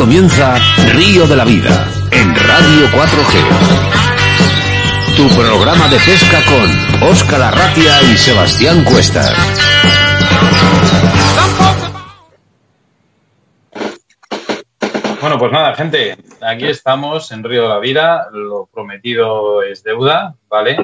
comienza 0.00 0.56
Río 0.94 1.26
de 1.26 1.36
la 1.36 1.44
Vida 1.44 1.86
en 2.10 2.34
Radio 2.34 2.86
4G. 2.88 3.36
Tu 5.14 5.28
programa 5.38 5.88
de 5.88 5.98
pesca 5.98 6.38
con 6.46 7.06
Óscar 7.06 7.42
Arratia 7.42 8.00
y 8.04 8.16
Sebastián 8.16 8.82
Cuestas. 8.82 9.36
Bueno, 15.20 15.38
pues 15.38 15.52
nada, 15.52 15.74
gente, 15.74 16.16
aquí 16.40 16.68
estamos 16.68 17.30
en 17.32 17.44
Río 17.44 17.64
de 17.64 17.68
la 17.68 17.78
Vida, 17.78 18.28
lo 18.32 18.70
prometido 18.72 19.62
es 19.62 19.82
deuda, 19.82 20.34
¿vale? 20.48 20.78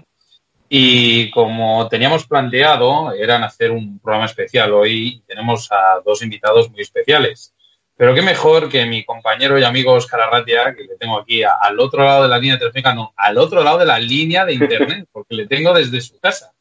Y 0.69 1.31
como 1.31 1.89
teníamos 1.89 2.27
planteado, 2.27 3.15
eran 3.15 3.45
hacer 3.45 3.71
un 3.71 3.99
programa 3.99 4.27
especial. 4.27 4.75
Hoy 4.75 5.23
tenemos 5.27 5.73
a 5.73 6.03
dos 6.05 6.23
invitados 6.23 6.71
muy 6.71 6.83
especiales. 6.83 7.55
Pero 7.97 8.15
qué 8.15 8.21
mejor 8.21 8.69
que 8.69 8.85
mi 8.85 9.05
compañero 9.05 9.59
y 9.59 9.65
amigo 9.65 9.93
Oscar 9.93 10.21
Arratia, 10.21 10.75
que 10.75 10.83
le 10.83 10.97
tengo 10.99 11.19
aquí 11.19 11.43
al 11.43 11.81
otro 11.81 12.05
lado 12.05 12.25
de 12.25 12.29
la 12.29 12.39
línea 12.39 12.59
telefónica, 12.59 12.95
no, 12.95 13.15
al 13.17 13.39
otro 13.39 13.65
lado 13.65 13.79
de 13.79 13.87
la 13.87 13.99
línea 13.99 14.45
de 14.45 14.55
internet, 14.55 15.07
porque 15.13 15.35
le 15.35 15.47
tengo 15.47 15.73
desde 15.73 16.01
su 16.03 16.21
casa. 16.21 16.53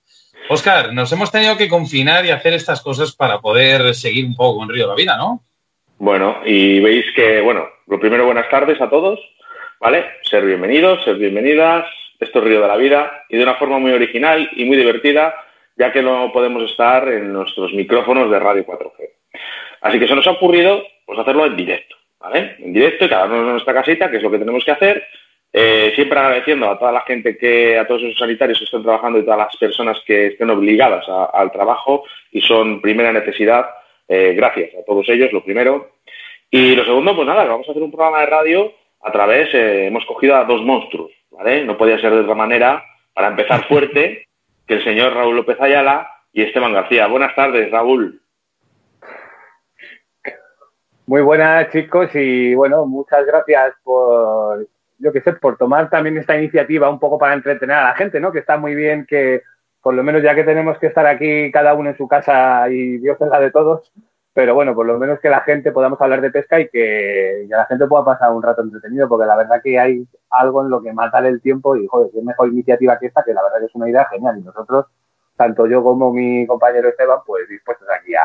Oscar, 0.47 0.93
nos 0.93 1.11
hemos 1.11 1.31
tenido 1.31 1.57
que 1.57 1.67
confinar 1.67 2.25
y 2.25 2.29
hacer 2.29 2.53
estas 2.53 2.81
cosas 2.81 3.13
para 3.15 3.39
poder 3.39 3.93
seguir 3.95 4.25
un 4.25 4.35
poco 4.35 4.63
en 4.63 4.69
Río 4.69 4.83
de 4.83 4.89
la 4.89 4.95
Vida, 4.95 5.17
¿no? 5.17 5.41
Bueno, 5.97 6.37
y 6.45 6.79
veis 6.79 7.05
que, 7.15 7.41
bueno, 7.41 7.67
lo 7.87 7.99
primero, 7.99 8.25
buenas 8.25 8.49
tardes 8.49 8.79
a 8.79 8.89
todos, 8.89 9.19
¿vale? 9.79 10.05
Ser 10.21 10.45
bienvenidos, 10.45 11.03
ser 11.03 11.15
bienvenidas. 11.15 11.85
Esto 12.19 12.39
es 12.39 12.45
Río 12.45 12.61
de 12.61 12.67
la 12.67 12.77
Vida 12.77 13.25
y 13.27 13.37
de 13.37 13.43
una 13.43 13.55
forma 13.55 13.77
muy 13.77 13.91
original 13.91 14.49
y 14.55 14.63
muy 14.65 14.77
divertida, 14.77 15.35
ya 15.75 15.91
que 15.91 16.01
no 16.01 16.31
podemos 16.31 16.69
estar 16.69 17.07
en 17.09 17.33
nuestros 17.33 17.73
micrófonos 17.73 18.31
de 18.31 18.39
Radio 18.39 18.65
4G. 18.65 19.09
Así 19.85 19.99
que 19.99 20.07
se 20.07 20.15
nos 20.15 20.25
ha 20.25 20.31
ocurrido 20.31 20.83
pues 21.05 21.19
hacerlo 21.19 21.45
en 21.45 21.55
directo, 21.55 21.95
¿vale? 22.19 22.55
En 22.57 22.73
directo 22.73 23.05
y 23.05 23.09
cada 23.09 23.25
uno 23.25 23.41
en 23.41 23.51
nuestra 23.51 23.71
casita, 23.71 24.09
que 24.09 24.17
es 24.17 24.23
lo 24.23 24.31
que 24.31 24.39
tenemos 24.39 24.65
que 24.65 24.71
hacer. 24.71 25.05
Eh, 25.53 25.91
siempre 25.93 26.17
agradeciendo 26.17 26.67
a 26.67 26.79
toda 26.79 26.91
la 26.91 27.01
gente 27.01 27.37
que, 27.37 27.77
a 27.77 27.85
todos 27.85 28.01
esos 28.01 28.17
sanitarios 28.17 28.57
que 28.57 28.65
están 28.65 28.81
trabajando 28.81 29.19
y 29.19 29.23
todas 29.23 29.37
las 29.37 29.55
personas 29.57 30.01
que 30.03 30.27
estén 30.27 30.49
obligadas 30.49 31.05
al 31.07 31.51
trabajo 31.51 32.03
y 32.31 32.41
son 32.41 32.81
primera 32.81 33.13
necesidad. 33.13 33.69
Eh, 34.07 34.33
gracias 34.35 34.71
a 34.73 34.83
todos 34.83 35.07
ellos, 35.07 35.31
lo 35.31 35.43
primero. 35.43 35.91
Y 36.49 36.75
lo 36.75 36.83
segundo, 36.83 37.15
pues 37.15 37.27
nada, 37.27 37.43
vamos 37.43 37.67
a 37.67 37.71
hacer 37.71 37.83
un 37.83 37.91
programa 37.91 38.21
de 38.21 38.25
radio 38.25 38.73
a 39.03 39.11
través, 39.11 39.53
eh, 39.53 39.85
hemos 39.85 40.03
cogido 40.05 40.35
a 40.35 40.45
dos 40.45 40.63
monstruos, 40.63 41.11
¿vale? 41.29 41.63
No 41.63 41.77
podía 41.77 41.99
ser 41.99 42.11
de 42.11 42.21
otra 42.21 42.33
manera, 42.33 42.83
para 43.13 43.27
empezar 43.27 43.67
fuerte, 43.67 44.25
que 44.67 44.73
el 44.73 44.83
señor 44.83 45.13
Raúl 45.13 45.35
López 45.35 45.61
Ayala 45.61 46.09
y 46.33 46.41
Esteban 46.41 46.73
García. 46.73 47.05
Buenas 47.05 47.35
tardes, 47.35 47.69
Raúl. 47.69 48.19
Muy 51.07 51.21
buenas 51.21 51.69
chicos 51.69 52.09
y 52.15 52.55
bueno, 52.55 52.87
muchas 52.87 53.27
gracias 53.27 53.75
por, 53.83 54.67
yo 54.97 55.11
que 55.13 55.21
sé, 55.21 55.33
por 55.33 55.55
tomar 55.55 55.87
también 55.87 56.17
esta 56.17 56.35
iniciativa 56.35 56.89
un 56.89 56.99
poco 56.99 57.19
para 57.19 57.35
entretener 57.35 57.75
a 57.77 57.83
la 57.89 57.95
gente, 57.95 58.19
¿no? 58.19 58.31
Que 58.31 58.39
está 58.39 58.57
muy 58.57 58.73
bien 58.73 59.05
que, 59.05 59.43
por 59.83 59.93
lo 59.93 60.01
menos 60.01 60.23
ya 60.23 60.33
que 60.33 60.43
tenemos 60.43 60.79
que 60.79 60.87
estar 60.87 61.05
aquí 61.05 61.51
cada 61.51 61.75
uno 61.75 61.91
en 61.91 61.97
su 61.97 62.07
casa 62.07 62.67
y 62.69 62.97
Dios 62.97 63.21
es 63.21 63.27
la 63.27 63.39
de 63.39 63.51
todos, 63.51 63.93
pero 64.33 64.55
bueno, 64.55 64.73
por 64.73 64.87
lo 64.87 64.97
menos 64.97 65.19
que 65.19 65.29
la 65.29 65.41
gente 65.41 65.71
podamos 65.71 66.01
hablar 66.01 66.21
de 66.21 66.31
pesca 66.31 66.59
y 66.59 66.69
que, 66.69 67.45
la 67.49 67.65
gente 67.65 67.85
pueda 67.85 68.03
pasar 68.03 68.31
un 68.31 68.41
rato 68.41 68.63
entretenido, 68.63 69.07
porque 69.07 69.27
la 69.27 69.35
verdad 69.35 69.61
que 69.63 69.79
hay 69.79 70.07
algo 70.31 70.63
en 70.63 70.71
lo 70.71 70.81
que 70.81 70.91
matar 70.91 71.23
el 71.27 71.39
tiempo 71.39 71.75
y 71.75 71.85
joder, 71.85 72.09
es 72.17 72.23
mejor 72.23 72.47
iniciativa 72.49 72.97
que 72.97 73.07
esta, 73.07 73.23
que 73.23 73.33
la 73.33 73.43
verdad 73.43 73.59
que 73.59 73.65
es 73.65 73.75
una 73.75 73.89
idea 73.89 74.05
genial 74.05 74.39
y 74.39 74.41
nosotros, 74.41 74.87
tanto 75.37 75.67
yo 75.67 75.83
como 75.83 76.11
mi 76.11 76.47
compañero 76.47 76.89
Esteban, 76.89 77.19
pues 77.27 77.47
dispuestos 77.47 77.87
aquí 77.95 78.15
a, 78.15 78.23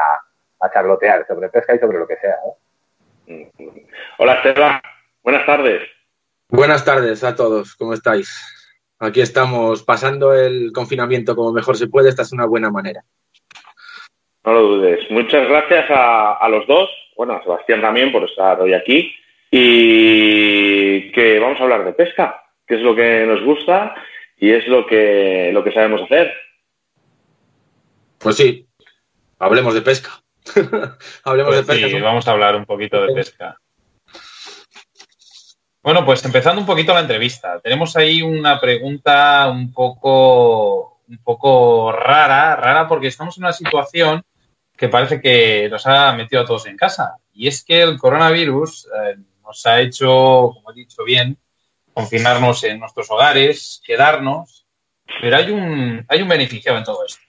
a 0.60 0.70
charlotear 0.70 1.26
sobre 1.26 1.50
pesca 1.50 1.74
y 1.74 1.78
sobre 1.78 1.98
lo 1.98 2.06
que 2.06 2.16
sea. 2.16 2.36
¿eh? 2.46 2.69
Hola 4.18 4.34
Esteban, 4.34 4.80
buenas 5.22 5.46
tardes. 5.46 5.82
Buenas 6.48 6.84
tardes 6.84 7.22
a 7.22 7.36
todos, 7.36 7.76
¿cómo 7.76 7.94
estáis? 7.94 8.28
Aquí 8.98 9.20
estamos 9.20 9.82
pasando 9.82 10.34
el 10.34 10.72
confinamiento 10.72 11.36
como 11.36 11.52
mejor 11.52 11.76
se 11.76 11.86
puede, 11.86 12.08
esta 12.08 12.22
es 12.22 12.32
una 12.32 12.46
buena 12.46 12.70
manera. 12.70 13.02
No 14.44 14.52
lo 14.52 14.62
dudes. 14.62 15.10
Muchas 15.10 15.48
gracias 15.48 15.86
a, 15.90 16.48
los 16.48 16.66
dos, 16.66 16.90
bueno, 17.16 17.34
a 17.34 17.42
Sebastián 17.42 17.80
también 17.80 18.10
por 18.10 18.24
estar 18.24 18.60
hoy 18.60 18.74
aquí 18.74 19.14
y 19.50 21.12
que 21.12 21.38
vamos 21.38 21.60
a 21.60 21.64
hablar 21.64 21.84
de 21.84 21.92
pesca, 21.92 22.42
que 22.66 22.76
es 22.76 22.82
lo 22.82 22.94
que 22.94 23.24
nos 23.26 23.42
gusta 23.42 23.94
y 24.36 24.50
es 24.50 24.66
lo 24.66 24.86
que, 24.86 25.50
lo 25.52 25.62
que 25.62 25.72
sabemos 25.72 26.02
hacer. 26.02 26.32
Pues 28.18 28.36
sí, 28.36 28.66
hablemos 29.38 29.74
de 29.74 29.82
pesca. 29.82 30.10
Hablemos 31.24 31.56
de 31.56 31.62
pues 31.62 31.80
pesca. 31.80 32.02
vamos 32.02 32.28
a 32.28 32.30
hablar 32.30 32.56
un 32.56 32.64
poquito 32.64 33.00
de 33.02 33.14
pesca. 33.14 33.58
Bueno, 35.82 36.04
pues 36.04 36.22
empezando 36.24 36.60
un 36.60 36.66
poquito 36.66 36.92
la 36.92 37.00
entrevista. 37.00 37.58
Tenemos 37.60 37.96
ahí 37.96 38.20
una 38.20 38.60
pregunta 38.60 39.48
un 39.48 39.72
poco, 39.72 41.00
un 41.08 41.18
poco 41.24 41.90
rara, 41.92 42.54
rara 42.56 42.86
porque 42.86 43.06
estamos 43.06 43.38
en 43.38 43.44
una 43.44 43.52
situación 43.52 44.22
que 44.76 44.88
parece 44.88 45.20
que 45.20 45.68
nos 45.70 45.86
ha 45.86 46.12
metido 46.12 46.42
a 46.42 46.44
todos 46.44 46.66
en 46.66 46.76
casa. 46.76 47.16
Y 47.32 47.48
es 47.48 47.64
que 47.64 47.80
el 47.80 47.98
coronavirus 47.98 48.86
eh, 48.86 49.16
nos 49.42 49.64
ha 49.66 49.80
hecho, 49.80 50.52
como 50.54 50.70
he 50.70 50.74
dicho 50.74 51.02
bien, 51.02 51.38
confinarnos 51.94 52.64
en 52.64 52.78
nuestros 52.78 53.10
hogares, 53.10 53.82
quedarnos. 53.84 54.66
Pero 55.20 55.36
hay 55.36 55.50
un, 55.50 56.04
hay 56.08 56.22
un 56.22 56.28
beneficio 56.28 56.76
en 56.76 56.84
todo 56.84 57.04
esto. 57.06 57.22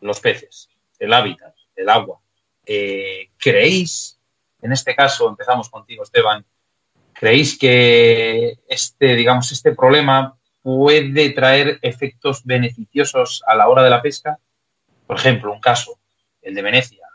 Los 0.00 0.20
peces, 0.20 0.68
el 0.98 1.12
hábitat, 1.12 1.54
el 1.76 1.88
agua. 1.88 2.20
Eh, 2.64 3.30
¿creéis, 3.38 4.18
en 4.60 4.72
este 4.72 4.94
caso, 4.94 5.28
empezamos 5.28 5.68
contigo, 5.68 6.02
Esteban, 6.02 6.44
¿creéis 7.12 7.58
que 7.58 8.58
este, 8.68 9.14
digamos, 9.16 9.50
este 9.52 9.72
problema 9.72 10.36
puede 10.62 11.30
traer 11.30 11.78
efectos 11.82 12.44
beneficiosos 12.44 13.42
a 13.46 13.54
la 13.54 13.68
hora 13.68 13.82
de 13.82 13.90
la 13.90 14.02
pesca? 14.02 14.38
Por 15.06 15.16
ejemplo, 15.16 15.52
un 15.52 15.60
caso, 15.60 15.98
el 16.40 16.54
de 16.54 16.62
Venecia, 16.62 17.06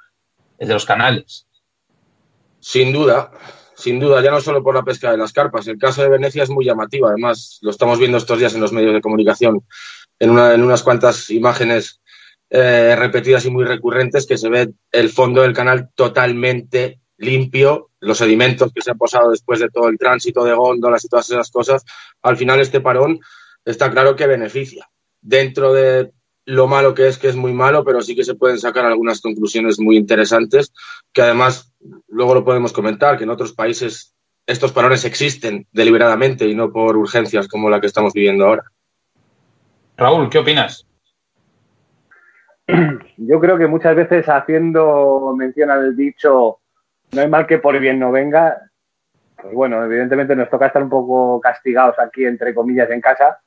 el 0.60 0.68
de 0.68 0.74
los 0.74 0.86
canales. 0.86 1.48
Sin 2.60 2.92
duda, 2.92 3.32
sin 3.76 4.00
duda, 4.00 4.22
ya 4.22 4.32
no 4.32 4.42
solo 4.42 4.64
por 4.64 4.76
la 4.76 4.84
pesca 4.84 5.12
de 5.12 5.18
las 5.18 5.32
carpas. 5.32 5.68
El 5.68 5.78
caso 5.78 6.02
de 6.02 6.10
Venecia 6.10 6.44
es 6.44 6.50
muy 6.50 6.66
llamativo, 6.66 7.08
además 7.08 7.60
lo 7.62 7.70
estamos 7.70 8.00
viendo 8.00 8.18
estos 8.18 8.40
días 8.40 8.56
en 8.56 8.62
los 8.62 8.74
medios 8.74 8.94
de 8.94 9.02
comunicación, 9.02 9.64
en, 10.20 10.32
una, 10.32 10.54
en 10.54 10.64
unas 10.64 10.84
cuantas 10.84 11.30
imágenes 11.30 12.02
eh, 12.50 12.96
repetidas 12.96 13.46
y 13.46 13.50
muy 13.50 13.66
recurrentes 13.66 14.26
que 14.26 14.38
se 14.38 14.50
ve 14.50 14.72
el 14.92 15.10
fondo 15.10 15.42
del 15.42 15.54
canal 15.54 15.90
totalmente 15.96 17.02
limpio, 17.18 17.90
los 18.00 18.20
sedimentos 18.20 18.72
que 18.74 18.82
se 18.82 18.92
han 18.92 18.98
posado 18.98 19.32
después 19.32 19.60
de 19.60 19.70
todo 19.70 19.90
el 19.90 19.98
tránsito 19.98 20.44
de 20.44 20.54
góndolas 20.54 21.04
y 21.04 21.10
todas 21.10 21.30
esas 21.30 21.52
cosas. 21.52 21.84
Al 22.22 22.38
final 22.38 22.60
este 22.60 22.80
parón 22.80 23.20
está 23.66 23.92
claro 23.92 24.16
que 24.16 24.28
beneficia. 24.28 24.90
Dentro 25.22 25.74
de 25.74 26.12
lo 26.46 26.68
malo 26.68 26.94
que 26.94 27.08
es, 27.08 27.18
que 27.18 27.28
es 27.28 27.36
muy 27.36 27.52
malo, 27.52 27.84
pero 27.84 28.02
sí 28.02 28.16
que 28.16 28.24
se 28.24 28.36
pueden 28.36 28.60
sacar 28.60 28.86
algunas 28.86 29.20
conclusiones 29.20 29.80
muy 29.80 29.98
interesantes, 29.98 30.72
que 31.12 31.22
además 31.22 31.74
luego 32.08 32.34
lo 32.34 32.46
podemos 32.46 32.72
comentar, 32.72 33.18
que 33.18 33.26
en 33.26 33.30
otros 33.30 33.52
países 33.52 34.16
estos 34.46 34.72
parones 34.72 35.04
existen 35.04 35.68
deliberadamente 35.74 36.48
y 36.48 36.56
no 36.56 36.72
por 36.72 36.96
urgencias 36.96 37.50
como 37.50 37.70
la 37.70 37.82
que 37.82 37.88
estamos 37.88 38.14
viviendo 38.14 38.46
ahora. 38.46 38.64
Raúl, 39.98 40.30
¿qué 40.30 40.38
opinas? 40.38 40.87
Yo 43.18 43.40
creo 43.40 43.58
que 43.58 43.68
muchas 43.68 43.96
veces 43.96 44.28
haciendo 44.28 45.34
mención 45.38 45.70
al 45.72 45.96
dicho 45.96 46.60
no 47.14 47.22
hay 47.22 47.30
mal 47.30 47.48
que 47.48 47.60
por 47.60 47.80
bien 47.80 48.00
no 48.00 48.12
venga, 48.12 48.58
pues 49.42 49.54
bueno, 49.54 49.84
evidentemente 49.84 50.36
nos 50.36 50.50
toca 50.50 50.68
estar 50.68 50.84
un 50.84 50.90
poco 50.90 51.40
castigados 51.40 51.98
aquí, 52.00 52.26
entre 52.26 52.54
comillas, 52.54 52.90
en 52.90 53.00
casa, 53.00 53.40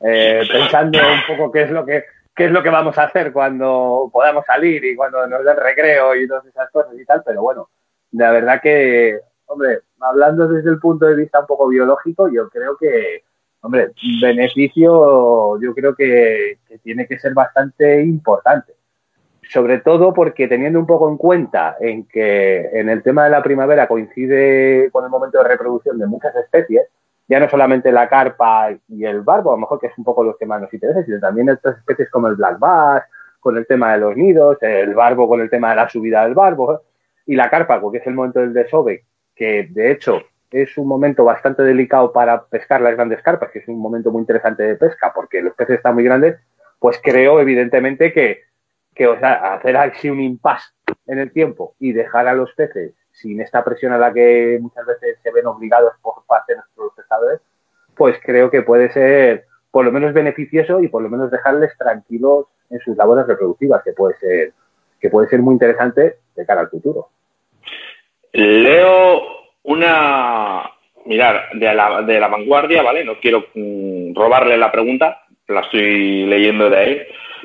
eh, 0.00 0.42
pensando 0.50 0.98
un 0.98 1.36
poco 1.36 1.52
qué 1.52 1.62
es 1.62 1.70
lo 1.70 1.86
que 1.86 2.04
qué 2.34 2.46
es 2.46 2.50
lo 2.50 2.62
que 2.62 2.70
vamos 2.70 2.98
a 2.98 3.04
hacer 3.04 3.32
cuando 3.32 4.10
podamos 4.12 4.44
salir 4.44 4.84
y 4.84 4.96
cuando 4.96 5.26
nos 5.26 5.44
den 5.44 5.56
recreo 5.56 6.16
y 6.16 6.26
todas 6.26 6.44
esas 6.46 6.70
cosas 6.70 6.94
y 6.98 7.04
tal, 7.04 7.22
pero 7.24 7.42
bueno, 7.42 7.70
la 8.12 8.30
verdad 8.32 8.60
que, 8.60 9.20
hombre, 9.46 9.82
hablando 10.00 10.48
desde 10.48 10.70
el 10.70 10.80
punto 10.80 11.06
de 11.06 11.14
vista 11.14 11.40
un 11.40 11.46
poco 11.46 11.68
biológico, 11.68 12.28
yo 12.28 12.48
creo 12.48 12.76
que 12.76 13.22
Hombre, 13.64 13.92
beneficio 14.20 15.58
yo 15.58 15.74
creo 15.74 15.94
que, 15.94 16.58
tiene 16.82 17.06
que 17.06 17.18
ser 17.18 17.32
bastante 17.32 18.02
importante. 18.02 18.74
Sobre 19.48 19.78
todo 19.78 20.12
porque 20.12 20.48
teniendo 20.48 20.78
un 20.78 20.86
poco 20.86 21.08
en 21.08 21.16
cuenta 21.16 21.78
en 21.80 22.06
que 22.06 22.68
en 22.78 22.90
el 22.90 23.02
tema 23.02 23.24
de 23.24 23.30
la 23.30 23.42
primavera 23.42 23.88
coincide 23.88 24.90
con 24.92 25.04
el 25.04 25.10
momento 25.10 25.38
de 25.38 25.48
reproducción 25.48 25.98
de 25.98 26.06
muchas 26.06 26.36
especies, 26.36 26.88
ya 27.26 27.40
no 27.40 27.48
solamente 27.48 27.90
la 27.90 28.06
carpa 28.06 28.68
y 28.86 29.04
el 29.06 29.22
barbo, 29.22 29.52
a 29.52 29.54
lo 29.54 29.60
mejor 29.60 29.80
que 29.80 29.86
es 29.86 29.96
un 29.96 30.04
poco 30.04 30.22
los 30.22 30.36
que 30.36 30.44
más 30.44 30.60
nos 30.60 30.74
interesan, 30.74 31.06
sino 31.06 31.18
también 31.18 31.48
otras 31.48 31.78
especies 31.78 32.10
como 32.10 32.28
el 32.28 32.34
black 32.34 32.58
bass, 32.58 33.04
con 33.40 33.56
el 33.56 33.66
tema 33.66 33.94
de 33.94 33.98
los 34.00 34.14
nidos, 34.14 34.58
el 34.60 34.94
barbo 34.94 35.26
con 35.26 35.40
el 35.40 35.48
tema 35.48 35.70
de 35.70 35.76
la 35.76 35.88
subida 35.88 36.24
del 36.24 36.34
barbo, 36.34 36.82
y 37.24 37.34
la 37.34 37.48
carpa, 37.48 37.80
porque 37.80 37.98
es 37.98 38.06
el 38.06 38.14
momento 38.14 38.40
del 38.40 38.52
desove, 38.52 39.06
que 39.34 39.68
de 39.70 39.90
hecho 39.90 40.20
es 40.54 40.78
un 40.78 40.86
momento 40.86 41.24
bastante 41.24 41.64
delicado 41.64 42.12
para 42.12 42.44
pescar 42.44 42.80
las 42.80 42.94
grandes 42.94 43.20
carpas, 43.22 43.50
que 43.50 43.58
es 43.58 43.66
un 43.66 43.80
momento 43.80 44.12
muy 44.12 44.20
interesante 44.20 44.62
de 44.62 44.76
pesca 44.76 45.12
porque 45.12 45.42
los 45.42 45.52
peces 45.54 45.78
están 45.78 45.94
muy 45.94 46.04
grandes, 46.04 46.38
pues 46.78 47.00
creo 47.02 47.40
evidentemente 47.40 48.12
que, 48.12 48.42
que 48.94 49.08
o 49.08 49.18
sea, 49.18 49.54
hacer 49.54 49.76
así 49.76 50.08
un 50.08 50.20
impasse 50.20 50.72
en 51.08 51.18
el 51.18 51.32
tiempo 51.32 51.74
y 51.80 51.92
dejar 51.92 52.28
a 52.28 52.34
los 52.34 52.52
peces 52.52 52.94
sin 53.10 53.40
esta 53.40 53.64
presión 53.64 53.92
a 53.92 53.98
la 53.98 54.12
que 54.12 54.58
muchas 54.60 54.86
veces 54.86 55.18
se 55.24 55.32
ven 55.32 55.46
obligados 55.46 55.92
por 56.00 56.24
parte 56.24 56.52
de 56.52 56.58
nuestros 56.58 56.92
pescadores, 56.94 57.40
pues 57.96 58.16
creo 58.22 58.48
que 58.48 58.62
puede 58.62 58.92
ser 58.92 59.46
por 59.72 59.84
lo 59.84 59.90
menos 59.90 60.12
beneficioso 60.12 60.80
y 60.80 60.86
por 60.86 61.02
lo 61.02 61.10
menos 61.10 61.32
dejarles 61.32 61.76
tranquilos 61.76 62.46
en 62.70 62.78
sus 62.78 62.96
labores 62.96 63.26
reproductivas, 63.26 63.82
que 63.82 63.92
puede 63.92 64.16
ser, 64.18 64.52
que 65.00 65.10
puede 65.10 65.28
ser 65.28 65.40
muy 65.40 65.54
interesante 65.54 66.18
de 66.36 66.46
cara 66.46 66.60
al 66.60 66.70
futuro. 66.70 67.08
Leo 68.32 69.43
una, 69.64 70.70
mirar, 71.06 71.50
de 71.52 71.74
la, 71.74 72.02
de 72.02 72.20
la 72.20 72.28
vanguardia, 72.28 72.82
¿vale? 72.82 73.04
No 73.04 73.18
quiero 73.18 73.46
mm, 73.54 74.14
robarle 74.14 74.56
la 74.56 74.72
pregunta, 74.72 75.24
la 75.48 75.60
estoy 75.60 76.26
leyendo 76.26 76.70
de 76.70 76.78
ahí. 76.78 77.02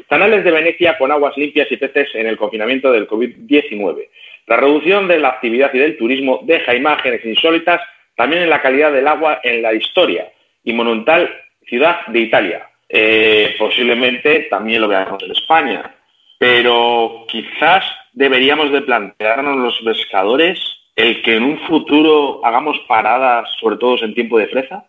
Canales 0.08 0.44
de 0.44 0.52
Venecia 0.52 0.98
con 0.98 1.12
aguas 1.12 1.38
limpias 1.38 1.72
y 1.72 1.78
peces 1.78 2.14
en 2.16 2.28
el 2.28 2.38
confinamiento 2.38 2.92
del 2.92 3.08
COVID-19. 3.08 4.08
La 4.48 4.58
reducción 4.58 5.08
de 5.08 5.20
la 5.20 5.30
actividad 5.30 5.72
y 5.74 5.80
del 5.80 5.98
turismo 5.98 6.40
deja 6.44 6.76
imágenes 6.76 7.24
insólitas 7.26 7.82
también 8.16 8.44
en 8.44 8.50
la 8.50 8.62
calidad 8.62 8.92
del 8.92 9.08
agua 9.08 9.40
en 9.44 9.62
la 9.62 9.74
historia 9.74 10.32
y 10.64 10.74
monumental 10.74 11.30
ciudad 11.68 12.06
de 12.08 12.20
Italia. 12.20 12.70
Eh, 12.90 13.56
posiblemente 13.60 14.48
también 14.50 14.82
lo 14.82 14.88
veamos 14.88 15.22
en 15.22 15.32
España, 15.32 15.96
pero 16.40 17.26
quizás 17.28 17.86
deberíamos 18.14 18.72
de 18.72 18.82
plantearnos 18.82 19.58
los 19.58 19.80
pescadores 19.82 20.79
el 21.00 21.22
que 21.22 21.38
en 21.38 21.44
un 21.44 21.60
futuro 21.66 22.46
hagamos 22.46 22.78
paradas, 22.86 23.48
sobre 23.62 23.78
todo 23.78 24.04
en 24.04 24.14
tiempo 24.14 24.38
de 24.38 24.48
fresa. 24.48 24.86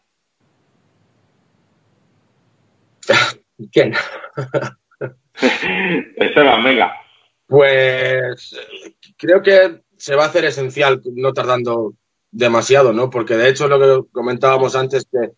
¿Quién? 3.73 3.95
Esteban, 6.17 6.65
venga. 6.65 6.97
Pues 7.47 8.57
creo 9.17 9.41
que 9.41 9.83
se 9.97 10.17
va 10.17 10.25
a 10.25 10.27
hacer 10.27 10.45
esencial 10.47 11.01
no 11.15 11.33
tardando 11.33 11.95
demasiado, 12.33 12.93
¿no? 12.93 13.09
Porque 13.09 13.37
de 13.37 13.49
hecho 13.49 13.69
lo 13.69 13.79
que 13.79 14.11
comentábamos 14.11 14.75
antes 14.75 15.07
que 15.11 15.31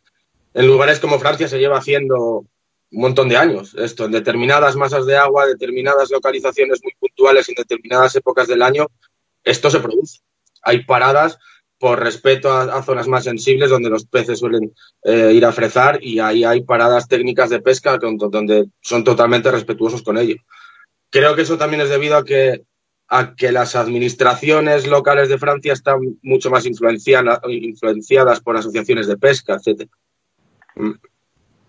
en 0.54 0.66
lugares 0.66 1.00
como 1.00 1.18
Francia 1.18 1.48
se 1.48 1.58
lleva 1.58 1.78
haciendo 1.78 2.46
un 2.92 3.00
montón 3.00 3.28
de 3.28 3.36
años 3.36 3.74
esto, 3.74 4.06
en 4.06 4.12
determinadas 4.12 4.74
masas 4.76 5.04
de 5.04 5.16
agua, 5.16 5.46
determinadas 5.46 6.10
localizaciones 6.10 6.80
muy 6.82 6.92
puntuales 6.98 7.46
en 7.50 7.56
determinadas 7.56 8.16
épocas 8.16 8.48
del 8.48 8.62
año, 8.62 8.86
esto 9.44 9.68
se 9.68 9.80
produce. 9.80 10.20
Hay 10.62 10.84
paradas 10.84 11.38
por 11.82 11.98
respeto 11.98 12.52
a, 12.52 12.80
zonas 12.84 13.08
más 13.08 13.24
sensibles 13.24 13.68
donde 13.68 13.90
los 13.90 14.06
peces 14.06 14.38
suelen 14.38 14.72
eh, 15.02 15.32
ir 15.34 15.44
a 15.44 15.50
frezar 15.50 15.98
y 16.00 16.20
ahí 16.20 16.44
hay 16.44 16.62
paradas 16.62 17.08
técnicas 17.08 17.50
de 17.50 17.60
pesca 17.60 17.98
donde 17.98 18.66
son 18.80 19.02
totalmente 19.02 19.50
respetuosos 19.50 20.02
con 20.02 20.16
ello. 20.16 20.36
Creo 21.10 21.34
que 21.34 21.42
eso 21.42 21.58
también 21.58 21.82
es 21.82 21.90
debido 21.90 22.16
a 22.16 22.24
que, 22.24 22.62
a 23.08 23.34
que 23.34 23.50
las 23.50 23.74
administraciones 23.74 24.86
locales 24.86 25.28
de 25.28 25.38
Francia 25.38 25.72
están 25.72 25.98
mucho 26.22 26.50
más 26.50 26.64
influenciadas 26.66 28.40
por 28.40 28.56
asociaciones 28.56 29.08
de 29.08 29.16
pesca, 29.16 29.56
etc. 29.56 29.90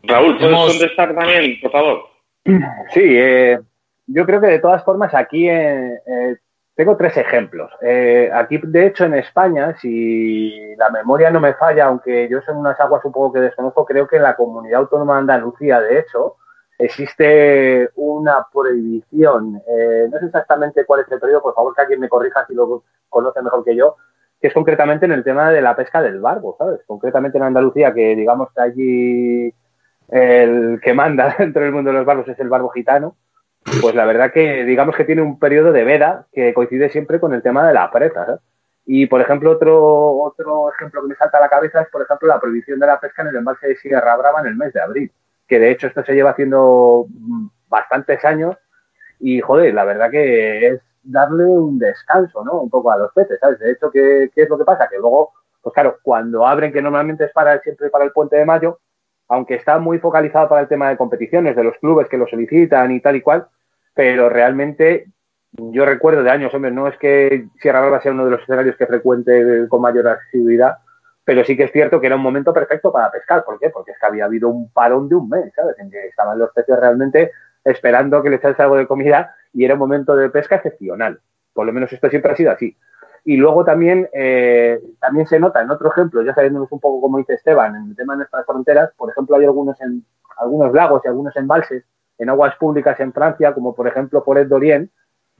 Raúl, 0.04 0.38
¿puedes 0.38 0.58
contestar 0.58 1.16
también, 1.16 1.60
por 1.60 1.72
favor? 1.72 2.04
Sí, 2.94 3.02
eh, 3.02 3.58
yo 4.06 4.26
creo 4.26 4.40
que 4.42 4.48
de 4.48 4.60
todas 4.60 4.84
formas 4.84 5.14
aquí 5.16 5.50
eh, 5.50 5.98
tengo 6.76 6.98
tres 6.98 7.16
ejemplos. 7.18 7.72
Eh, 7.82 8.32
aquí, 8.34 8.60
de 8.64 8.88
hecho, 8.88 9.06
en 9.06 9.14
España, 9.14 9.76
si 9.80 10.76
la 10.76 10.90
memoria 10.90 11.30
no 11.30 11.40
me 11.40 11.54
falla, 11.54 11.86
aunque 11.86 12.28
yo 12.30 12.42
soy 12.42 12.56
unas 12.56 12.80
aguas 12.80 13.06
un 13.06 13.12
poco 13.12 13.34
que 13.34 13.42
desconozco, 13.42 13.86
creo 13.86 14.08
que 14.08 14.18
en 14.18 14.24
la 14.24 14.36
comunidad 14.36 14.82
autónoma 14.82 15.14
de 15.14 15.20
Andalucía, 15.20 15.80
de 15.80 16.00
hecho, 16.00 16.38
existe 16.80 17.90
una 17.96 18.48
prohibición. 18.52 19.62
Eh, 19.68 20.08
no 20.12 20.20
sé 20.20 20.26
exactamente 20.26 20.86
cuál 20.86 21.02
es 21.02 21.12
el 21.12 21.20
periodo, 21.20 21.44
por 21.44 21.54
favor 21.54 21.76
que 21.76 21.82
alguien 21.82 22.00
me 22.00 22.10
corrija 22.10 22.46
si 22.48 22.56
lo 22.56 22.84
conoce 23.08 23.42
mejor 23.44 23.64
que 23.64 23.76
yo, 23.76 23.98
que 24.42 24.48
es 24.48 24.54
concretamente 24.54 25.06
en 25.06 25.12
el 25.12 25.24
tema 25.24 25.52
de 25.52 25.62
la 25.62 25.76
pesca 25.76 26.02
del 26.02 26.20
barbo, 26.20 26.56
¿sabes? 26.58 26.82
Concretamente 26.88 27.38
en 27.38 27.44
Andalucía, 27.44 27.94
que 27.94 28.16
digamos 28.16 28.50
que 28.52 28.62
allí 28.62 29.54
el 30.10 30.82
que 30.82 30.94
manda 30.94 31.36
dentro 31.40 31.62
del 31.62 31.72
mundo 31.72 31.92
de 31.92 31.98
los 31.98 32.06
barbos 32.06 32.28
es 32.28 32.40
el 32.40 32.50
barbo 32.50 32.70
gitano 32.70 33.16
pues 33.82 33.96
la 33.96 34.06
verdad 34.06 34.32
que 34.32 34.64
digamos 34.66 34.96
que 34.96 35.06
tiene 35.06 35.22
un 35.22 35.40
periodo 35.40 35.72
de 35.72 35.84
veda 35.84 36.28
que 36.32 36.54
coincide 36.54 36.90
siempre 36.90 37.20
con 37.20 37.34
el 37.34 37.42
tema 37.42 37.68
de 37.68 37.74
la 37.74 37.92
presa. 37.92 38.40
Y, 38.86 39.08
por 39.08 39.22
ejemplo, 39.22 39.52
otro, 39.52 40.18
otro 40.18 40.72
ejemplo 40.74 41.02
que 41.02 41.08
me 41.08 41.16
salta 41.16 41.38
a 41.38 41.42
la 41.42 41.50
cabeza 41.50 41.82
es, 41.82 41.90
por 41.90 42.02
ejemplo, 42.02 42.28
la 42.28 42.40
prohibición 42.40 42.80
de 42.80 42.88
la 42.88 43.00
pesca 43.00 43.22
en 43.22 43.30
el 43.30 43.38
embalse 43.38 43.68
de 43.68 43.78
Sierra 43.78 44.18
Brava 44.18 44.42
en 44.42 44.48
el 44.48 44.56
mes 44.56 44.74
de 44.74 44.82
abril, 44.82 45.12
que 45.48 45.58
de 45.58 45.72
hecho 45.72 45.88
esto 45.88 46.04
se 46.04 46.14
lleva 46.14 46.32
haciendo 46.32 47.08
bastantes 47.70 48.24
años 48.26 48.58
y, 49.20 49.40
joder, 49.40 49.74
la 49.74 49.86
verdad 49.86 50.12
que 50.12 50.68
es 50.68 50.82
darle 51.02 51.46
un 51.46 51.80
descanso, 51.80 52.44
¿no? 52.44 52.60
Un 52.62 52.70
poco 52.70 52.92
a 52.92 52.98
los 52.98 53.14
peces, 53.14 53.40
¿sabes? 53.40 53.60
De 53.60 53.72
hecho, 53.72 53.90
¿qué, 53.90 54.30
qué 54.36 54.44
es 54.44 54.50
lo 54.50 54.58
que 54.58 54.66
pasa? 54.66 54.90
Que 54.90 54.98
luego, 54.98 55.32
pues 55.62 55.74
claro, 55.74 55.98
cuando 56.02 56.46
abren, 56.46 56.74
que 56.74 56.82
normalmente 56.82 57.26
es 57.26 57.32
para 57.32 57.60
siempre 57.62 57.90
para 57.90 58.04
el 58.04 58.12
puente 58.12 58.36
de 58.36 58.46
mayo, 58.46 58.80
aunque 59.30 59.56
está 59.56 59.80
muy 59.80 60.00
focalizado 60.00 60.50
para 60.50 60.62
el 60.62 60.68
tema 60.68 60.90
de 60.90 60.98
competiciones, 60.98 61.56
de 61.56 61.64
los 61.64 61.78
clubes 61.78 62.08
que 62.10 62.18
lo 62.18 62.28
solicitan 62.28 62.92
y 62.92 63.00
tal 63.00 63.16
y 63.16 63.22
cual, 63.22 63.48
pero 63.94 64.30
realmente 64.30 65.08
yo 65.52 65.86
recuerdo 65.86 66.24
de 66.24 66.32
años, 66.32 66.54
hombre, 66.54 66.72
no 66.72 66.88
es 66.88 66.98
que 66.98 67.48
Sierra 67.62 67.82
Brava 67.82 68.02
sea 68.02 68.12
uno 68.12 68.26
de 68.26 68.32
los 68.32 68.42
escenarios 68.42 68.76
que 68.76 68.88
frecuente 68.88 69.68
con 69.70 69.82
mayor 69.82 70.08
asiduidad, 70.08 70.78
pero 71.24 71.44
sí 71.46 71.56
que 71.56 71.64
es 71.64 71.72
cierto 71.72 72.02
que 72.02 72.08
era 72.08 72.16
un 72.16 72.22
momento 72.22 72.54
perfecto 72.54 72.92
para 72.92 73.12
pescar. 73.12 73.46
¿Por 73.46 73.60
qué? 73.60 73.70
Porque 73.70 73.92
es 73.92 74.00
que 74.00 74.06
había 74.06 74.26
habido 74.26 74.50
un 74.50 74.72
parón 74.72 75.08
de 75.08 75.16
un 75.16 75.30
mes, 75.30 75.54
¿sabes? 75.56 75.78
En 75.80 75.92
que 75.92 76.08
estaban 76.08 76.40
los 76.40 76.52
peces 76.52 76.78
realmente 76.78 77.32
esperando 77.64 78.22
que 78.22 78.30
les 78.30 78.40
echase 78.40 78.62
algo 78.62 78.76
de 78.76 78.88
comida 78.88 79.36
y 79.54 79.64
era 79.64 79.76
un 79.76 79.80
momento 79.80 80.16
de 80.16 80.30
pesca 80.30 80.56
excepcional. 80.56 81.22
Por 81.54 81.66
lo 81.66 81.72
menos 81.72 81.94
esto 81.94 82.10
siempre 82.10 82.32
ha 82.32 82.36
sido 82.36 82.52
así. 82.52 82.76
Y 83.24 83.38
luego 83.38 83.64
también, 83.64 84.10
eh, 84.12 84.82
también 85.00 85.28
se 85.28 85.40
nota 85.40 85.62
en 85.62 85.72
otro 85.72 85.90
ejemplo, 85.90 86.24
ya 86.24 86.34
sabiéndonos 86.34 86.70
un 86.72 86.80
poco 86.80 87.00
como 87.00 87.20
dice 87.20 87.36
Esteban, 87.36 87.76
en 87.76 87.90
el 87.92 87.96
tema 87.96 88.14
de 88.14 88.18
nuestras 88.18 88.46
fronteras, 88.46 88.92
por 88.98 89.10
ejemplo, 89.12 89.38
hay 89.38 89.46
algunos, 89.46 89.80
en, 89.80 90.04
algunos 90.38 90.74
lagos 90.74 91.04
y 91.06 91.08
algunos 91.08 91.34
embalses 91.38 91.86
en 92.24 92.30
aguas 92.30 92.56
públicas 92.56 93.00
en 93.00 93.14
Francia, 93.14 93.54
como 93.54 93.76
por 93.76 93.88
ejemplo 93.88 94.24
Foret 94.24 94.48
d'Orient, 94.48 94.90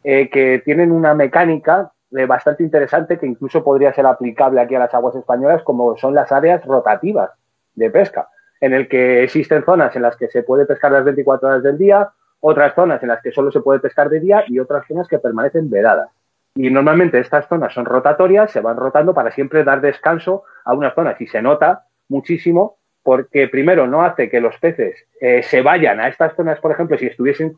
eh, 0.04 0.30
que 0.30 0.62
tienen 0.64 0.92
una 0.92 1.14
mecánica 1.14 1.92
eh, 2.12 2.26
bastante 2.26 2.62
interesante 2.62 3.18
que 3.18 3.26
incluso 3.26 3.64
podría 3.64 3.94
ser 3.94 4.06
aplicable 4.06 4.62
aquí 4.62 4.76
a 4.76 4.80
las 4.80 4.94
aguas 4.94 5.16
españolas, 5.16 5.64
como 5.64 5.98
son 5.98 6.14
las 6.14 6.32
áreas 6.32 6.64
rotativas 6.66 7.32
de 7.74 7.90
pesca, 7.90 8.28
en 8.62 8.74
el 8.74 8.88
que 8.88 9.24
existen 9.24 9.64
zonas 9.64 9.96
en 9.96 10.04
las 10.04 10.16
que 10.18 10.28
se 10.28 10.44
puede 10.44 10.66
pescar 10.66 10.92
las 10.92 11.06
24 11.06 11.48
horas 11.48 11.64
del 11.64 11.78
día, 11.78 12.12
otras 12.42 12.76
zonas 12.76 13.02
en 13.02 13.10
las 13.10 13.22
que 13.22 13.32
solo 13.32 13.52
se 13.52 13.62
puede 13.62 13.80
pescar 13.80 14.10
de 14.10 14.20
día 14.20 14.44
y 14.48 14.60
otras 14.60 14.86
zonas 14.86 15.08
que 15.08 15.20
permanecen 15.20 15.70
vedadas. 15.70 16.10
Y 16.56 16.70
normalmente 16.70 17.20
estas 17.20 17.48
zonas 17.48 17.74
son 17.74 17.86
rotatorias, 17.86 18.52
se 18.52 18.60
van 18.60 18.78
rotando 18.78 19.14
para 19.14 19.32
siempre 19.32 19.64
dar 19.64 19.82
descanso 19.82 20.44
a 20.66 20.74
unas 20.74 20.94
zonas 20.94 21.20
y 21.20 21.28
se 21.28 21.42
nota 21.42 21.86
muchísimo 22.10 22.78
porque 23.04 23.48
primero 23.50 23.86
no 23.86 24.02
hace 24.02 24.30
que 24.30 24.40
los 24.40 24.58
peces 24.58 25.06
eh, 25.20 25.44
se 25.44 25.62
vayan 25.62 26.00
a 26.00 26.08
estas 26.08 26.36
zonas, 26.36 26.60
por 26.60 26.72
ejemplo, 26.72 26.98
si 26.98 27.08
estuviesen 27.08 27.58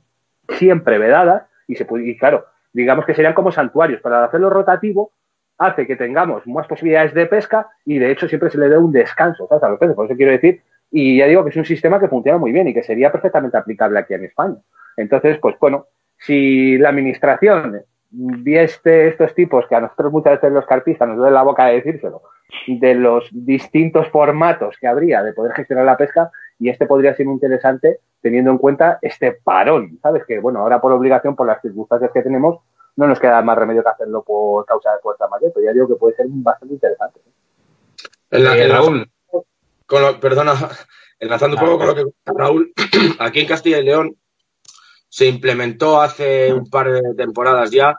siempre 0.50 0.98
vedadas, 0.98 1.44
y, 1.68 1.76
se, 1.76 1.88
y 2.04 2.18
claro, 2.18 2.46
digamos 2.74 3.06
que 3.06 3.14
serían 3.14 3.34
como 3.34 3.52
santuarios. 3.52 4.02
Para 4.02 4.26
hacerlo 4.26 4.50
rotativo, 4.50 5.12
hace 5.58 5.88
que 5.88 5.96
tengamos 5.96 6.46
más 6.48 6.68
posibilidades 6.68 7.14
de 7.14 7.26
pesca 7.28 7.70
y 7.86 8.00
de 8.00 8.12
hecho 8.12 8.28
siempre 8.28 8.50
se 8.50 8.58
le 8.58 8.70
dé 8.70 8.78
un 8.78 8.92
descanso 8.92 9.48
a 9.50 9.70
los 9.70 9.80
peces. 9.80 9.96
Por 9.96 10.06
eso 10.06 10.16
quiero 10.16 10.32
decir, 10.32 10.62
y 10.92 11.18
ya 11.18 11.28
digo 11.28 11.44
que 11.44 11.52
es 11.52 11.56
un 11.56 11.66
sistema 11.66 12.00
que 12.00 12.08
funciona 12.08 12.38
muy 12.38 12.52
bien 12.52 12.68
y 12.68 12.74
que 12.74 12.84
sería 12.84 13.12
perfectamente 13.12 13.58
aplicable 13.58 14.00
aquí 14.00 14.14
en 14.14 14.26
España. 14.26 14.58
Entonces, 14.98 15.38
pues 15.40 15.56
bueno, 15.60 15.88
si 16.18 16.78
la 16.78 16.90
administración 16.90 17.82
vieste 18.12 19.08
estos 19.08 19.34
tipos 19.34 19.66
que 19.68 19.76
a 19.76 19.82
nosotros 19.82 20.12
muchas 20.12 20.34
veces 20.34 20.52
los 20.52 20.66
carpistas 20.66 21.08
nos 21.08 21.18
duele 21.18 21.34
la 21.34 21.44
boca 21.44 21.66
de 21.66 21.76
decírselo, 21.76 22.22
de 22.68 22.96
los 22.96 23.28
distintos 23.32 24.08
formatos 24.10 24.78
que 24.80 24.88
habría 24.88 25.24
de 25.24 25.34
poder 25.34 25.54
gestionar 25.54 25.86
la 25.86 25.98
pesca 25.98 26.32
y 26.60 26.70
este 26.70 26.86
podría 26.86 27.16
ser 27.16 27.26
interesante 27.26 28.00
teniendo 28.22 28.52
en 28.52 28.58
cuenta 28.58 29.00
este 29.02 29.34
parón, 29.34 30.00
¿sabes? 30.02 30.26
Que 30.26 30.40
bueno, 30.40 30.60
ahora 30.60 30.82
por 30.82 30.92
obligación, 30.92 31.36
por 31.36 31.48
las 31.48 31.62
circunstancias 31.62 32.12
que 32.14 32.22
tenemos, 32.22 32.60
no 32.96 33.08
nos 33.08 33.20
queda 33.20 33.42
más 33.42 33.58
remedio 33.58 33.84
que 33.84 33.90
hacerlo 33.90 34.24
por 34.24 34.66
causa 34.66 34.94
de 34.94 35.00
fuerza 35.00 35.28
mayor, 35.28 35.52
pero 35.54 35.66
ya 35.66 35.74
digo 35.74 35.88
que 35.88 35.96
puede 35.96 36.16
ser 36.16 36.26
bastante 36.30 36.74
interesante. 36.74 37.20
Eh, 38.32 38.68
Raúl, 38.68 39.10
perdona, 40.20 40.54
enlazando 41.20 41.58
un 41.58 41.64
poco 41.64 41.78
con 41.78 41.88
lo 41.88 41.96
que 41.96 42.04
Raúl, 42.26 42.74
aquí 43.20 43.42
en 43.42 43.48
Castilla 43.48 43.80
y 43.80 43.84
León 43.84 44.16
se 45.16 45.28
implementó 45.28 46.02
hace 46.02 46.52
un 46.52 46.70
par 46.70 46.92
de 46.92 47.14
temporadas 47.16 47.72
ya 47.72 47.98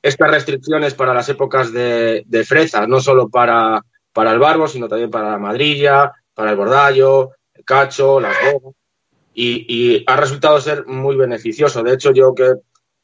estas 0.00 0.30
restricciones 0.30 0.94
para 0.94 1.12
las 1.12 1.28
épocas 1.28 1.74
de, 1.74 2.24
freza, 2.48 2.86
no 2.86 3.02
solo 3.02 3.28
para, 3.28 3.82
para, 4.14 4.32
el 4.32 4.38
barbo, 4.38 4.66
sino 4.66 4.88
también 4.88 5.10
para 5.10 5.32
la 5.32 5.38
madrilla, 5.38 6.10
para 6.32 6.52
el 6.52 6.56
bordallo, 6.56 7.32
el 7.52 7.66
cacho, 7.66 8.18
las 8.18 8.34
bogas, 8.42 8.74
y, 9.34 10.02
ha 10.06 10.16
resultado 10.16 10.58
ser 10.58 10.86
muy 10.86 11.16
beneficioso. 11.16 11.82
De 11.82 11.92
hecho, 11.92 12.14
yo 12.14 12.34
que 12.34 12.54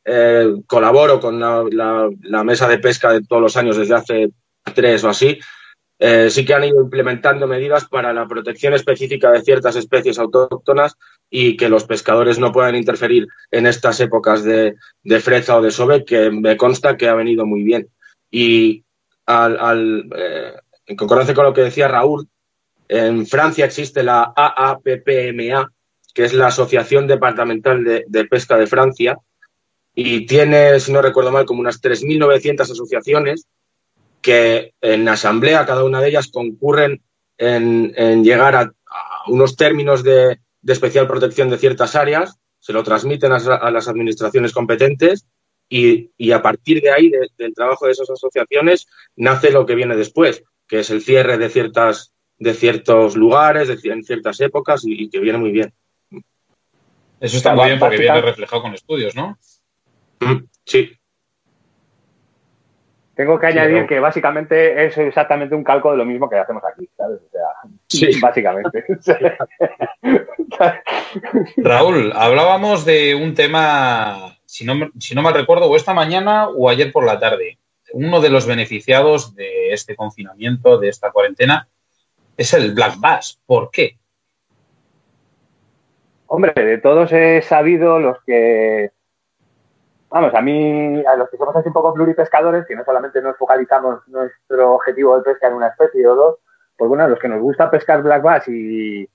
eh, 0.06 0.54
colaboro 0.66 1.20
con 1.20 1.38
la, 1.38 2.42
mesa 2.44 2.66
de 2.66 2.78
pesca 2.78 3.12
de 3.12 3.24
todos 3.24 3.42
los 3.42 3.58
años 3.58 3.76
desde 3.76 3.94
hace 3.94 4.30
tres 4.74 5.04
o 5.04 5.10
así, 5.10 5.38
eh, 5.98 6.30
sí 6.30 6.46
que 6.46 6.54
han 6.54 6.64
ido 6.64 6.80
implementando 6.80 7.46
medidas 7.46 7.84
para 7.88 8.14
la 8.14 8.26
protección 8.26 8.72
específica 8.72 9.30
de 9.30 9.42
ciertas 9.42 9.76
especies 9.76 10.18
autóctonas 10.18 10.96
y 11.36 11.56
que 11.56 11.68
los 11.68 11.82
pescadores 11.82 12.38
no 12.38 12.52
puedan 12.52 12.76
interferir 12.76 13.26
en 13.50 13.66
estas 13.66 13.98
épocas 13.98 14.44
de, 14.44 14.76
freza 15.20 15.56
o 15.56 15.62
de 15.62 15.72
sobe, 15.72 16.04
que 16.04 16.30
me 16.30 16.56
consta 16.56 16.96
que 16.96 17.08
ha 17.08 17.14
venido 17.14 17.44
muy 17.44 17.64
bien. 17.64 17.88
Y 18.30 18.84
al, 19.26 20.08
eh, 20.16 20.52
en 20.86 20.94
concordancia 20.94 21.34
con 21.34 21.44
lo 21.44 21.52
que 21.52 21.62
decía 21.62 21.88
Raúl, 21.88 22.28
en 22.86 23.26
Francia 23.26 23.64
existe 23.64 24.04
la 24.04 24.32
AAPPMA, 24.36 25.72
que 26.14 26.22
es 26.22 26.34
la 26.34 26.46
Asociación 26.46 27.08
Departamental 27.08 27.82
de, 27.82 28.24
Pesca 28.26 28.56
de 28.56 28.68
Francia, 28.68 29.18
y 29.92 30.26
tiene, 30.26 30.78
si 30.78 30.92
no 30.92 31.02
recuerdo 31.02 31.32
mal, 31.32 31.46
como 31.46 31.58
unas 31.58 31.82
3.900 31.82 32.60
asociaciones 32.60 33.48
que 34.22 34.72
en 34.80 35.08
asamblea, 35.08 35.66
cada 35.66 35.82
una 35.82 36.00
de 36.00 36.10
ellas 36.10 36.30
concurren 36.32 37.02
en, 37.38 38.22
llegar 38.22 38.54
a, 38.54 38.72
unos 39.26 39.56
términos 39.56 40.04
de, 40.04 40.38
especial 40.72 41.06
protección 41.06 41.50
de 41.50 41.58
ciertas 41.58 41.94
áreas, 41.94 42.38
se 42.58 42.72
lo 42.72 42.82
transmiten 42.82 43.32
a, 43.32 43.70
las 43.70 43.88
administraciones 43.88 44.52
competentes 44.52 45.26
y, 45.68 46.32
a 46.32 46.40
partir 46.40 46.80
de 46.80 46.90
ahí, 46.90 47.10
del 47.36 47.54
trabajo 47.54 47.86
de 47.86 47.92
esas 47.92 48.08
asociaciones, 48.10 48.86
nace 49.16 49.50
lo 49.50 49.66
que 49.66 49.74
viene 49.74 49.96
después, 49.96 50.42
que 50.66 50.80
es 50.80 50.90
el 50.90 51.02
cierre 51.02 51.36
de 51.36 51.50
ciertas 51.50 52.14
de 52.38 52.54
ciertos 52.54 53.16
lugares, 53.16 53.68
de, 53.68 53.90
en 53.90 54.02
ciertas 54.02 54.40
épocas 54.40 54.82
y, 54.84 55.08
que 55.08 55.20
viene 55.20 55.38
muy 55.38 55.52
bien. 55.52 55.72
Eso 57.20 57.36
está 57.36 57.54
muy 57.54 57.66
bien 57.66 57.78
porque 57.78 57.98
viene 57.98 58.20
reflejado 58.20 58.62
con 58.62 58.74
estudios, 58.74 59.14
¿no? 59.14 59.38
Mm, 60.20 60.46
sí. 60.64 60.90
Tengo 63.14 63.38
que 63.38 63.46
añadir 63.46 63.86
que 63.86 64.00
básicamente 64.00 64.86
es 64.86 64.98
exactamente 64.98 65.54
un 65.54 65.62
calco 65.62 65.92
de 65.92 65.96
lo 65.96 66.04
mismo 66.04 66.28
que 66.28 66.36
hacemos 66.36 66.62
aquí, 66.64 66.88
¿sabes? 66.96 67.20
O 67.20 67.30
sea, 67.30 67.46
sí. 67.88 68.08
básicamente. 68.20 68.84
Raúl, 71.56 72.12
hablábamos 72.14 72.84
de 72.84 73.14
un 73.14 73.34
tema, 73.34 74.36
si 74.44 74.64
no, 74.64 74.90
si 74.98 75.14
no 75.14 75.22
mal 75.22 75.34
recuerdo, 75.34 75.70
o 75.70 75.76
esta 75.76 75.94
mañana 75.94 76.48
o 76.48 76.68
ayer 76.68 76.92
por 76.92 77.04
la 77.04 77.18
tarde. 77.18 77.58
Uno 77.92 78.20
de 78.20 78.30
los 78.30 78.46
beneficiados 78.46 79.36
de 79.36 79.72
este 79.72 79.94
confinamiento, 79.94 80.78
de 80.78 80.88
esta 80.88 81.12
cuarentena, 81.12 81.68
es 82.36 82.52
el 82.54 82.74
Black 82.74 82.98
Bass. 82.98 83.40
¿Por 83.46 83.70
qué? 83.70 83.98
Hombre, 86.26 86.52
de 86.56 86.78
todos 86.78 87.12
he 87.12 87.42
sabido 87.42 88.00
los 88.00 88.16
que. 88.24 88.90
Vamos, 90.14 90.32
a 90.32 90.40
mí, 90.42 91.02
a 91.04 91.16
los 91.16 91.28
que 91.28 91.36
somos 91.36 91.56
así 91.56 91.66
un 91.66 91.74
poco 91.74 91.92
pluripescadores, 91.92 92.64
que 92.66 92.76
no 92.76 92.84
solamente 92.84 93.20
nos 93.20 93.36
focalizamos 93.36 94.06
nuestro 94.06 94.74
objetivo 94.74 95.16
de 95.16 95.24
pesca 95.24 95.48
en 95.48 95.54
una 95.54 95.66
especie 95.66 96.06
o 96.06 96.14
dos, 96.14 96.36
pues 96.76 96.88
bueno, 96.88 97.02
a 97.02 97.08
los 97.08 97.18
que 97.18 97.26
nos 97.26 97.40
gusta 97.40 97.68
pescar 97.68 98.00
black 98.00 98.22
bass 98.22 98.46
y, 98.46 99.10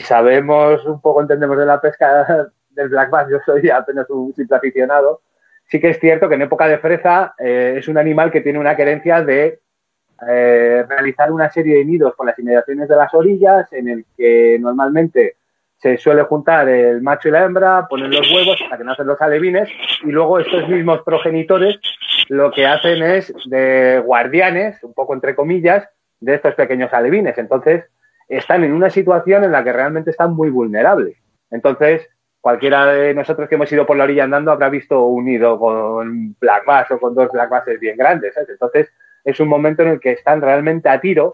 sabemos 0.00 0.84
un 0.86 1.00
poco, 1.00 1.20
entendemos 1.20 1.56
de 1.56 1.66
la 1.66 1.80
pesca 1.80 2.48
del 2.70 2.88
black 2.88 3.10
bass, 3.10 3.28
yo 3.30 3.38
soy 3.46 3.70
apenas 3.70 4.10
un 4.10 4.34
simple 4.34 4.56
aficionado, 4.56 5.20
sí 5.68 5.78
que 5.78 5.90
es 5.90 6.00
cierto 6.00 6.28
que 6.28 6.34
en 6.34 6.42
época 6.42 6.66
de 6.66 6.78
freza 6.78 7.36
eh, 7.38 7.76
es 7.78 7.86
un 7.86 7.96
animal 7.96 8.32
que 8.32 8.40
tiene 8.40 8.58
una 8.58 8.74
querencia 8.74 9.22
de 9.22 9.60
eh, 10.28 10.84
realizar 10.88 11.30
una 11.30 11.48
serie 11.48 11.76
de 11.76 11.84
nidos 11.84 12.12
por 12.16 12.26
las 12.26 12.36
inmediaciones 12.40 12.88
de 12.88 12.96
las 12.96 13.14
orillas, 13.14 13.72
en 13.72 13.88
el 13.88 14.04
que 14.16 14.58
normalmente 14.60 15.36
se 15.78 15.98
suele 15.98 16.22
juntar 16.22 16.68
el 16.68 17.02
macho 17.02 17.28
y 17.28 17.32
la 17.32 17.44
hembra, 17.44 17.86
ponen 17.88 18.10
los 18.10 18.30
huevos 18.32 18.60
hasta 18.62 18.78
que 18.78 18.84
nacen 18.84 19.06
los 19.06 19.20
alevines, 19.20 19.68
y 20.02 20.10
luego 20.10 20.38
estos 20.38 20.68
mismos 20.68 21.02
progenitores 21.02 21.78
lo 22.28 22.50
que 22.50 22.66
hacen 22.66 23.02
es 23.02 23.32
de 23.46 24.00
guardianes, 24.04 24.82
un 24.82 24.94
poco 24.94 25.14
entre 25.14 25.34
comillas, 25.34 25.86
de 26.20 26.34
estos 26.34 26.54
pequeños 26.54 26.92
alevines. 26.92 27.36
Entonces, 27.36 27.84
están 28.28 28.64
en 28.64 28.72
una 28.72 28.88
situación 28.90 29.44
en 29.44 29.52
la 29.52 29.62
que 29.62 29.72
realmente 29.72 30.10
están 30.10 30.34
muy 30.34 30.48
vulnerables. 30.48 31.16
Entonces, 31.50 32.08
cualquiera 32.40 32.86
de 32.86 33.14
nosotros 33.14 33.48
que 33.48 33.54
hemos 33.56 33.70
ido 33.70 33.86
por 33.86 33.96
la 33.96 34.04
orilla 34.04 34.24
andando 34.24 34.50
habrá 34.50 34.68
visto 34.68 35.04
un 35.04 35.26
nido 35.26 35.58
con 35.58 36.34
black 36.40 36.64
bass 36.64 36.90
o 36.90 36.98
con 36.98 37.14
dos 37.14 37.30
black 37.32 37.50
basses 37.50 37.78
bien 37.78 37.96
grandes. 37.96 38.34
Entonces, 38.48 38.90
es 39.24 39.40
un 39.40 39.48
momento 39.48 39.82
en 39.82 39.88
el 39.88 40.00
que 40.00 40.12
están 40.12 40.40
realmente 40.40 40.88
a 40.88 41.00
tiro 41.00 41.32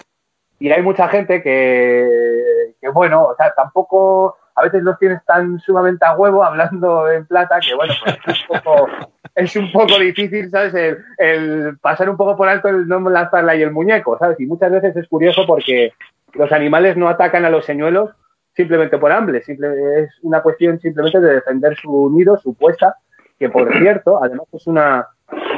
y 0.61 0.71
hay 0.71 0.83
mucha 0.83 1.09
gente 1.09 1.43
que, 1.43 2.75
que 2.81 2.88
bueno, 2.90 3.25
o 3.25 3.35
sea, 3.35 3.52
tampoco 3.55 4.37
a 4.55 4.62
veces 4.62 4.83
los 4.83 4.99
tienes 4.99 5.25
tan 5.25 5.59
sumamente 5.59 6.05
a 6.05 6.14
huevo 6.14 6.45
hablando 6.45 7.11
en 7.11 7.26
plata 7.26 7.59
que, 7.61 7.75
bueno, 7.75 7.95
pues 8.05 8.19
es 8.26 8.50
un 8.50 8.61
poco, 8.61 8.88
es 9.35 9.57
un 9.57 9.73
poco 9.73 9.99
difícil, 9.99 10.50
¿sabes? 10.50 10.75
El, 11.17 11.79
pasar 11.79 12.11
un 12.11 12.19
poco 12.19 12.37
por 12.37 12.49
alto 12.49 12.69
el 12.69 12.87
no 12.87 13.00
lanzarla 13.09 13.57
y 13.57 13.62
el 13.62 13.73
muñeco, 13.73 14.19
¿sabes? 14.19 14.38
Y 14.38 14.47
muchas 14.47 14.71
veces 14.71 14.95
es 14.97 15.09
curioso 15.09 15.47
porque 15.47 15.95
los 16.35 16.52
animales 16.52 16.95
no 16.95 17.09
atacan 17.09 17.47
a 17.47 17.50
los 17.50 17.64
señuelos 17.64 18.11
simplemente 18.55 18.99
por 18.99 19.12
hambre, 19.12 19.38
es 19.38 20.11
una 20.23 20.43
cuestión 20.43 20.79
simplemente 20.81 21.21
de 21.21 21.35
defender 21.37 21.75
su 21.76 22.11
nido, 22.11 22.37
su 22.37 22.52
puesta, 22.52 22.97
que 23.38 23.49
por 23.49 23.73
cierto, 23.79 24.23
además 24.23 24.47
es 24.52 24.67
una, 24.67 25.09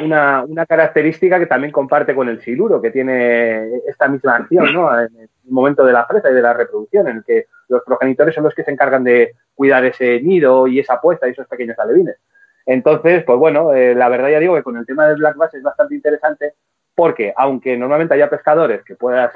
una, 0.05 0.43
una, 0.43 0.67
característica 0.67 1.39
que 1.39 1.47
también 1.47 1.73
comparte 1.73 2.15
con 2.15 2.29
el 2.29 2.41
siluro, 2.43 2.81
que 2.81 2.91
tiene 2.91 3.77
esta 3.87 4.09
misma 4.09 4.37
acción, 4.37 4.73
¿no? 4.73 4.93
En 5.01 5.15
el 5.17 5.29
momento 5.49 5.85
de 5.85 5.93
la 5.93 6.07
fresa 6.07 6.31
y 6.31 6.35
de 6.35 6.43
la 6.43 6.53
reproducción, 6.53 7.09
en 7.09 7.19
el 7.19 7.25
que 7.25 7.47
los 7.69 7.83
progenitores 7.83 8.35
son 8.35 8.45
los 8.45 8.55
que 8.55 8.65
se 8.65 8.71
encargan 8.71 9.05
de 9.05 9.35
cuidar 9.55 9.85
ese 9.85 10.21
nido 10.21 10.67
y 10.67 10.79
esa 10.79 11.01
puesta 11.01 11.29
y 11.29 11.33
esos 11.33 11.47
pequeños 11.47 11.79
alevines. 11.79 12.17
Entonces, 12.67 13.25
pues 13.25 13.39
bueno, 13.39 13.73
eh, 13.73 13.95
la 13.95 14.09
verdad 14.09 14.31
ya 14.31 14.41
digo 14.41 14.55
que 14.55 14.63
con 14.63 14.77
el 14.77 14.87
tema 14.87 15.09
del 15.09 15.19
black 15.19 15.37
bass 15.37 15.55
es 15.55 15.63
bastante 15.63 15.95
interesante 15.95 16.55
porque 16.95 17.33
aunque 17.37 17.77
normalmente 17.77 18.15
haya 18.15 18.29
pescadores 18.29 18.83
que 18.85 18.95
puedas 18.95 19.33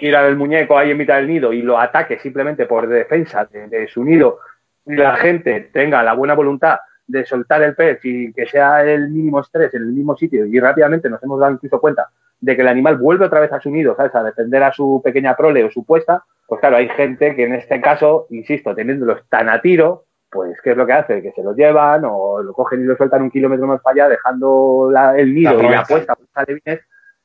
tirar 0.00 0.26
el 0.26 0.36
muñeco 0.36 0.76
ahí 0.76 0.90
en 0.90 0.98
mitad 0.98 1.16
del 1.16 1.28
nido 1.28 1.52
y 1.52 1.62
lo 1.62 1.78
ataque 1.78 2.18
simplemente 2.18 2.66
por 2.66 2.86
defensa 2.86 3.46
de, 3.46 3.68
de 3.68 3.88
su 3.88 4.04
nido 4.04 4.38
y 4.86 4.94
la 4.94 5.16
gente 5.16 5.70
tenga 5.72 6.02
la 6.02 6.12
buena 6.12 6.34
voluntad 6.34 6.78
de 7.06 7.24
soltar 7.24 7.62
el 7.62 7.74
pez 7.74 8.00
y 8.04 8.32
que 8.32 8.46
sea 8.46 8.84
el 8.84 9.10
mínimo 9.10 9.40
estrés 9.40 9.74
en 9.74 9.82
el 9.82 9.92
mismo 9.92 10.16
sitio 10.16 10.46
y 10.46 10.58
rápidamente 10.58 11.10
nos 11.10 11.22
hemos 11.22 11.38
dado 11.38 11.52
incluso 11.52 11.80
cuenta 11.80 12.08
de 12.40 12.56
que 12.56 12.62
el 12.62 12.68
animal 12.68 12.98
vuelve 12.98 13.26
otra 13.26 13.40
vez 13.40 13.52
a 13.52 13.60
su 13.60 13.70
nido, 13.70 13.94
¿sabes? 13.96 14.14
A 14.14 14.22
defender 14.22 14.62
a 14.62 14.72
su 14.72 15.00
pequeña 15.02 15.36
prole 15.36 15.64
o 15.64 15.70
su 15.70 15.84
puesta, 15.84 16.24
pues 16.46 16.60
claro, 16.60 16.76
hay 16.76 16.88
gente 16.90 17.34
que 17.34 17.44
en 17.44 17.54
este 17.54 17.80
caso, 17.80 18.26
insisto, 18.30 18.74
teniéndolos 18.74 19.26
tan 19.28 19.48
a 19.48 19.60
tiro, 19.60 20.04
pues 20.30 20.60
¿qué 20.62 20.72
es 20.72 20.76
lo 20.76 20.84
que 20.84 20.92
hace? 20.92 21.22
Que 21.22 21.32
se 21.32 21.42
los 21.42 21.56
llevan 21.56 22.02
o 22.04 22.42
lo 22.42 22.52
cogen 22.52 22.80
y 22.80 22.84
lo 22.84 22.96
sueltan 22.96 23.22
un 23.22 23.30
kilómetro 23.30 23.66
más 23.66 23.80
para 23.80 24.04
allá, 24.04 24.08
dejando 24.10 24.92
el 25.16 25.34
nido 25.34 25.62
y 25.62 25.68
la 25.68 25.84
puesta, 25.84 26.14
pues, 26.16 26.80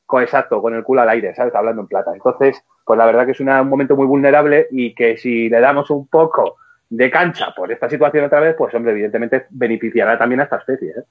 con, 0.05 0.24
exacto, 0.24 0.62
con 0.62 0.74
el 0.74 0.83
culo 0.83 1.01
al 1.01 1.09
aire, 1.09 1.36
¿sabes? 1.36 1.53
Hablando 1.53 1.81
en 1.81 1.88
plata. 1.88 2.12
Entonces, 2.13 2.63
pues 2.86 2.98
la 2.98 3.05
verdad 3.05 3.25
que 3.25 3.31
es 3.31 3.39
un 3.39 3.48
momento 3.67 3.95
muy 3.95 4.05
vulnerable 4.05 4.67
y 4.71 4.95
que 4.95 5.17
si 5.17 5.50
le 5.50 5.59
damos 5.59 5.89
un 5.89 6.07
poco 6.07 6.57
de 6.89 7.12
cancha 7.12 7.53
por 7.55 7.72
esta 7.72 7.89
situación 7.89 8.25
otra 8.25 8.39
vez, 8.39 8.55
pues 8.58 8.74
hombre, 8.74 8.91
evidentemente 8.93 9.46
beneficiará 9.50 10.17
también 10.17 10.41
a 10.41 10.43
esta 10.43 10.58
especie. 10.58 10.89
¿eh? 10.89 11.03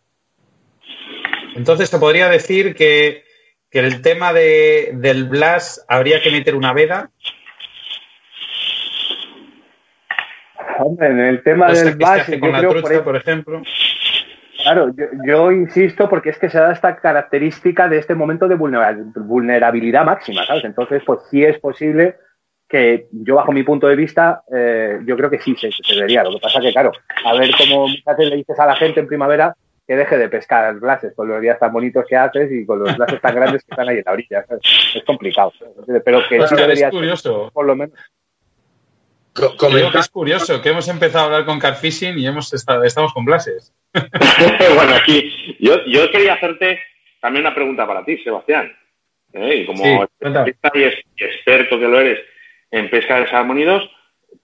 Entonces, 1.55 1.91
te 1.91 1.99
podría 1.99 2.29
decir 2.29 2.75
que, 2.75 3.23
que 3.71 3.79
el 3.79 4.03
tema 4.03 4.33
de, 4.33 4.91
del 4.95 5.25
Blas 5.25 5.85
habría 5.89 6.21
que 6.21 6.31
meter 6.31 6.55
una 6.57 6.73
veda. 6.73 7.11
Hombre, 10.81 11.09
en 11.09 11.21
el 11.21 11.43
tema 11.43 11.73
del 11.73 11.97
Blas, 11.97 12.31
con 12.41 12.53
la 12.53 12.61
trucha, 12.61 13.05
por, 13.05 13.17
ejemplo. 13.17 13.63
Claro, 14.63 14.93
yo, 14.97 15.05
yo, 15.25 15.53
insisto 15.53 16.09
porque 16.09 16.31
es 16.31 16.39
que 16.39 16.51
se 16.51 16.59
da 16.59 16.73
esta 16.73 16.97
característica 16.97 17.89
de 17.89 17.99
este 17.99 18.15
momento 18.15 18.49
de 18.49 18.57
vulnerabilidad 18.57 20.05
máxima, 20.05 20.45
¿sabes? 20.45 20.65
Entonces, 20.65 21.03
pues 21.07 21.21
sí 21.31 21.45
es 21.45 21.59
posible 21.59 22.17
que 22.69 23.07
yo 23.11 23.37
bajo 23.37 23.53
mi 23.53 23.63
punto 23.63 23.87
de 23.87 23.97
vista, 23.97 24.43
eh, 24.55 24.99
yo 25.05 25.17
creo 25.17 25.31
que 25.31 25.41
sí 25.41 25.57
se, 25.57 25.71
se, 25.73 25.95
debería. 25.95 26.23
Lo 26.23 26.33
que 26.33 26.41
pasa 26.41 26.61
que, 26.61 26.73
claro, 26.73 26.93
a 27.25 27.35
ver 27.35 27.51
cómo 27.57 27.89
muchas 27.89 28.17
veces 28.17 28.31
le 28.31 28.37
dices 28.37 28.59
a 28.59 28.67
la 28.67 28.77
gente 28.77 29.01
en 29.01 29.07
primavera 29.07 29.57
que 29.87 29.97
deje 29.97 30.19
de 30.19 30.29
pescar 30.29 30.79
glases 30.79 31.15
con 31.15 31.29
los 31.29 31.41
días 31.41 31.59
tan 31.59 31.73
bonitos 31.73 32.05
que 32.07 32.15
haces 32.15 32.53
y 32.53 32.67
con 32.67 32.81
los 32.81 32.95
glases 32.95 33.23
tan 33.23 33.35
grandes 33.35 33.65
que 33.65 33.71
están 33.71 33.89
ahí 33.89 33.97
en 33.97 34.03
la 34.05 34.13
orilla. 34.13 34.45
Es 34.95 35.03
complicado. 35.05 35.53
Pero 36.05 36.21
que 36.29 36.47
sí 36.47 36.55
debería 36.55 36.89
es 36.89 36.93
curioso. 36.93 37.51
por 37.55 37.65
lo 37.65 37.75
menos. 37.75 37.99
Creo 39.33 39.91
que 39.91 39.99
es 39.99 40.09
curioso 40.09 40.61
que 40.61 40.69
hemos 40.71 40.89
empezado 40.89 41.25
a 41.25 41.27
hablar 41.27 41.47
con 41.47 41.59
carfishing 41.59 42.19
y 42.19 42.27
hemos 42.27 42.53
estado, 42.53 42.85
estamos 42.85 43.15
con 43.15 43.25
glases. 43.25 43.73
bueno, 43.95 44.95
aquí 44.95 45.57
yo, 45.59 45.85
yo 45.87 46.11
quería 46.11 46.35
hacerte 46.35 46.81
también 47.21 47.47
una 47.47 47.55
pregunta 47.55 47.87
para 47.87 48.05
ti, 48.05 48.19
Sebastián. 48.19 48.71
¿eh? 49.33 49.57
Y 49.57 49.67
como 49.67 49.85
y 50.75 50.83
experto 51.17 51.79
que 51.79 51.89
lo 51.89 52.01
eres, 52.01 52.19
en 52.71 52.91
pesca 52.91 53.21
de 53.21 53.29
salmónidos. 53.29 53.89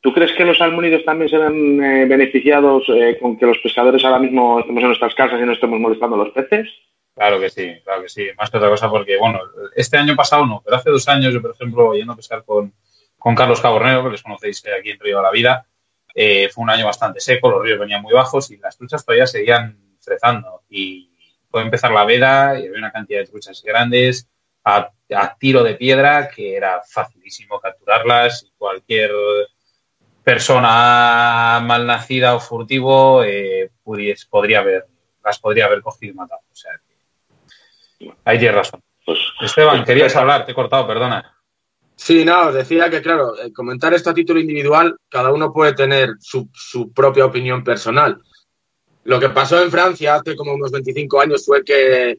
¿Tú 0.00 0.12
crees 0.12 0.32
que 0.32 0.44
los 0.44 0.58
salmónidos 0.58 1.04
también 1.04 1.28
serán 1.28 1.82
eh, 1.82 2.06
beneficiados 2.06 2.84
eh, 2.88 3.18
con 3.20 3.36
que 3.38 3.46
los 3.46 3.58
pescadores 3.58 4.04
ahora 4.04 4.18
mismo 4.18 4.60
estemos 4.60 4.82
en 4.82 4.88
nuestras 4.88 5.14
casas 5.14 5.40
y 5.40 5.44
no 5.44 5.52
estemos 5.52 5.78
molestando 5.78 6.16
a 6.16 6.24
los 6.24 6.32
peces? 6.32 6.68
Claro 7.14 7.38
que 7.38 7.48
sí, 7.48 7.72
claro 7.84 8.02
que 8.02 8.08
sí. 8.08 8.26
Más 8.36 8.50
que 8.50 8.56
otra 8.56 8.70
cosa 8.70 8.90
porque, 8.90 9.16
bueno, 9.16 9.40
este 9.76 9.96
año 9.96 10.16
pasado 10.16 10.46
no, 10.46 10.62
pero 10.64 10.76
hace 10.76 10.90
dos 10.90 11.08
años 11.08 11.32
yo, 11.32 11.40
por 11.40 11.52
ejemplo, 11.52 11.94
yendo 11.94 12.12
a 12.12 12.16
pescar 12.16 12.44
con, 12.44 12.72
con 13.18 13.34
Carlos 13.34 13.60
Cabornero, 13.60 14.04
que 14.04 14.10
les 14.10 14.22
conocéis 14.22 14.64
aquí 14.78 14.90
en 14.90 15.00
Río 15.00 15.18
de 15.18 15.22
la 15.22 15.30
Vida, 15.30 15.66
eh, 16.14 16.48
fue 16.48 16.62
un 16.62 16.70
año 16.70 16.86
bastante 16.86 17.20
seco, 17.20 17.50
los 17.50 17.62
ríos 17.62 17.78
venían 17.78 18.02
muy 18.02 18.12
bajos 18.12 18.50
y 18.50 18.56
las 18.58 18.76
truchas 18.76 19.04
todavía 19.04 19.26
seguían 19.26 19.78
frezando. 20.00 20.62
Y 20.68 21.10
fue 21.50 21.62
empezar 21.62 21.92
la 21.92 22.04
veda 22.04 22.58
y 22.58 22.66
había 22.66 22.78
una 22.78 22.92
cantidad 22.92 23.20
de 23.20 23.26
truchas 23.26 23.62
grandes, 23.62 24.28
a, 24.64 24.90
tiro 25.38 25.62
de 25.62 25.74
piedra, 25.74 26.28
que 26.28 26.56
era 26.56 26.82
facilísimo 26.82 27.60
capturarlas 27.60 28.44
y 28.44 28.52
cualquier 28.56 29.10
persona 30.22 31.60
malnacida 31.62 32.34
o 32.34 32.40
furtivo 32.40 33.22
eh, 33.22 33.70
podría 33.82 34.60
haber, 34.60 34.86
las 35.22 35.38
podría 35.38 35.66
haber 35.66 35.82
cogido 35.82 36.12
y 36.12 36.16
matado. 36.16 36.40
O 36.50 36.56
sea, 36.56 36.72
que 36.88 38.10
ahí 38.24 38.38
tienes 38.38 38.56
razón. 38.56 38.82
Pues, 39.04 39.18
Esteban, 39.42 39.76
pues, 39.76 39.86
querías 39.86 40.16
hablar, 40.16 40.46
te 40.46 40.52
he 40.52 40.54
cortado, 40.54 40.86
perdona. 40.86 41.30
Sí, 41.96 42.24
no, 42.24 42.48
os 42.48 42.54
decía 42.54 42.90
que, 42.90 43.02
claro, 43.02 43.38
eh, 43.38 43.52
comentar 43.52 43.94
esto 43.94 44.10
a 44.10 44.14
título 44.14 44.40
individual, 44.40 44.96
cada 45.08 45.32
uno 45.32 45.52
puede 45.52 45.74
tener 45.74 46.14
su, 46.18 46.48
su, 46.52 46.92
propia 46.92 47.26
opinión 47.26 47.62
personal. 47.62 48.20
Lo 49.04 49.20
que 49.20 49.28
pasó 49.28 49.62
en 49.62 49.70
Francia 49.70 50.16
hace 50.16 50.34
como 50.34 50.54
unos 50.54 50.72
25 50.72 51.20
años 51.20 51.44
fue 51.44 51.62
que, 51.62 52.18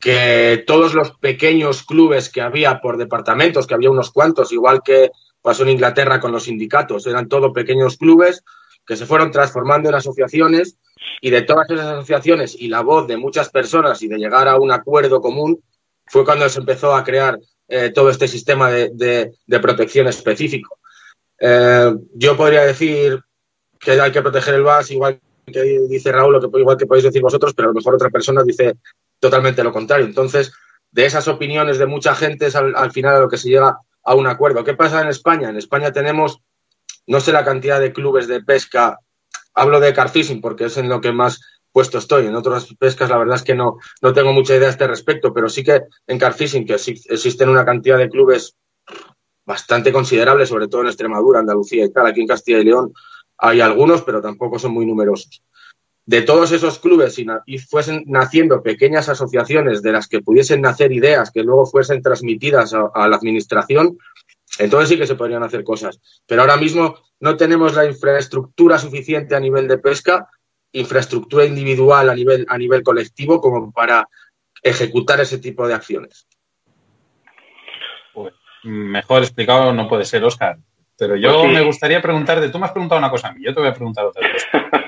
que 0.00 0.64
todos 0.66 0.94
los 0.94 1.12
pequeños 1.18 1.82
clubes 1.82 2.30
que 2.30 2.40
había 2.40 2.80
por 2.80 2.96
departamentos, 2.96 3.66
que 3.66 3.74
había 3.74 3.90
unos 3.90 4.10
cuantos, 4.10 4.52
igual 4.52 4.82
que 4.84 5.10
pasó 5.42 5.62
en 5.62 5.70
Inglaterra 5.70 6.20
con 6.20 6.32
los 6.32 6.44
sindicatos, 6.44 7.06
eran 7.06 7.28
todos 7.28 7.52
pequeños 7.52 7.96
clubes 7.96 8.44
que 8.86 8.96
se 8.96 9.06
fueron 9.06 9.30
transformando 9.30 9.88
en 9.88 9.96
asociaciones 9.96 10.78
y 11.20 11.30
de 11.30 11.42
todas 11.42 11.68
esas 11.70 11.86
asociaciones 11.86 12.56
y 12.58 12.68
la 12.68 12.80
voz 12.80 13.06
de 13.06 13.16
muchas 13.16 13.50
personas 13.50 14.02
y 14.02 14.08
de 14.08 14.18
llegar 14.18 14.48
a 14.48 14.58
un 14.58 14.72
acuerdo 14.72 15.20
común 15.20 15.62
fue 16.06 16.24
cuando 16.24 16.48
se 16.48 16.60
empezó 16.60 16.94
a 16.94 17.04
crear 17.04 17.38
eh, 17.68 17.90
todo 17.90 18.08
este 18.08 18.26
sistema 18.26 18.70
de, 18.70 19.32
protección 19.60 20.06
específico. 20.06 20.78
Eh, 21.38 21.92
yo 22.14 22.36
podría 22.36 22.62
decir 22.62 23.20
que 23.78 24.00
hay 24.00 24.10
que 24.10 24.22
proteger 24.22 24.54
el 24.54 24.62
VAS, 24.62 24.90
igual 24.90 25.20
que 25.46 25.62
dice 25.88 26.10
Raúl, 26.10 26.36
o 26.36 26.40
que, 26.40 26.60
igual 26.60 26.76
que 26.76 26.86
podéis 26.86 27.04
decir 27.04 27.22
vosotros, 27.22 27.52
pero 27.54 27.68
a 27.68 27.72
lo 27.72 27.74
mejor 27.74 27.94
otra 27.94 28.10
persona 28.10 28.42
dice 28.42 28.74
totalmente 29.20 29.64
lo 29.64 29.72
contrario. 29.72 30.06
Entonces, 30.06 30.52
de 30.90 31.06
esas 31.06 31.28
opiniones 31.28 31.78
de 31.78 31.86
mucha 31.86 32.14
gente 32.14 32.46
es 32.46 32.56
al, 32.56 32.92
final 32.92 33.16
a 33.16 33.20
lo 33.20 33.28
que 33.28 33.36
se 33.36 33.48
llega 33.48 33.78
a 34.02 34.14
un 34.14 34.26
acuerdo. 34.26 34.64
¿Qué 34.64 34.74
pasa 34.74 35.02
en 35.02 35.08
España? 35.08 35.50
En 35.50 35.56
España 35.56 35.92
tenemos, 35.92 36.40
no 37.06 37.20
sé 37.20 37.32
la 37.32 37.44
cantidad 37.44 37.80
de 37.80 37.92
clubes 37.92 38.26
de 38.26 38.42
pesca, 38.42 38.98
hablo 39.54 39.80
de 39.80 39.92
carfishing 39.92 40.40
porque 40.40 40.66
es 40.66 40.76
en 40.76 40.88
lo 40.88 41.00
que 41.00 41.12
más 41.12 41.40
puesto 41.72 41.98
estoy. 41.98 42.26
En 42.26 42.34
otras 42.34 42.74
pescas 42.78 43.10
la 43.10 43.18
verdad 43.18 43.36
es 43.36 43.42
que 43.42 43.54
no, 43.54 43.76
no 44.00 44.12
tengo 44.12 44.32
mucha 44.32 44.56
idea 44.56 44.68
a 44.68 44.70
este 44.70 44.86
respecto, 44.86 45.34
pero 45.34 45.48
sí 45.48 45.62
que 45.62 45.82
en 46.06 46.18
carfishing, 46.18 46.66
que 46.66 46.74
existen 46.74 47.48
una 47.48 47.64
cantidad 47.64 47.98
de 47.98 48.08
clubes 48.08 48.56
bastante 49.44 49.92
considerables, 49.92 50.48
sobre 50.48 50.68
todo 50.68 50.82
en 50.82 50.88
Extremadura, 50.88 51.40
Andalucía 51.40 51.84
y 51.84 51.92
tal. 51.92 52.06
Aquí 52.06 52.20
en 52.20 52.26
Castilla 52.26 52.58
y 52.58 52.64
León 52.64 52.92
hay 53.38 53.60
algunos, 53.60 54.02
pero 54.02 54.20
tampoco 54.20 54.58
son 54.58 54.72
muy 54.72 54.86
numerosos. 54.86 55.42
De 56.08 56.22
todos 56.22 56.52
esos 56.52 56.78
clubes 56.78 57.18
y, 57.18 57.58
fuesen 57.58 58.04
naciendo 58.06 58.62
pequeñas 58.62 59.10
asociaciones 59.10 59.82
de 59.82 59.92
las 59.92 60.08
que 60.08 60.22
pudiesen 60.22 60.62
nacer 60.62 60.90
ideas 60.90 61.30
que 61.30 61.42
luego 61.42 61.66
fuesen 61.66 62.00
transmitidas 62.00 62.72
a 62.72 63.08
la 63.08 63.16
administración, 63.16 63.98
entonces 64.58 64.88
sí 64.88 64.96
que 64.96 65.06
se 65.06 65.16
podrían 65.16 65.42
hacer 65.42 65.64
cosas. 65.64 66.00
Pero 66.26 66.40
ahora 66.40 66.56
mismo 66.56 66.96
no 67.20 67.36
tenemos 67.36 67.76
la 67.76 67.84
infraestructura 67.84 68.78
suficiente 68.78 69.36
a 69.36 69.40
nivel 69.40 69.68
de 69.68 69.76
pesca 69.76 70.30
infraestructura 70.72 71.44
individual 71.44 72.08
a 72.08 72.14
nivel, 72.14 72.46
a 72.48 72.56
nivel 72.56 72.82
colectivo 72.82 73.38
como 73.40 73.70
para 73.70 74.08
ejecutar 74.62 75.20
ese 75.20 75.38
tipo 75.38 75.68
de 75.68 75.74
acciones. 75.74 76.26
Pues, 78.14 78.32
mejor 78.64 79.22
explicado 79.22 79.74
no 79.74 79.88
puede 79.88 80.06
ser, 80.06 80.24
Oscar. 80.24 80.56
Pero 80.96 81.16
yo 81.16 81.42
pues 81.42 81.52
me 81.52 81.60
gustaría 81.60 82.00
preguntarte, 82.00 82.48
tú 82.48 82.58
me 82.58 82.64
has 82.64 82.72
preguntado 82.72 82.98
una 82.98 83.10
cosa 83.10 83.28
a 83.28 83.32
mí, 83.32 83.44
yo 83.44 83.54
te 83.54 83.60
voy 83.60 83.68
a 83.68 83.74
preguntar 83.74 84.06
otra 84.06 84.32
cosa. 84.32 84.48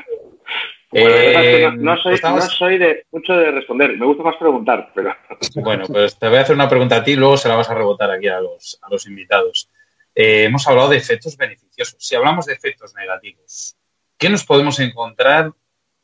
Eh, 0.93 1.71
no, 1.77 1.97
soy, 1.99 2.19
no, 2.23 2.41
soy, 2.41 2.79
de 2.79 3.07
mucho 3.13 3.33
de 3.33 3.53
responder, 3.53 3.97
me 3.97 4.07
gusta 4.07 4.25
más 4.25 4.37
preguntar, 4.37 4.91
pero. 4.95 5.15
Bueno, 5.55 5.85
pues 5.87 6.19
te 6.19 6.29
voy 6.29 6.39
a 6.39 6.41
hacer 6.41 6.55
una 6.55 6.69
pregunta 6.69 6.97
a 6.97 7.05
ti 7.05 7.13
y 7.13 7.17
luego 7.17 7.37
se 7.37 7.49
la 7.49 7.57
vas 7.57 7.71
a 7.71 7.75
rebotar 7.75 8.11
aquí 8.11 8.29
a 8.29 8.41
los, 8.41 8.79
a 8.83 8.91
los 8.91 9.07
invitados. 9.07 9.71
Eh, 10.15 10.45
hemos 10.45 10.67
hablado 10.67 10.89
de 10.89 10.97
efectos 10.97 11.37
beneficiosos. 11.37 11.97
Si 12.05 12.17
hablamos 12.17 12.47
de 12.47 12.55
efectos 12.55 12.95
negativos, 12.95 13.77
¿qué 14.19 14.29
nos 14.29 14.45
podemos 14.45 14.81
encontrar 14.81 15.53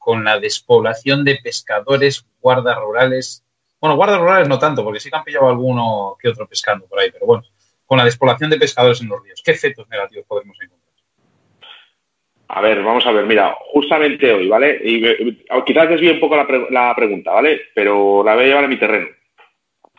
con 0.06 0.22
la 0.22 0.38
despoblación 0.38 1.24
de 1.24 1.40
pescadores, 1.42 2.24
guardas 2.40 2.78
rurales. 2.78 3.44
Bueno, 3.80 3.96
guardas 3.96 4.20
rurales 4.20 4.48
no 4.48 4.56
tanto, 4.56 4.84
porque 4.84 5.00
sí 5.00 5.10
que 5.10 5.16
han 5.16 5.24
pillado 5.24 5.48
alguno 5.48 6.16
que 6.20 6.28
otro 6.28 6.46
pescando 6.46 6.86
por 6.86 7.00
ahí, 7.00 7.10
pero 7.10 7.26
bueno, 7.26 7.42
con 7.84 7.98
la 7.98 8.04
despoblación 8.04 8.48
de 8.48 8.56
pescadores 8.56 9.00
en 9.00 9.08
los 9.08 9.20
ríos. 9.20 9.42
¿Qué 9.44 9.50
efectos 9.50 9.88
negativos 9.88 10.24
podemos 10.28 10.56
encontrar? 10.62 10.85
A 12.48 12.60
ver, 12.60 12.82
vamos 12.82 13.04
a 13.06 13.12
ver, 13.12 13.26
mira, 13.26 13.56
justamente 13.72 14.32
hoy, 14.32 14.48
¿vale? 14.48 14.80
Y, 14.84 15.02
quizás 15.64 15.88
desvíe 15.88 16.12
un 16.12 16.20
poco 16.20 16.36
la, 16.36 16.94
pregunta, 16.94 17.32
¿vale? 17.32 17.62
Pero 17.74 18.22
la 18.24 18.34
voy 18.34 18.44
a 18.44 18.46
llevar 18.46 18.64
a 18.64 18.68
mi 18.68 18.76
terreno. 18.76 19.08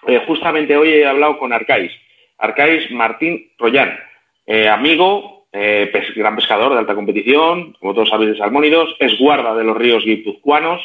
Eh, 0.07 0.23
justamente 0.25 0.77
hoy 0.77 0.89
he 0.89 1.05
hablado 1.05 1.37
con 1.37 1.51
Arcais, 1.51 1.91
Arcais 2.37 2.89
Martín 2.91 3.51
Royán, 3.57 3.99
eh, 4.45 4.69
amigo, 4.69 5.47
eh, 5.51 5.91
gran 6.15 6.35
pescador 6.35 6.71
de 6.71 6.79
alta 6.79 6.95
competición, 6.95 7.73
como 7.79 7.93
todos 7.93 8.09
sabéis 8.09 8.31
de 8.31 8.37
salmónidos, 8.37 8.95
es 8.99 9.17
guarda 9.17 9.53
de 9.53 9.65
los 9.65 9.75
ríos 9.75 10.05
guipuzcoanos, 10.05 10.81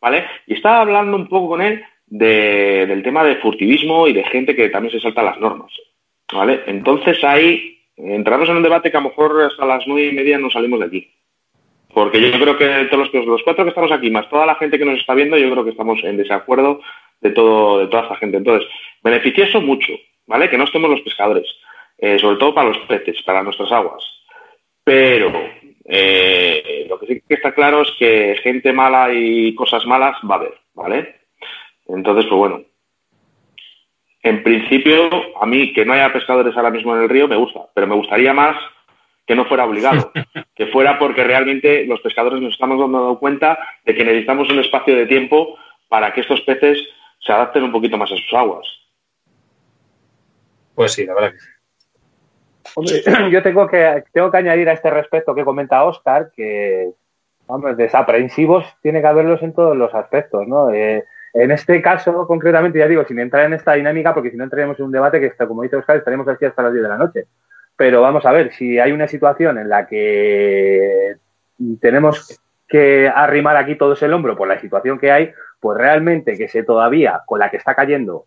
¿vale? 0.00 0.26
Y 0.46 0.54
estaba 0.54 0.82
hablando 0.82 1.16
un 1.16 1.28
poco 1.28 1.48
con 1.48 1.62
él 1.62 1.82
del 2.06 3.02
tema 3.02 3.24
de 3.24 3.36
furtivismo 3.36 4.06
y 4.06 4.12
de 4.12 4.24
gente 4.24 4.54
que 4.54 4.68
también 4.68 4.92
se 4.92 5.00
salta 5.00 5.22
las 5.22 5.40
normas, 5.40 5.72
¿vale? 6.32 6.62
Entonces 6.66 7.22
ahí 7.24 7.75
entramos 7.96 8.48
en 8.48 8.56
un 8.56 8.62
debate 8.62 8.90
que 8.90 8.96
a 8.96 9.00
lo 9.00 9.08
mejor 9.08 9.42
hasta 9.42 9.64
las 9.66 9.86
nueve 9.86 10.08
y 10.08 10.12
media 10.12 10.38
no 10.38 10.50
salimos 10.50 10.80
de 10.80 10.86
aquí. 10.86 11.10
Porque 11.92 12.20
yo 12.20 12.38
creo 12.38 12.58
que 12.58 12.88
todos 12.90 13.10
los, 13.12 13.26
los 13.26 13.42
cuatro 13.42 13.64
que 13.64 13.70
estamos 13.70 13.90
aquí, 13.90 14.10
más 14.10 14.28
toda 14.28 14.44
la 14.44 14.56
gente 14.56 14.78
que 14.78 14.84
nos 14.84 14.98
está 14.98 15.14
viendo, 15.14 15.38
yo 15.38 15.50
creo 15.50 15.64
que 15.64 15.70
estamos 15.70 16.02
en 16.04 16.18
desacuerdo 16.18 16.80
de 17.20 17.30
todo, 17.30 17.78
de 17.78 17.86
toda 17.86 18.02
esta 18.02 18.16
gente. 18.16 18.36
Entonces, 18.36 18.68
beneficioso 19.02 19.62
mucho, 19.62 19.94
¿vale? 20.26 20.50
Que 20.50 20.58
no 20.58 20.64
estemos 20.64 20.90
los 20.90 21.00
pescadores. 21.00 21.46
Eh, 21.98 22.18
sobre 22.18 22.36
todo 22.36 22.54
para 22.54 22.68
los 22.68 22.78
peces, 22.80 23.22
para 23.22 23.42
nuestras 23.42 23.72
aguas. 23.72 24.04
Pero 24.84 25.32
eh, 25.86 26.86
lo 26.88 26.98
que 26.98 27.06
sí 27.06 27.22
que 27.26 27.34
está 27.34 27.52
claro 27.52 27.82
es 27.82 27.90
que 27.98 28.36
gente 28.42 28.72
mala 28.72 29.12
y 29.12 29.54
cosas 29.54 29.86
malas 29.86 30.16
va 30.28 30.34
a 30.34 30.38
haber, 30.38 30.54
¿vale? 30.74 31.16
Entonces, 31.88 32.26
pues 32.26 32.38
bueno, 32.38 32.62
en 34.28 34.42
principio, 34.42 35.08
a 35.40 35.46
mí 35.46 35.72
que 35.72 35.84
no 35.84 35.92
haya 35.92 36.12
pescadores 36.12 36.56
ahora 36.56 36.70
mismo 36.70 36.96
en 36.96 37.02
el 37.02 37.08
río 37.08 37.28
me 37.28 37.36
gusta, 37.36 37.60
pero 37.74 37.86
me 37.86 37.94
gustaría 37.94 38.32
más 38.32 38.56
que 39.26 39.34
no 39.34 39.44
fuera 39.44 39.64
obligado, 39.64 40.12
que 40.54 40.66
fuera 40.66 40.98
porque 40.98 41.24
realmente 41.24 41.84
los 41.84 42.00
pescadores 42.00 42.40
nos 42.40 42.52
estamos 42.52 42.78
dando 42.78 43.18
cuenta 43.18 43.58
de 43.84 43.94
que 43.94 44.04
necesitamos 44.04 44.50
un 44.50 44.60
espacio 44.60 44.96
de 44.96 45.06
tiempo 45.06 45.56
para 45.88 46.12
que 46.12 46.22
estos 46.22 46.40
peces 46.42 46.78
se 47.20 47.32
adapten 47.32 47.64
un 47.64 47.72
poquito 47.72 47.96
más 47.96 48.10
a 48.10 48.16
sus 48.16 48.32
aguas. 48.34 48.66
Pues 50.74 50.92
sí, 50.92 51.06
la 51.06 51.14
verdad 51.14 51.32
que 51.32 51.38
sí. 51.38 51.48
yo 53.30 53.42
tengo 53.42 53.66
que, 53.68 54.04
tengo 54.12 54.30
que 54.30 54.36
añadir 54.36 54.68
a 54.68 54.72
este 54.72 54.90
respecto 54.90 55.34
que 55.34 55.44
comenta 55.44 55.84
Oscar 55.84 56.30
que, 56.34 56.90
vamos, 57.46 57.76
desaprensivos 57.76 58.64
tiene 58.82 59.00
que 59.00 59.06
haberlos 59.06 59.42
en 59.42 59.54
todos 59.54 59.76
los 59.76 59.94
aspectos, 59.94 60.46
¿no? 60.46 60.70
Eh, 60.70 61.04
en 61.38 61.50
este 61.50 61.82
caso, 61.82 62.26
concretamente, 62.26 62.78
ya 62.78 62.88
digo, 62.88 63.04
sin 63.04 63.18
entrar 63.18 63.44
en 63.44 63.52
esta 63.52 63.74
dinámica, 63.74 64.14
porque 64.14 64.30
si 64.30 64.36
no 64.36 64.44
entraríamos 64.44 64.78
en 64.78 64.86
un 64.86 64.92
debate 64.92 65.20
que, 65.20 65.32
como 65.46 65.62
dice 65.62 65.76
Oscar, 65.76 65.96
estaremos 65.96 66.26
aquí 66.28 66.46
hasta 66.46 66.62
las 66.62 66.72
10 66.72 66.82
de 66.82 66.88
la 66.88 66.96
noche. 66.96 67.26
Pero 67.76 68.00
vamos 68.00 68.24
a 68.24 68.32
ver, 68.32 68.52
si 68.52 68.78
hay 68.78 68.92
una 68.92 69.06
situación 69.06 69.58
en 69.58 69.68
la 69.68 69.86
que 69.86 71.16
tenemos 71.80 72.40
que 72.66 73.12
arrimar 73.14 73.56
aquí 73.56 73.76
todos 73.76 74.02
el 74.02 74.14
hombro 74.14 74.34
por 74.34 74.48
la 74.48 74.58
situación 74.58 74.98
que 74.98 75.12
hay, 75.12 75.32
pues 75.60 75.76
realmente 75.76 76.38
que 76.38 76.48
se 76.48 76.62
todavía, 76.62 77.22
con 77.26 77.38
la 77.38 77.50
que 77.50 77.58
está 77.58 77.74
cayendo, 77.74 78.24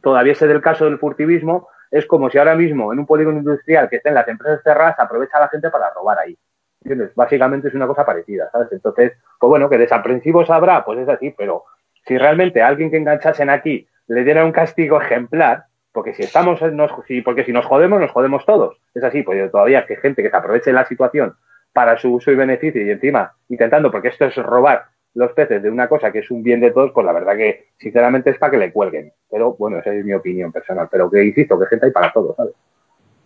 todavía 0.00 0.34
se 0.36 0.46
del 0.46 0.62
caso 0.62 0.84
del 0.84 0.98
furtivismo, 0.98 1.68
es 1.90 2.06
como 2.06 2.30
si 2.30 2.38
ahora 2.38 2.54
mismo 2.54 2.92
en 2.92 3.00
un 3.00 3.06
polígono 3.06 3.38
industrial 3.38 3.88
que 3.90 3.96
estén 3.96 4.14
las 4.14 4.28
empresas 4.28 4.62
cerradas 4.62 4.98
aprovecha 4.98 5.36
a 5.36 5.40
la 5.40 5.48
gente 5.48 5.68
para 5.68 5.90
robar 5.90 6.18
ahí. 6.20 6.38
¿Entiendes? 6.80 7.14
Básicamente 7.14 7.68
es 7.68 7.74
una 7.74 7.86
cosa 7.86 8.04
parecida, 8.04 8.48
¿sabes? 8.50 8.68
Entonces, 8.72 9.12
pues 9.38 9.48
bueno, 9.48 9.68
que 9.68 9.78
desaprensivos 9.78 10.50
habrá, 10.50 10.84
pues 10.84 11.00
es 11.00 11.08
así, 11.08 11.32
pero 11.36 11.64
si 12.06 12.18
realmente 12.18 12.62
alguien 12.62 12.90
que 12.90 12.96
enganchasen 12.96 13.50
aquí 13.50 13.86
le 14.08 14.24
diera 14.24 14.44
un 14.44 14.52
castigo 14.52 15.00
ejemplar, 15.00 15.64
porque 15.92 16.14
si 16.14 16.22
estamos, 16.22 16.60
nos, 16.72 16.90
porque 17.24 17.44
si 17.44 17.52
nos 17.52 17.66
jodemos, 17.66 18.00
nos 18.00 18.10
jodemos 18.10 18.44
todos. 18.46 18.78
Es 18.94 19.04
así, 19.04 19.22
pues 19.22 19.50
todavía 19.50 19.86
que 19.86 19.96
gente 19.96 20.22
que 20.22 20.30
se 20.30 20.36
aproveche 20.36 20.72
la 20.72 20.86
situación 20.86 21.34
para 21.72 21.96
su 21.98 22.14
uso 22.14 22.30
y 22.30 22.34
beneficio 22.34 22.84
y 22.84 22.90
encima 22.90 23.32
intentando, 23.48 23.90
porque 23.90 24.08
esto 24.08 24.26
es 24.26 24.36
robar 24.36 24.84
los 25.14 25.32
peces 25.32 25.62
de 25.62 25.70
una 25.70 25.88
cosa 25.88 26.10
que 26.10 26.20
es 26.20 26.30
un 26.30 26.42
bien 26.42 26.60
de 26.60 26.70
todos, 26.70 26.92
pues 26.92 27.04
la 27.04 27.12
verdad 27.12 27.36
que 27.36 27.66
sinceramente 27.78 28.30
es 28.30 28.38
para 28.38 28.52
que 28.52 28.58
le 28.58 28.72
cuelguen. 28.72 29.12
Pero 29.30 29.54
bueno, 29.58 29.78
esa 29.78 29.92
es 29.92 30.04
mi 30.04 30.14
opinión 30.14 30.50
personal. 30.50 30.88
Pero 30.90 31.10
que 31.10 31.22
insisto, 31.22 31.58
que 31.58 31.66
gente 31.66 31.86
hay 31.86 31.92
para 31.92 32.12
todo, 32.12 32.34
¿sabes? 32.34 32.54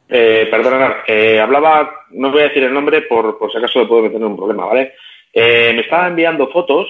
Eh, 0.09 0.49
perdona, 0.51 0.99
eh, 1.07 1.41
hablaba, 1.41 2.07
no 2.11 2.31
voy 2.31 2.41
a 2.41 2.49
decir 2.49 2.63
el 2.63 2.75
nombre 2.75 3.03
por, 3.03 3.39
por 3.39 3.51
si 3.51 3.59
acaso 3.59 3.81
le 3.81 3.87
puedo 3.87 4.03
meter 4.03 4.23
un 4.23 4.37
problema, 4.37 4.67
¿vale? 4.67 4.95
Eh, 5.33 5.73
me 5.75 5.81
estaba 5.81 6.09
enviando 6.09 6.49
fotos 6.49 6.87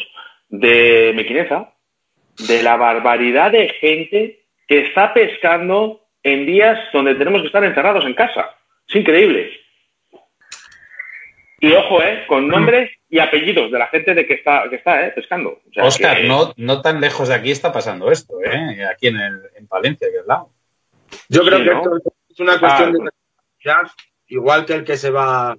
de 0.48 1.12
Mequineza, 1.14 1.72
de 2.48 2.62
la 2.62 2.76
barbaridad 2.76 3.52
de 3.52 3.68
gente 3.80 4.46
que 4.66 4.80
está 4.80 5.14
pescando 5.14 6.02
en 6.22 6.46
días 6.46 6.78
donde 6.92 7.14
tenemos 7.14 7.40
que 7.40 7.46
estar 7.46 7.64
encerrados 7.64 8.04
en 8.04 8.14
casa. 8.14 8.56
Es 8.88 8.96
increíble. 8.96 9.52
Y 11.60 11.72
ojo, 11.72 12.02
¿eh? 12.02 12.24
Con 12.26 12.48
nombres 12.48 12.90
y 13.08 13.18
apellidos 13.18 13.70
de 13.70 13.78
la 13.78 13.86
gente 13.86 14.14
de 14.14 14.26
que 14.26 14.34
está, 14.34 14.68
que 14.68 14.76
está 14.76 15.06
¿eh? 15.06 15.12
pescando. 15.12 15.60
Oscar, 15.80 16.24
no, 16.24 16.52
no 16.56 16.82
tan 16.82 17.00
lejos 17.00 17.28
de 17.28 17.34
aquí 17.34 17.50
está 17.50 17.72
pasando 17.72 18.10
esto, 18.10 18.34
¿eh? 18.42 18.84
aquí 18.84 19.08
en, 19.08 19.16
el, 19.16 19.42
en 19.54 19.66
Palencia, 19.66 20.08
que 20.10 20.18
al 20.18 20.26
lado. 20.26 20.50
Yo 21.28 21.42
creo 21.42 21.58
que 21.62 21.70
esto 21.70 22.12
es 22.28 22.40
una 22.40 22.58
cuestión 22.58 22.92
de 22.92 22.98
responsabilidad, 22.98 23.92
igual 24.26 24.66
que 24.66 24.74
el 24.74 24.84
que 24.84 24.96
se 24.96 25.10
va 25.10 25.56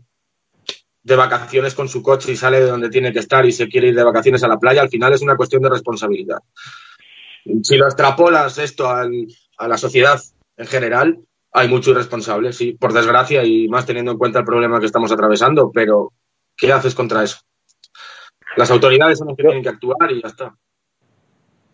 de 1.08 1.16
vacaciones 1.16 1.74
con 1.74 1.88
su 1.88 2.04
coche 2.04 2.34
y 2.34 2.36
sale 2.36 2.60
de 2.60 2.68
donde 2.68 2.90
tiene 2.90 3.14
que 3.14 3.20
estar 3.20 3.46
y 3.46 3.54
se 3.54 3.70
quiere 3.70 3.88
ir 3.88 3.96
de 3.96 4.04
vacaciones 4.04 4.44
a 4.44 4.50
la 4.50 4.60
playa, 4.60 4.82
al 4.82 4.90
final 4.90 5.14
es 5.14 5.22
una 5.22 5.38
cuestión 5.38 5.62
de 5.62 5.70
responsabilidad. 5.70 6.40
Si 7.64 7.78
lo 7.78 7.86
extrapolas 7.86 8.58
esto 8.58 8.90
al, 8.90 9.26
a 9.58 9.70
la 9.70 9.78
sociedad 9.78 10.20
en 10.58 10.68
general, 10.68 11.18
hay 11.54 11.70
mucho 11.70 11.92
irresponsable, 11.92 12.52
sí, 12.52 12.74
por 12.74 12.92
desgracia 12.92 13.46
y 13.46 13.70
más 13.70 13.86
teniendo 13.86 14.12
en 14.12 14.18
cuenta 14.18 14.40
el 14.40 14.46
problema 14.46 14.82
que 14.82 14.86
estamos 14.86 15.10
atravesando, 15.10 15.72
pero 15.74 16.12
¿qué 16.58 16.74
haces 16.74 16.94
contra 16.94 17.24
eso? 17.24 17.38
Las 18.58 18.70
autoridades 18.70 19.20
son 19.20 19.30
las 19.30 19.38
que 19.38 19.44
tienen 19.44 19.64
que 19.64 19.70
actuar 19.70 20.12
y 20.12 20.22
ya 20.22 20.28
está. 20.28 20.56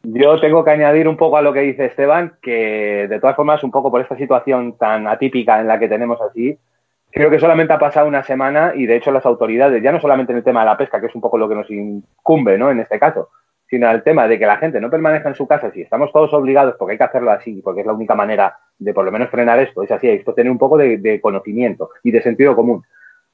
Yo 0.04 0.40
tengo 0.40 0.64
que 0.64 0.72
añadir 0.72 1.08
un 1.08 1.18
poco 1.18 1.38
a 1.38 1.42
lo 1.42 1.54
que 1.54 1.62
dice 1.62 1.86
Esteban, 1.86 2.38
que 2.40 3.08
de 3.10 3.20
todas 3.20 3.36
formas, 3.36 3.64
un 3.64 3.72
poco 3.72 3.90
por 3.90 4.02
esta 4.02 4.16
situación 4.16 4.78
tan 4.78 5.08
atípica 5.08 5.60
en 5.60 5.68
la 5.68 5.80
que 5.80 5.88
tenemos 5.88 6.22
así, 6.22 6.60
creo 7.14 7.30
que 7.30 7.40
solamente 7.40 7.74
ha 7.74 7.80
pasado 7.80 8.08
una 8.08 8.24
semana 8.24 8.74
y 8.76 8.88
de 8.88 8.96
hecho 8.96 9.12
las 9.12 9.26
autoridades, 9.26 9.82
ya 9.84 9.92
no 9.92 10.02
solamente 10.02 10.32
en 10.32 10.40
el 10.40 10.44
tema 10.44 10.62
de 10.62 10.66
la 10.66 10.78
pesca, 10.78 11.00
que 11.00 11.06
es 11.08 11.16
un 11.16 11.22
poco 11.22 11.38
lo 11.38 11.48
que 11.48 11.56
nos 11.56 11.70
incumbe, 11.70 12.58
¿no? 12.58 12.72
En 12.72 12.80
este 12.80 13.00
caso, 13.00 13.30
sino 13.70 13.90
el 13.92 14.02
tema 14.02 14.28
de 14.28 14.40
que 14.40 14.48
la 14.48 14.58
gente 14.58 14.82
no 14.82 14.90
permanezca 14.90 15.30
en 15.30 15.36
su 15.36 15.48
casa 15.48 15.72
si 15.72 15.82
estamos 15.82 16.12
todos 16.12 16.34
obligados, 16.34 16.76
porque 16.78 16.94
hay 16.94 16.98
que 16.98 17.04
hacerlo 17.04 17.32
así, 17.32 17.62
porque 17.62 17.82
es 17.82 17.88
la 17.88 17.94
única 17.94 18.16
manera 18.16 18.58
de 18.80 18.94
por 18.96 19.06
lo 19.06 19.12
menos 19.12 19.30
frenar 19.30 19.60
esto, 19.60 19.84
es 19.84 19.92
así, 19.92 20.10
hay 20.10 20.24
que 20.24 20.34
tener 20.34 20.52
un 20.52 20.58
poco 20.58 20.76
de, 20.76 20.98
de 20.98 21.22
conocimiento 21.22 21.92
y 22.02 22.12
de 22.12 22.22
sentido 22.22 22.56
común. 22.56 22.84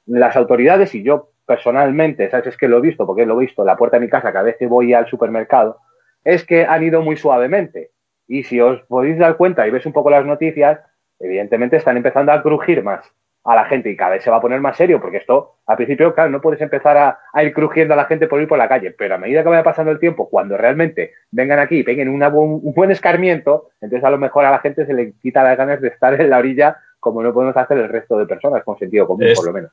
Las 0.04 0.36
autoridades 0.36 0.94
y 0.94 1.02
yo 1.02 1.30
personalmente, 1.46 2.28
¿sabes? 2.30 2.48
Es 2.48 2.56
que 2.58 2.68
lo 2.68 2.78
he 2.78 2.82
visto, 2.82 3.06
porque 3.06 3.24
lo 3.24 3.38
he 3.38 3.46
visto 3.46 3.62
en 3.62 3.66
la 3.66 3.76
puerta 3.76 3.98
de 3.98 4.04
mi 4.04 4.10
casa 4.10 4.30
cada 4.30 4.44
vez 4.44 4.56
que 4.58 4.66
voy 4.66 4.92
al 4.92 5.06
supermercado, 5.06 5.78
es 6.22 6.44
que 6.44 6.66
han 6.66 6.82
ido 6.82 7.00
muy 7.00 7.16
suavemente. 7.16 7.92
Y 8.28 8.44
si 8.44 8.60
os 8.60 8.82
podéis 8.82 9.18
dar 9.18 9.38
cuenta 9.38 9.66
y 9.66 9.70
ves 9.70 9.86
un 9.86 9.92
poco 9.94 10.10
las 10.10 10.26
noticias, 10.26 10.80
evidentemente 11.18 11.76
están 11.76 11.96
empezando 11.96 12.32
a 12.32 12.42
crujir 12.42 12.82
más 12.84 13.10
a 13.44 13.54
la 13.54 13.64
gente 13.64 13.90
y 13.90 13.96
cada 13.96 14.12
vez 14.12 14.22
se 14.22 14.30
va 14.30 14.36
a 14.36 14.40
poner 14.40 14.60
más 14.60 14.76
serio, 14.76 15.00
porque 15.00 15.16
esto, 15.16 15.56
al 15.66 15.76
principio, 15.76 16.14
claro, 16.14 16.30
no 16.30 16.40
puedes 16.40 16.60
empezar 16.60 16.96
a, 17.32 17.42
ir 17.42 17.52
crujiendo 17.52 17.94
a 17.94 17.96
la 17.96 18.04
gente 18.04 18.26
por 18.26 18.40
ir 18.40 18.48
por 18.48 18.58
la 18.58 18.68
calle, 18.68 18.90
pero 18.90 19.14
a 19.14 19.18
medida 19.18 19.42
que 19.42 19.48
vaya 19.48 19.62
pasando 19.62 19.92
el 19.92 19.98
tiempo, 19.98 20.28
cuando 20.28 20.56
realmente 20.56 21.14
vengan 21.30 21.58
aquí 21.58 21.78
y 21.78 21.82
peguen 21.82 22.08
un 22.08 22.74
buen 22.74 22.90
escarmiento, 22.90 23.70
entonces 23.80 24.04
a 24.04 24.10
lo 24.10 24.18
mejor 24.18 24.44
a 24.44 24.50
la 24.50 24.58
gente 24.58 24.84
se 24.84 24.92
le 24.92 25.14
quita 25.22 25.42
las 25.42 25.56
ganas 25.56 25.80
de 25.80 25.88
estar 25.88 26.20
en 26.20 26.28
la 26.28 26.38
orilla 26.38 26.76
como 27.00 27.22
no 27.22 27.32
podemos 27.32 27.56
hacer 27.56 27.78
el 27.78 27.88
resto 27.88 28.18
de 28.18 28.26
personas, 28.26 28.62
con 28.62 28.78
sentido 28.78 29.06
común, 29.06 29.26
por 29.34 29.46
lo 29.46 29.52
menos. 29.52 29.70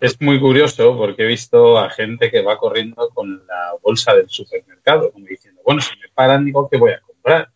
Es 0.00 0.18
muy 0.20 0.40
curioso 0.40 0.96
porque 0.96 1.24
he 1.24 1.26
visto 1.26 1.78
a 1.78 1.90
gente 1.90 2.30
que 2.30 2.40
va 2.40 2.56
corriendo 2.56 3.10
con 3.10 3.46
la 3.46 3.74
bolsa 3.82 4.14
del 4.14 4.30
supermercado, 4.30 5.12
como 5.12 5.26
diciendo, 5.26 5.60
bueno, 5.64 5.82
si 5.82 5.94
me 5.98 6.08
paran, 6.14 6.46
digo 6.46 6.68
que 6.70 6.78
voy 6.78 6.92
a 6.92 7.00
comprar. 7.00 7.50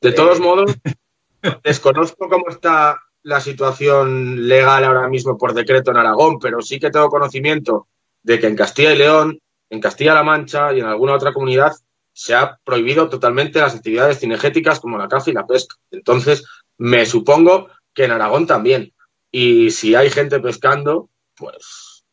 De 0.00 0.12
todos 0.12 0.38
modos, 0.38 0.76
desconozco 1.64 2.28
cómo 2.28 2.48
está 2.48 2.96
la 3.24 3.40
situación 3.40 4.46
legal 4.46 4.84
ahora 4.84 5.08
mismo 5.08 5.36
por 5.36 5.54
decreto 5.54 5.90
en 5.90 5.96
Aragón, 5.96 6.38
pero 6.38 6.60
sí 6.60 6.78
que 6.78 6.90
tengo 6.90 7.08
conocimiento 7.08 7.88
de 8.22 8.38
que 8.38 8.46
en 8.46 8.54
Castilla 8.54 8.92
y 8.92 8.98
León, 8.98 9.40
en 9.70 9.80
Castilla-La 9.80 10.22
Mancha 10.22 10.72
y 10.72 10.80
en 10.80 10.86
alguna 10.86 11.14
otra 11.14 11.32
comunidad 11.32 11.72
se 12.12 12.34
ha 12.34 12.58
prohibido 12.62 13.08
totalmente 13.08 13.60
las 13.60 13.74
actividades 13.74 14.20
cinegéticas 14.20 14.78
como 14.78 14.98
la 14.98 15.08
caza 15.08 15.30
y 15.30 15.34
la 15.34 15.46
pesca. 15.46 15.74
Entonces, 15.90 16.44
me 16.78 17.06
supongo 17.06 17.68
que 17.92 18.04
en 18.04 18.12
Aragón 18.12 18.46
también. 18.46 18.92
Y 19.32 19.70
si 19.70 19.94
hay 19.94 20.10
gente 20.10 20.38
pescando, 20.38 21.08
pues. 21.34 22.04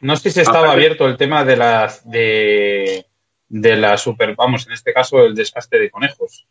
No 0.00 0.16
sé 0.16 0.30
si 0.30 0.40
estaba 0.40 0.72
abierto 0.72 1.06
el 1.06 1.16
tema 1.16 1.44
de 1.44 1.56
las 1.56 2.08
de, 2.10 3.06
de 3.48 3.76
la 3.76 3.96
super, 3.98 4.34
vamos, 4.34 4.66
en 4.66 4.72
este 4.72 4.92
caso 4.92 5.20
el 5.20 5.34
desgaste 5.34 5.78
de 5.78 5.90
conejos, 5.90 6.48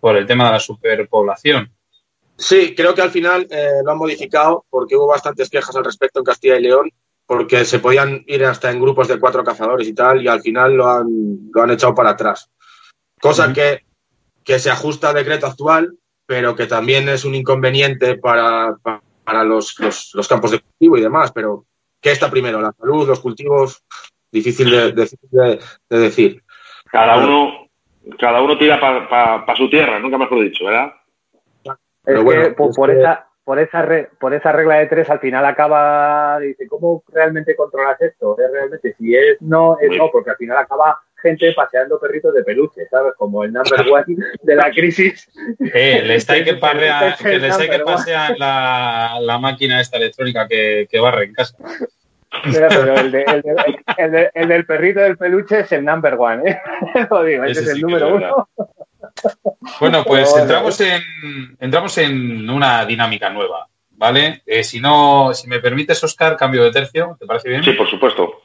por 0.00 0.16
el 0.16 0.26
tema 0.26 0.46
de 0.46 0.52
la 0.52 0.60
superpoblación. 0.60 1.70
Sí, 2.38 2.76
creo 2.76 2.94
que 2.94 3.02
al 3.02 3.10
final 3.10 3.48
eh, 3.50 3.80
lo 3.84 3.90
han 3.90 3.98
modificado 3.98 4.64
porque 4.70 4.94
hubo 4.94 5.08
bastantes 5.08 5.50
quejas 5.50 5.74
al 5.74 5.84
respecto 5.84 6.20
en 6.20 6.24
Castilla 6.24 6.56
y 6.56 6.62
León, 6.62 6.92
porque 7.26 7.64
se 7.64 7.80
podían 7.80 8.22
ir 8.28 8.44
hasta 8.44 8.70
en 8.70 8.80
grupos 8.80 9.08
de 9.08 9.18
cuatro 9.18 9.42
cazadores 9.42 9.88
y 9.88 9.92
tal, 9.92 10.22
y 10.22 10.28
al 10.28 10.40
final 10.40 10.74
lo 10.74 10.88
han, 10.88 11.06
lo 11.52 11.62
han 11.62 11.72
echado 11.72 11.96
para 11.96 12.10
atrás. 12.10 12.48
Cosa 13.20 13.52
que, 13.52 13.82
que 14.44 14.60
se 14.60 14.70
ajusta 14.70 15.08
al 15.08 15.16
decreto 15.16 15.48
actual, 15.48 15.98
pero 16.26 16.54
que 16.54 16.66
también 16.66 17.08
es 17.08 17.24
un 17.24 17.34
inconveniente 17.34 18.16
para, 18.16 18.76
para 19.24 19.42
los, 19.42 19.74
los, 20.14 20.28
campos 20.28 20.52
de 20.52 20.60
cultivo 20.60 20.96
y 20.96 21.02
demás. 21.02 21.32
Pero, 21.32 21.64
¿qué 22.00 22.12
está 22.12 22.30
primero? 22.30 22.60
¿La 22.60 22.72
salud, 22.78 23.08
los 23.08 23.18
cultivos? 23.18 23.82
Difícil 24.30 24.70
de, 24.70 25.58
decir. 25.88 26.44
Cada 26.84 27.16
uno, 27.16 27.68
cada 28.16 28.40
uno 28.40 28.56
tira 28.56 28.78
para 28.78 29.56
su 29.56 29.68
tierra, 29.68 29.98
nunca 29.98 30.18
mejor 30.18 30.44
dicho, 30.44 30.66
¿verdad? 30.66 30.92
Es 32.08 32.24
que 32.24 32.50
por, 32.52 32.90
esa, 32.90 33.26
por, 33.44 33.58
esa 33.58 33.86
por 34.18 34.34
esa 34.34 34.52
regla 34.52 34.76
de 34.76 34.86
tres 34.86 35.10
al 35.10 35.20
final 35.20 35.44
acaba, 35.44 36.38
dice, 36.40 36.66
¿cómo 36.66 37.02
realmente 37.12 37.54
controlas 37.54 38.00
esto? 38.00 38.36
¿Es 38.38 38.50
realmente? 38.50 38.94
Si 38.98 39.14
es 39.14 39.40
no, 39.40 39.76
es 39.80 39.96
no, 39.96 40.10
porque 40.10 40.30
al 40.30 40.36
final 40.36 40.56
acaba 40.56 40.98
gente 41.20 41.52
paseando 41.52 41.98
perritos 42.00 42.32
de 42.34 42.44
peluche, 42.44 42.86
¿sabes? 42.88 43.12
Como 43.16 43.44
el 43.44 43.52
number 43.52 43.80
one 43.92 44.16
de 44.42 44.56
la 44.56 44.70
crisis. 44.70 45.28
Eh, 45.74 46.02
les 46.04 46.28
hay 46.30 46.44
que, 46.44 46.54
parrea, 46.60 47.16
que 47.20 47.38
les 47.38 47.58
hay 47.58 47.68
que 47.68 47.80
pasear 47.80 48.38
la, 48.38 49.18
la, 49.20 49.38
máquina 49.38 49.80
esta 49.80 49.96
electrónica 49.96 50.48
que, 50.48 50.86
que 50.90 51.00
barre 51.00 51.26
en 51.26 51.34
casa. 51.34 51.56
Pero 52.44 52.94
el, 52.94 53.10
de, 53.10 53.22
el, 53.22 54.12
de, 54.12 54.30
el, 54.34 54.48
del 54.48 54.66
perrito 54.66 55.00
del 55.00 55.16
peluche 55.16 55.60
es 55.60 55.72
el 55.72 55.84
number 55.84 56.14
one, 56.18 56.50
¿eh? 56.50 56.60
Lo 57.10 57.24
digo, 57.24 57.44
ese, 57.44 57.62
es 57.62 57.68
el 57.68 57.80
número 57.80 58.14
uno. 58.14 58.48
Bueno, 59.80 60.04
pues 60.04 60.34
entramos 60.36 60.80
en, 60.80 61.02
entramos 61.60 61.98
en 61.98 62.48
una 62.48 62.84
dinámica 62.84 63.30
nueva, 63.30 63.68
¿vale? 63.90 64.42
Eh, 64.46 64.64
si 64.64 64.80
no, 64.80 65.32
si 65.34 65.48
me 65.48 65.60
permites, 65.60 66.02
Oscar, 66.04 66.36
cambio 66.36 66.64
de 66.64 66.72
tercio, 66.72 67.16
¿te 67.18 67.26
parece 67.26 67.48
bien? 67.48 67.62
Sí, 67.62 67.72
por 67.72 67.88
supuesto. 67.88 68.42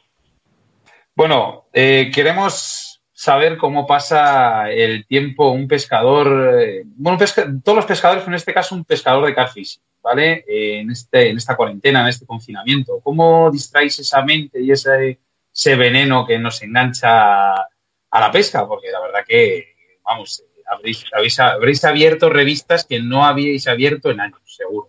Bueno, 1.15 1.65
eh, 1.73 2.09
queremos 2.13 2.93
saber 3.23 3.57
cómo 3.57 3.85
pasa 3.85 4.69
el 4.71 5.05
tiempo 5.05 5.51
un 5.51 5.67
pescador, 5.67 6.59
eh, 6.59 6.83
bueno, 6.85 7.17
todos 7.63 7.75
los 7.75 7.85
pescadores, 7.85 8.27
en 8.27 8.33
este 8.33 8.53
caso 8.53 8.75
un 8.75 8.83
pescador 8.83 9.25
de 9.25 9.35
carfishing, 9.35 9.81
¿vale? 10.01 10.43
Eh, 10.47 10.79
en, 10.79 10.91
este, 10.91 11.29
en 11.29 11.37
esta 11.37 11.55
cuarentena, 11.55 12.01
en 12.01 12.07
este 12.07 12.25
confinamiento. 12.25 12.99
¿Cómo 13.03 13.51
distraéis 13.51 13.99
esa 13.99 14.23
mente 14.23 14.59
y 14.59 14.71
ese, 14.71 15.19
ese 15.53 15.75
veneno 15.75 16.25
que 16.25 16.39
nos 16.39 16.61
engancha 16.63 17.53
a 17.53 18.19
la 18.19 18.31
pesca? 18.31 18.67
Porque 18.67 18.91
la 18.91 18.99
verdad 18.99 19.23
que, 19.25 19.75
vamos, 20.03 20.43
habréis, 20.73 21.05
habéis, 21.13 21.39
habréis 21.39 21.83
abierto 21.83 22.29
revistas 22.29 22.85
que 22.85 22.99
no 22.99 23.25
habíais 23.25 23.67
abierto 23.67 24.09
en 24.09 24.21
años, 24.21 24.41
seguro. 24.45 24.87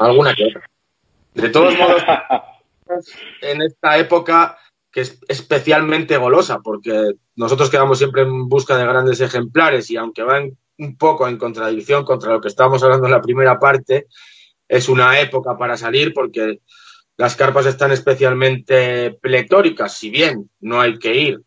Alguna 0.00 0.34
que 0.34 0.46
otra. 0.46 0.70
De 1.34 1.48
todos 1.48 1.74
modos, 1.78 2.02
en 3.40 3.62
esta 3.62 3.98
época 3.98 4.58
que 4.90 5.00
es 5.00 5.18
especialmente 5.26 6.16
golosa, 6.16 6.60
porque 6.60 7.14
nosotros 7.34 7.68
quedamos 7.68 7.98
siempre 7.98 8.22
en 8.22 8.48
busca 8.48 8.76
de 8.76 8.86
grandes 8.86 9.20
ejemplares 9.20 9.90
y 9.90 9.96
aunque 9.96 10.22
van 10.22 10.56
un 10.78 10.96
poco 10.96 11.26
en 11.26 11.36
contradicción 11.36 12.04
contra 12.04 12.32
lo 12.32 12.40
que 12.40 12.48
estábamos 12.48 12.82
hablando 12.84 13.06
en 13.06 13.12
la 13.12 13.20
primera 13.20 13.58
parte, 13.58 14.06
es 14.68 14.88
una 14.88 15.18
época 15.18 15.58
para 15.58 15.76
salir 15.76 16.14
porque 16.14 16.60
las 17.16 17.34
carpas 17.34 17.66
están 17.66 17.90
especialmente 17.90 19.10
pletóricas, 19.20 19.96
si 19.96 20.10
bien 20.10 20.48
no 20.60 20.80
hay 20.80 20.98
que 20.98 21.14
ir 21.14 21.40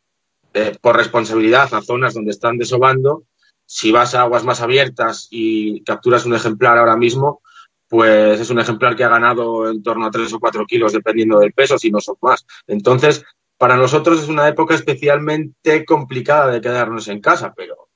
eh, 0.58 0.78
por 0.82 0.98
responsabilidad 0.98 1.72
a 1.74 1.82
zonas 1.82 2.16
donde 2.16 2.32
están 2.32 2.58
desobando, 2.58 3.26
si 3.66 3.92
vas 3.92 4.16
a 4.16 4.22
aguas 4.22 4.44
más 4.44 4.62
abiertas 4.62 5.28
y 5.30 5.84
capturas 5.84 6.26
un 6.26 6.34
ejemplar 6.34 6.78
ahora 6.78 6.98
mismo, 6.98 7.42
pues 7.88 8.40
es 8.40 8.50
un 8.50 8.60
ejemplar 8.60 8.96
que 8.96 9.04
ha 9.04 9.10
ganado 9.10 9.70
en 9.70 9.84
torno 9.84 10.08
a 10.08 10.12
3 10.12 10.34
o 10.34 10.40
4 10.40 10.66
kilos, 10.66 10.94
dependiendo 10.94 11.38
del 11.40 11.54
peso, 11.54 11.78
si 11.78 11.92
no 11.92 12.00
son 12.00 12.16
más. 12.22 12.46
Entonces, 12.66 13.24
para 13.58 13.78
nosotros 13.78 14.24
es 14.24 14.30
una 14.30 14.48
época 14.48 14.74
especialmente 14.74 15.86
complicada 15.86 16.52
de 16.52 16.62
quedarnos 16.62 17.08
en 17.08 17.22
casa, 17.22 17.54
pero 17.56 17.90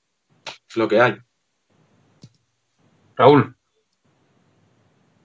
es 0.46 0.76
lo 0.76 0.88
que 0.88 1.02
hay. 1.02 1.18
Raúl. 3.16 3.56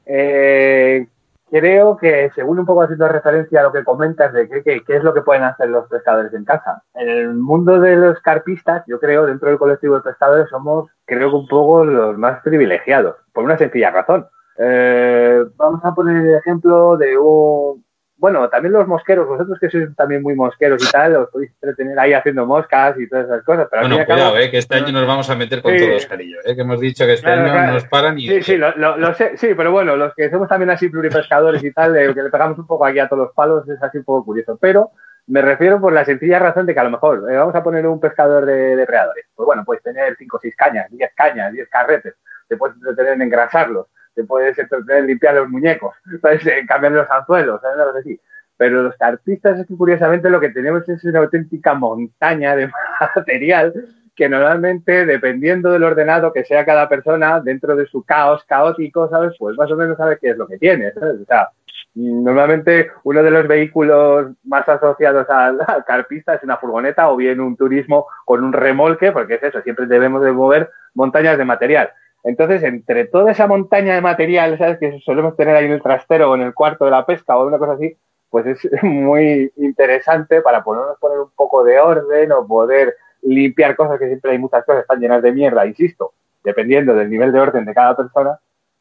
Eh, 0.07 1.07
creo 1.51 1.97
que, 1.97 2.31
según 2.35 2.59
un 2.59 2.67
poco 2.67 2.83
haciendo 2.83 3.09
referencia 3.09 3.61
a 3.61 3.65
lo 3.65 3.73
que 3.73 3.85
comentas 3.85 4.33
de 4.33 4.49
qué, 4.49 4.63
qué 4.63 4.97
es 4.97 5.05
lo 5.05 5.15
que 5.15 5.23
pueden 5.23 5.45
hacer 5.45 5.69
los 5.69 5.89
pescadores 5.89 6.33
en 6.35 6.45
casa. 6.45 6.83
En 6.95 7.09
el 7.09 7.35
mundo 7.35 7.81
de 7.81 7.97
los 7.97 8.21
carpistas, 8.21 8.85
yo 8.87 8.99
creo, 9.01 9.27
dentro 9.27 9.49
del 9.49 9.59
colectivo 9.59 9.97
de 9.97 10.03
pescadores, 10.03 10.49
somos, 10.49 10.91
creo 11.05 11.31
que 11.31 11.37
un 11.37 11.49
poco 11.49 11.85
los 11.85 12.17
más 12.19 12.41
privilegiados, 12.43 13.17
por 13.33 13.45
una 13.45 13.59
sencilla 13.59 13.91
razón 13.91 14.27
eh, 14.59 15.45
vamos 15.57 15.85
a 15.85 15.95
poner 15.95 16.17
el 16.17 16.35
ejemplo 16.37 16.97
de 16.97 17.19
un... 17.19 17.85
Bueno, 18.19 18.49
también 18.49 18.73
los 18.73 18.89
mosqueros, 18.89 19.29
vosotros 19.29 19.59
que 19.61 19.69
sois 19.69 19.95
también 19.95 20.23
muy 20.23 20.35
mosqueros 20.35 20.83
y 20.83 20.91
tal, 20.91 21.17
os 21.17 21.31
podéis 21.31 21.53
entretener 21.53 21.99
ahí 21.99 22.15
haciendo 22.15 22.47
moscas 22.47 22.99
y 22.99 23.09
todas 23.09 23.27
esas 23.27 23.45
cosas. 23.45 23.69
Pero 23.71 23.89
bueno, 23.89 24.07
cuidado, 24.07 24.39
eh, 24.39 24.51
que 24.51 24.59
este 24.59 24.77
año 24.77 24.93
nos 24.93 25.07
vamos 25.07 25.29
a 25.29 25.37
meter 25.37 25.61
con 25.61 25.77
todos, 25.77 26.07
cariño, 26.07 26.39
eh, 26.45 26.55
que 26.55 26.63
hemos 26.63 26.81
dicho 26.81 27.05
que 27.05 27.13
este 27.13 27.31
año 27.31 27.73
nos 27.73 27.85
paran 27.85 28.19
y... 28.19 28.27
Sí, 28.27 28.43
sí, 28.43 28.57
lo, 28.57 29.15
sé, 29.15 29.37
sí, 29.37 29.49
pero 29.55 29.71
bueno, 29.71 29.97
los 29.97 30.15
que 30.15 30.31
somos 30.31 30.49
también 30.49 30.71
así 30.71 30.89
pluripescadores 30.89 31.63
y 31.63 31.73
tal, 31.73 31.93
que 31.93 32.23
le 32.23 32.31
pegamos 32.31 32.59
un 32.59 32.67
poco 32.67 32.87
aquí 32.87 32.99
a 32.99 33.09
todos 33.09 33.25
los 33.25 33.35
palos, 33.35 33.69
es 33.69 33.83
así 33.83 33.99
un 33.99 34.05
poco 34.05 34.25
curioso. 34.25 34.57
Pero 34.59 34.93
me 35.27 35.43
refiero 35.43 35.81
por 35.81 35.93
la 35.93 36.05
sencilla 36.05 36.39
razón 36.39 36.67
de 36.67 36.75
que 36.75 36.81
a 36.81 36.85
lo 36.85 36.91
mejor 36.91 37.27
eh, 37.31 37.37
vamos 37.37 37.55
a 37.55 37.63
poner 37.63 37.87
un 37.87 38.01
pescador 38.01 38.47
de 38.47 38.77
depredadores. 38.77 39.27
Pues 39.35 39.45
bueno, 39.45 39.65
puedes 39.65 39.83
tener 39.83 40.17
5 40.17 40.37
o 40.37 40.41
6 40.41 40.57
cañas, 40.57 40.87
10 40.91 41.11
cañas, 41.15 41.53
10 41.53 41.69
carretes, 41.69 42.15
te 42.49 42.57
puedes 42.57 42.77
entretener 42.77 43.15
en 43.15 43.23
engrasarlos 43.23 43.89
te 44.17 44.25
puedes 44.25 44.57
limpiar 45.05 45.35
los 45.37 45.49
muñecos, 45.49 45.95
¿sabes? 46.23 46.43
cambiar 46.67 46.93
los 46.93 47.11
anzuelos, 47.11 47.61
¿sabes? 47.61 48.19
Pero 48.57 48.83
los 48.83 48.97
carpistas 48.97 49.61
es 49.61 49.67
que 49.67 49.77
curiosamente 49.77 50.31
lo 50.31 50.41
que 50.41 50.49
tenemos 50.49 50.89
es 50.89 51.05
una 51.05 51.21
auténtica 51.21 51.75
montaña 51.75 52.57
de 52.57 52.71
material 53.17 53.75
que 54.17 54.29
normalmente, 54.31 55.05
dependiendo 55.05 55.71
del 55.71 55.85
ordenado 55.85 56.33
que 56.33 56.45
sea 56.45 56.65
cada 56.65 56.89
persona, 56.89 57.39
dentro 57.41 57.77
de 57.77 57.87
su 57.87 58.03
caos 58.03 58.43
caótico, 58.45 59.09
¿sabes? 59.11 59.35
Pues 59.39 59.57
más 59.59 59.71
o 59.71 59.77
menos 59.77 59.99
sabe 59.99 60.19
qué 60.19 60.31
es 60.31 60.39
lo 60.39 60.49
que 60.49 60.57
tiene, 60.57 60.91
¿sabes? 60.93 61.21
O 61.21 61.25
sea, 61.27 61.51
normalmente 61.95 62.91
uno 63.05 63.23
de 63.23 63.31
los 63.31 63.47
vehículos 63.47 64.33
más 64.45 64.67
asociados 64.69 65.29
al, 65.29 65.59
carpista 65.87 66.35
es 66.35 66.43
una 66.43 66.57
furgoneta 66.57 67.11
o 67.11 67.17
bien 67.17 67.41
un 67.41 67.57
turismo 67.57 68.07
con 68.25 68.43
un 68.43 68.55
remolque, 68.55 69.13
porque 69.13 69.35
es 69.35 69.43
eso, 69.43 69.61
siempre 69.61 69.87
debemos 69.87 70.23
de 70.23 70.33
mover 70.33 70.71
montañas 70.95 71.37
de 71.37 71.45
material. 71.45 71.91
Entonces, 72.27 72.65
entre 72.65 73.07
toda 73.07 73.31
esa 73.31 73.47
montaña 73.47 73.95
de 73.95 74.01
material, 74.01 74.59
¿sabes? 74.59 74.79
Que 74.79 74.99
solemos 75.05 75.37
tener 75.37 75.55
ahí 75.55 75.67
en 75.67 75.73
el 75.73 75.83
trastero 75.83 76.33
o 76.33 76.35
en 76.35 76.43
el 76.43 76.55
cuarto 76.55 76.85
de 76.85 76.91
la 76.91 77.07
pesca 77.07 77.37
o 77.37 77.47
una 77.47 77.57
cosa 77.57 77.75
así, 77.75 77.97
pues 78.31 78.47
es 78.47 78.69
muy 78.83 79.53
interesante 79.57 80.43
para 80.43 80.65
ponernos 80.65 80.99
poner 80.99 81.21
un 81.21 81.31
poco 81.37 81.63
de 81.63 81.79
orden 81.79 82.33
o 82.33 82.45
poder 82.45 82.97
limpiar 83.23 83.77
cosas 83.77 84.01
que 84.01 84.09
siempre 84.09 84.33
hay 84.33 84.39
muchas 84.39 84.65
cosas 84.65 84.83
están 84.83 84.99
llenas 84.99 85.23
de 85.23 85.33
mierda, 85.33 85.67
insisto, 85.67 86.15
dependiendo 86.43 86.95
del 86.95 87.09
nivel 87.11 87.31
de 87.31 87.39
orden 87.39 87.65
de 87.65 87.75
cada 87.75 87.97
persona. 87.97 88.41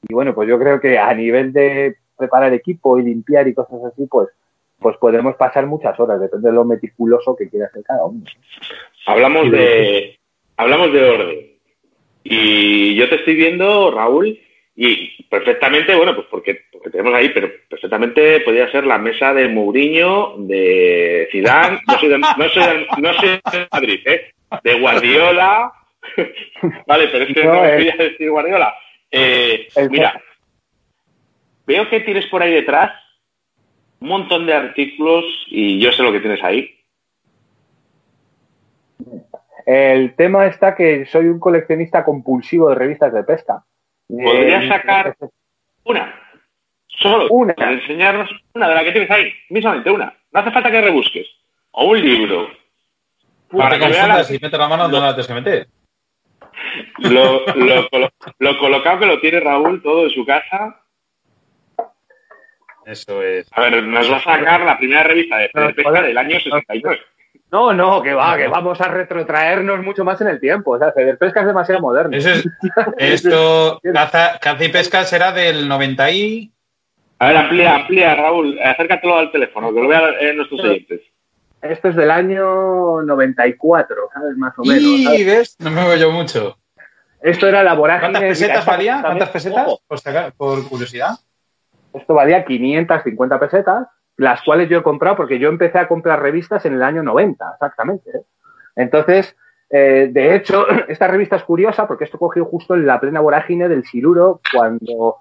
Y 0.10 0.14
bueno, 0.16 0.34
pues 0.34 0.50
yo 0.50 0.58
creo 0.58 0.80
que 0.80 0.98
a 0.98 1.14
nivel 1.14 1.54
de 1.54 1.98
preparar 2.18 2.52
equipo 2.52 2.98
y 2.98 3.04
limpiar 3.04 3.48
y 3.48 3.54
cosas 3.54 3.80
así, 3.86 4.08
pues, 4.08 4.30
pues 4.80 4.98
podemos 4.98 5.36
pasar 5.36 5.68
muchas 5.68 6.00
horas, 6.00 6.20
depende 6.20 6.50
de 6.50 6.56
lo 6.56 6.66
meticuloso 6.66 7.36
que 7.36 7.48
quiera 7.48 7.68
hacer 7.68 7.84
cada 7.84 8.06
uno. 8.06 8.24
Hablamos 9.06 9.52
de, 9.52 10.18
hablamos 10.58 10.92
de 10.92 11.10
orden. 11.10 11.55
Y 12.28 12.96
yo 12.96 13.08
te 13.08 13.18
estoy 13.18 13.36
viendo, 13.36 13.92
Raúl, 13.92 14.40
y 14.76 15.24
perfectamente, 15.26 15.96
bueno, 15.96 16.16
pues 16.16 16.28
porque, 16.30 16.64
porque 16.72 16.90
tenemos 16.90 17.14
ahí, 17.14 17.30
pero 17.30 17.52
perfectamente 17.70 18.40
podría 18.42 18.70
ser 18.72 18.86
la 18.86 18.98
mesa 18.98 19.32
de 19.32 19.48
Mourinho, 19.48 20.34
de 20.40 21.30
Zidane, 21.32 21.80
no 21.88 22.00
soy 22.00 22.10
de, 22.10 22.18
no 22.18 22.50
soy 22.50 22.64
de, 22.64 22.88
no 22.98 23.14
soy 23.14 23.30
de 23.30 23.68
Madrid, 23.72 24.00
¿eh? 24.06 24.32
de 24.64 24.80
Guardiola, 24.80 25.72
vale, 26.88 27.08
pero 27.10 27.26
es 27.26 27.34
que 27.34 27.44
no, 27.44 27.54
no 27.54 27.60
voy 27.60 27.90
a 27.90 27.96
decir 27.96 28.30
Guardiola. 28.30 28.76
Eh, 29.12 29.68
mira, 29.92 30.20
veo 31.68 31.88
que 31.90 32.00
tienes 32.00 32.26
por 32.26 32.42
ahí 32.42 32.54
detrás 32.54 32.92
un 34.00 34.10
montón 34.10 34.48
de 34.48 34.54
artículos 34.54 35.26
y 35.48 35.80
yo 35.80 35.92
sé 35.92 36.02
lo 36.02 36.12
que 36.12 36.22
tienes 36.22 36.44
ahí. 36.44 36.75
El 39.66 40.16
tema 40.16 40.46
está 40.46 40.76
que 40.76 41.06
soy 41.08 41.26
un 41.26 41.40
coleccionista 41.40 42.06
compulsivo 42.06 42.70
de 42.70 42.76
revistas 42.76 43.12
de 43.12 43.24
pesca. 43.24 43.64
Podrías 44.08 44.64
eh, 44.64 44.68
sacar 44.68 45.16
una, 45.84 46.14
solo, 46.88 47.28
una. 47.30 47.56
para 47.56 47.72
enseñarnos 47.72 48.30
una 48.54 48.70
de 48.70 48.76
la 48.76 48.84
que 48.84 48.92
tienes 48.92 49.10
ahí, 49.10 49.34
mismamente 49.50 49.90
una. 49.90 50.14
No 50.32 50.40
hace 50.40 50.52
falta 50.52 50.70
que 50.70 50.82
rebusques. 50.82 51.28
O 51.72 51.90
un 51.90 52.02
libro. 52.02 52.50
Para 53.50 53.80
que 53.80 53.88
veas 53.88 54.08
la... 54.08 54.24
si 54.24 54.34
metes 54.34 54.60
la 54.60 54.68
mano 54.68 54.84
donde 54.84 55.00
la 55.00 55.16
tienes 55.16 55.28
que 55.28 55.34
meter. 55.34 55.68
Lo, 57.00 57.46
lo, 57.56 58.12
lo, 58.40 58.60
colocado 58.60 59.00
que 59.00 59.06
lo 59.08 59.20
tiene 59.20 59.40
Raúl 59.40 59.82
todo 59.82 60.04
en 60.04 60.10
su 60.12 60.26
casa. 60.26 60.82
Eso 62.86 63.24
es. 63.24 63.48
A 63.52 63.62
ver, 63.62 63.84
nos 63.84 64.12
va 64.12 64.18
a 64.18 64.22
sacar 64.22 64.62
la 64.62 64.78
primera 64.78 65.04
revista 65.04 65.38
de 65.38 65.50
pesca 65.50 66.02
del 66.04 66.18
año 66.18 66.40
69. 66.40 67.00
No, 67.52 67.74
no, 67.74 68.02
que 68.02 68.14
va, 68.14 68.36
que 68.38 68.48
vamos 68.48 68.82
a 68.82 68.88
retrotraernos 68.88 69.84
mucho 69.84 70.04
más 70.04 70.20
en 70.22 70.28
el 70.28 70.40
tiempo. 70.40 70.72
O 70.72 70.80
sea, 70.80 70.94
Pesca 70.94 71.42
es 71.42 71.48
demasiado 71.48 71.82
moderno. 71.82 72.18
Eso 72.18 72.30
es, 72.32 72.46
esto, 72.98 73.80
caza, 73.94 74.40
caza, 74.42 74.64
y 74.64 74.70
pesca 74.70 75.04
será 75.04 75.32
del 75.32 75.68
90 75.68 76.12
y... 76.12 76.52
A 77.20 77.28
ver, 77.28 77.38
amplía, 77.38 77.76
amplía, 77.76 78.16
Raúl, 78.16 78.60
acércatelo 78.62 79.18
al 79.18 79.32
teléfono, 79.32 79.74
que 79.74 79.80
lo 79.80 79.88
vean 79.88 80.04
eh, 80.20 80.34
nuestros 80.34 80.60
oyentes. 80.62 81.02
Esto 81.62 81.88
es 81.88 81.96
del 81.96 82.12
año 82.12 83.02
94, 83.04 83.96
¿sabes? 84.14 84.38
Más 84.38 84.54
o 84.58 84.64
menos. 84.66 84.84
¿Y 84.84 85.24
ves? 85.24 85.56
No 85.60 85.72
me 85.72 85.88
veo 85.88 85.96
yo 85.96 86.12
mucho. 86.12 86.58
Esto 87.22 87.48
era 87.48 87.64
la 87.64 87.74
vorágine... 87.74 88.12
¿Cuántas 88.12 88.38
pesetas 88.38 88.66
valía? 88.66 89.02
¿Cuántas 89.02 89.30
pesetas? 89.30 89.68
Por, 89.88 90.34
por 90.34 90.68
curiosidad. 90.68 91.16
Esto 91.94 92.14
valía 92.14 92.44
550 92.44 93.40
pesetas 93.40 93.88
las 94.18 94.42
cuales 94.44 94.70
yo 94.70 94.80
he 94.80 94.84
comprado 94.84 95.18
porque 95.18 95.40
yo 95.40 95.50
empecé 95.50 95.80
a 95.80 95.88
comprar 95.88 96.22
revistas 96.22 96.66
en 96.66 96.74
el 96.74 96.84
año 96.84 97.04
90, 97.04 97.46
exactamente. 97.54 98.10
¿eh? 98.10 98.22
Entonces, 98.76 99.36
eh, 99.70 100.10
de 100.12 100.36
hecho, 100.36 100.66
esta 100.88 101.08
revista 101.08 101.36
es 101.36 101.44
curiosa 101.44 101.88
porque 101.88 102.06
esto 102.06 102.18
cogió 102.18 102.46
justo 102.46 102.76
en 102.76 102.86
la 102.86 103.00
plena 103.00 103.22
vorágine 103.22 103.68
del 103.68 103.84
siluro 103.86 104.42
cuando 104.54 105.18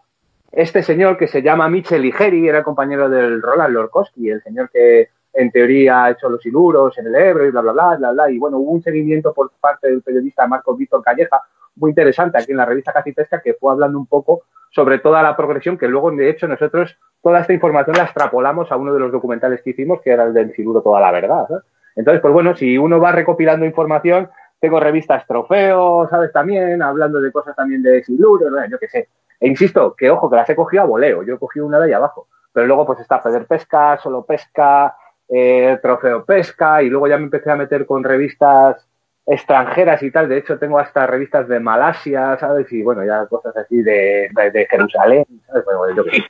este 0.53 0.83
señor 0.83 1.17
que 1.17 1.27
se 1.27 1.43
llama 1.43 1.69
Michel 1.69 2.03
Ligeri 2.03 2.49
era 2.49 2.63
compañero 2.63 3.09
del 3.09 3.43
Roland 3.43 3.75
Lorkowski, 3.75 4.31
el 4.31 4.43
señor 4.43 4.71
que 4.71 5.09
en 5.33 5.51
teoría 5.51 6.05
ha 6.05 6.11
hecho 6.11 6.29
los 6.29 6.41
siluros 6.41 6.97
en 6.99 7.09
el 7.09 7.15
Ebro 7.17 7.45
y 7.45 7.51
bla, 7.51 7.61
bla, 7.61 7.73
bla, 7.73 7.97
bla, 7.97 8.13
bla. 8.13 8.31
Y 8.31 8.39
bueno, 8.39 8.59
hubo 8.59 8.71
un 8.71 8.83
seguimiento 8.83 9.35
por 9.35 9.51
parte 9.61 9.89
del 9.89 10.01
periodista 10.01 10.47
Marcos 10.47 10.79
Víctor 10.79 11.03
Calleja 11.03 11.43
muy 11.77 11.91
interesante 11.91 12.39
aquí 12.39 12.53
en 12.53 12.59
la 12.59 12.67
revista 12.67 12.93
Casi 12.93 13.13
Pesca 13.13 13.41
que 13.43 13.55
fue 13.55 13.73
hablando 13.73 13.99
un 13.99 14.07
poco 14.07 14.45
sobre 14.75 14.99
toda 14.99 15.23
la 15.23 15.37
progresión 15.37 15.79
que 15.79 15.87
luego, 15.87 16.11
de 16.11 16.29
hecho, 16.29 16.49
nosotros 16.49 16.99
toda 17.23 17.41
esta 17.41 17.53
información 17.53 17.97
la 17.97 18.05
extrapolamos 18.05 18.73
a 18.73 18.77
uno 18.77 18.93
de 18.93 19.01
los 19.01 19.13
documentales 19.13 19.63
que 19.63 19.71
hicimos, 19.71 20.01
que 20.03 20.11
era 20.11 20.25
el 20.25 20.35
del 20.35 20.53
Siluro 20.53 20.83
Toda 20.83 21.01
la 21.01 21.13
Verdad. 21.13 21.47
Entonces, 21.95 22.21
pues 22.21 22.35
bueno, 22.35 22.57
si 22.57 22.77
uno 22.77 22.99
va 22.99 23.13
recopilando 23.13 23.65
información, 23.65 24.29
tengo 24.59 24.81
revistas 24.81 25.27
trofeos, 25.27 26.11
¿sabes? 26.11 26.33
También, 26.33 26.83
hablando 26.83 27.21
de 27.21 27.31
cosas 27.31 27.55
también 27.55 27.83
de 27.83 28.03
Siluro, 28.03 28.47
yo 28.69 28.79
qué 28.79 28.89
sé. 28.89 29.09
E 29.39 29.47
insisto, 29.47 29.95
que 29.95 30.11
ojo, 30.11 30.29
que 30.29 30.37
las 30.37 30.51
he 30.51 30.57
cogido 30.57 30.83
a 30.83 30.87
voleo, 30.87 31.23
yo 31.23 31.35
he 31.35 31.39
cogido 31.39 31.67
una 31.67 31.79
de 31.79 31.87
ahí 31.87 31.93
abajo. 31.93 32.27
Pero 32.53 32.67
luego, 32.67 32.85
pues 32.85 32.99
está 32.99 33.21
Feder 33.21 33.47
Pesca, 33.47 33.97
Solo 33.99 34.25
Pesca, 34.25 34.97
eh, 35.29 35.79
Trofeo 35.81 36.25
Pesca, 36.25 36.83
y 36.83 36.91
luego 36.91 37.07
ya 37.07 37.17
me 37.17 37.25
empecé 37.25 37.51
a 37.51 37.57
meter 37.57 37.87
con 37.87 38.03
revistas 38.03 38.89
extranjeras 39.27 40.03
y 40.03 40.11
tal. 40.11 40.29
De 40.29 40.39
hecho, 40.39 40.59
tengo 40.59 40.79
hasta 40.79 41.07
revistas 41.07 41.49
de 41.49 41.61
Malasia, 41.61 42.37
¿sabes? 42.39 42.71
Y 42.73 42.83
bueno, 42.83 43.05
ya 43.05 43.27
cosas 43.27 43.57
así 43.57 43.83
de, 43.83 44.29
de, 44.31 44.51
de 44.51 44.67
Jerusalén, 44.67 45.25
¿sabes? 45.47 45.65
Bueno, 45.65 45.97
yo 45.97 46.05
pues 46.05 46.23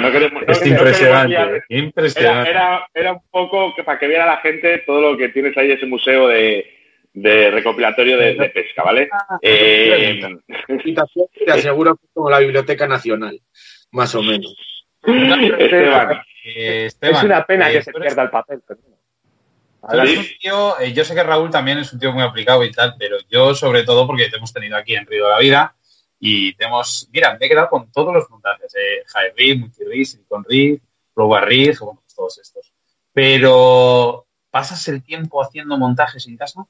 no 0.00 0.12
queremos, 0.12 0.42
no, 0.46 0.52
es 0.52 0.66
impresionante, 0.66 1.64
no 1.68 1.76
impresionante. 1.78 2.50
Era, 2.50 2.66
era, 2.66 2.88
era, 2.94 3.12
un 3.12 3.22
poco 3.30 3.74
que 3.74 3.84
para 3.84 3.98
que 3.98 4.08
viera 4.08 4.26
la 4.26 4.38
gente 4.38 4.82
todo 4.86 5.12
lo 5.12 5.16
que 5.16 5.30
tienes 5.30 5.56
ahí, 5.56 5.70
ese 5.70 5.86
museo 5.86 6.28
de, 6.28 6.66
de 7.14 7.50
recopilatorio 7.50 8.18
de, 8.18 8.34
de, 8.34 8.48
pesca, 8.50 8.82
¿vale? 8.82 9.08
Ah, 9.12 9.38
eh, 9.40 10.20
te 11.44 11.52
aseguro 11.52 11.96
que 11.96 12.06
es 12.06 12.12
como 12.12 12.28
la 12.28 12.40
Biblioteca 12.40 12.86
Nacional, 12.86 13.40
más 13.92 14.14
o 14.14 14.22
menos. 14.22 14.54
Esteban, 15.04 16.22
eh, 16.44 16.86
Esteban, 16.86 17.16
es 17.16 17.22
una 17.22 17.46
pena 17.46 17.70
eh, 17.70 17.74
que 17.74 17.82
se 17.82 17.92
pierda 17.92 18.22
el 18.22 18.30
papel. 18.30 18.62
Pero... 18.66 18.80
¿Sí? 19.90 20.36
Tío, 20.40 20.78
eh, 20.80 20.92
yo 20.92 21.04
sé 21.04 21.14
que 21.14 21.22
Raúl 21.22 21.50
también 21.50 21.78
es 21.78 21.92
un 21.92 21.98
tío 21.98 22.12
muy 22.12 22.22
aplicado 22.22 22.64
y 22.64 22.72
tal, 22.72 22.94
pero 22.98 23.18
yo 23.28 23.54
sobre 23.54 23.84
todo 23.84 24.06
porque 24.06 24.28
te 24.28 24.36
hemos 24.36 24.52
tenido 24.52 24.76
aquí 24.76 24.94
en 24.94 25.06
Río 25.06 25.24
de 25.24 25.30
la 25.30 25.38
Vida 25.38 25.76
y 26.18 26.54
tenemos, 26.54 27.08
mira, 27.12 27.36
me 27.38 27.46
he 27.46 27.48
quedado 27.48 27.68
con 27.68 27.90
todos 27.92 28.14
los 28.14 28.28
montajes, 28.30 28.74
eh, 28.76 29.04
High 29.06 29.32
Rig, 29.36 29.60
Multi 29.60 29.84
Rig, 29.84 30.06
Silicon 30.06 30.44
Rig, 30.48 30.80
Proba 31.12 31.40
Rig, 31.42 31.78
bueno, 31.80 32.02
todos 32.14 32.38
estos. 32.38 32.72
Pero, 33.12 34.26
¿pasas 34.50 34.88
el 34.88 35.02
tiempo 35.02 35.42
haciendo 35.42 35.76
montajes 35.76 36.26
en 36.26 36.36
casa? 36.36 36.66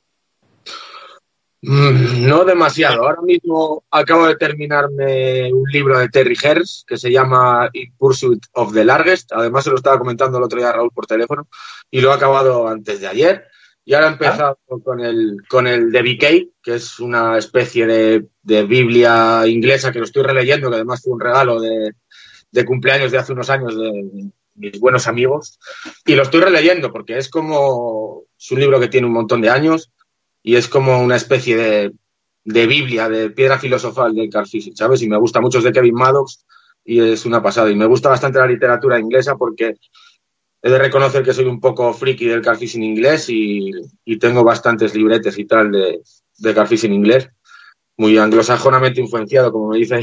Mm, 1.67 2.27
no 2.29 2.45
demasiado. 2.45 3.05
Ahora 3.05 3.23
mismo 3.23 3.85
acabo 3.91 4.27
de 4.27 4.37
terminarme 4.37 5.51
un 5.51 5.65
libro 5.71 5.99
de 5.99 6.11
Terry 6.11 6.37
Hers 6.43 6.85
que 6.87 6.99
se 6.99 7.11
llama 7.11 7.71
In 7.73 7.95
Pursuit 7.97 8.45
of 8.53 8.75
the 8.75 8.85
Largest. 8.85 9.33
Además, 9.33 9.65
se 9.65 9.71
lo 9.71 9.77
estaba 9.77 9.99
comentando 9.99 10.37
el 10.37 10.45
otro 10.45 10.59
día 10.59 10.69
a 10.69 10.73
Raúl 10.73 10.91
por 10.93 11.07
teléfono 11.07 11.49
y 11.91 12.03
lo 12.03 12.11
he 12.11 12.15
acabado 12.15 12.69
antes 12.69 13.01
de 13.01 13.07
ayer. 13.07 13.47
Y 13.83 13.95
ahora 13.95 14.09
he 14.09 14.13
empezado 14.13 14.59
¿Ah? 14.71 14.75
con 14.83 15.01
el, 15.01 15.39
con 15.49 15.67
el 15.67 15.91
de 15.91 16.03
BK, 16.03 16.63
que 16.63 16.75
es 16.75 17.01
una 17.01 17.39
especie 17.39 17.87
de, 17.87 18.27
de, 18.43 18.65
Biblia 18.65 19.47
inglesa 19.47 19.91
que 19.91 20.01
lo 20.01 20.05
estoy 20.05 20.23
releyendo, 20.23 20.69
que 20.69 20.77
además 20.77 21.03
fue 21.03 21.15
un 21.15 21.21
regalo 21.21 21.61
de, 21.61 21.93
de 22.51 22.65
cumpleaños 22.65 23.11
de 23.11 23.19
hace 23.19 23.33
unos 23.33 23.49
años 23.49 23.75
de 23.75 24.31
mis 24.55 24.79
buenos 24.81 25.07
amigos. 25.07 25.59
Y 26.05 26.15
lo 26.15 26.25
estoy 26.25 26.41
releyendo 26.41 26.93
porque 26.93 27.17
es 27.17 27.31
como, 27.31 28.25
es 28.39 28.51
un 28.51 28.61
libro 28.61 28.81
que 28.81 28.89
tiene 28.89 29.07
un 29.07 29.15
montón 29.15 29.41
de 29.41 29.49
años 29.49 29.91
y 30.47 30.57
es 30.57 30.69
como 30.69 31.01
una 31.01 31.17
especie 31.17 31.57
de, 31.57 31.93
de 32.45 32.67
Biblia, 32.67 33.09
de 33.09 33.31
piedra 33.31 33.59
filosofal 33.59 34.15
del 34.15 34.29
Carl 34.29 34.47
Fishing, 34.47 34.77
¿sabes? 34.77 35.01
Y 35.03 35.09
me 35.09 35.17
gusta 35.17 35.41
mucho 35.41 35.59
es 35.59 35.65
de 35.65 35.73
Kevin 35.73 35.95
Maddox 35.95 36.45
y 36.85 37.01
es 37.01 37.25
una 37.25 37.43
pasada. 37.43 37.71
Y 37.71 37.75
me 37.75 37.87
gusta 37.87 38.11
bastante 38.11 38.39
la 38.39 38.47
literatura 38.47 39.01
inglesa 39.01 39.37
porque 39.37 39.77
he 40.61 40.71
de 40.71 40.79
reconocer 40.79 41.23
que 41.23 41.33
soy 41.33 41.47
un 41.47 41.61
poco 41.61 41.95
friki 41.95 42.27
del 42.27 42.43
Carl 42.43 42.59
Fishing 42.59 42.83
inglés 42.83 43.31
y, 43.31 43.71
y, 44.05 44.19
tengo 44.19 44.45
bastantes 44.45 44.95
libretes 44.95 45.39
y 45.39 45.47
tal 45.47 45.73
de, 45.73 46.03
de 46.37 46.67
Fishing 46.67 46.93
inglés, 46.93 47.31
muy 47.97 48.19
anglosajonamente 48.19 49.01
influenciado, 49.01 49.51
como 49.51 49.71
me 49.71 49.79
dice 49.79 50.01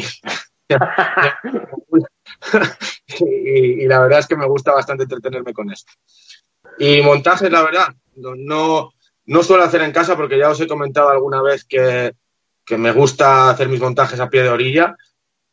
y, 3.19 3.85
la 3.85 3.99
verdad 3.99 4.19
es 4.19 4.27
que 4.27 4.37
me 4.37 4.47
gusta 4.47 4.73
bastante 4.73 5.03
entretenerme 5.03 5.53
con 5.53 5.71
esto. 5.71 5.91
Y 6.79 7.03
montajes, 7.03 7.51
la 7.51 7.61
verdad, 7.61 7.89
no 8.15 8.91
no 9.25 9.43
suelo 9.43 9.63
hacer 9.63 9.81
en 9.81 9.91
casa 9.91 10.15
porque 10.15 10.37
ya 10.37 10.49
os 10.49 10.59
he 10.59 10.67
comentado 10.67 11.09
alguna 11.09 11.41
vez 11.41 11.63
que, 11.63 12.13
que 12.65 12.77
me 12.77 12.91
gusta 12.91 13.49
hacer 13.49 13.69
mis 13.69 13.81
montajes 13.81 14.19
a 14.19 14.29
pie 14.29 14.43
de 14.43 14.49
orilla, 14.49 14.95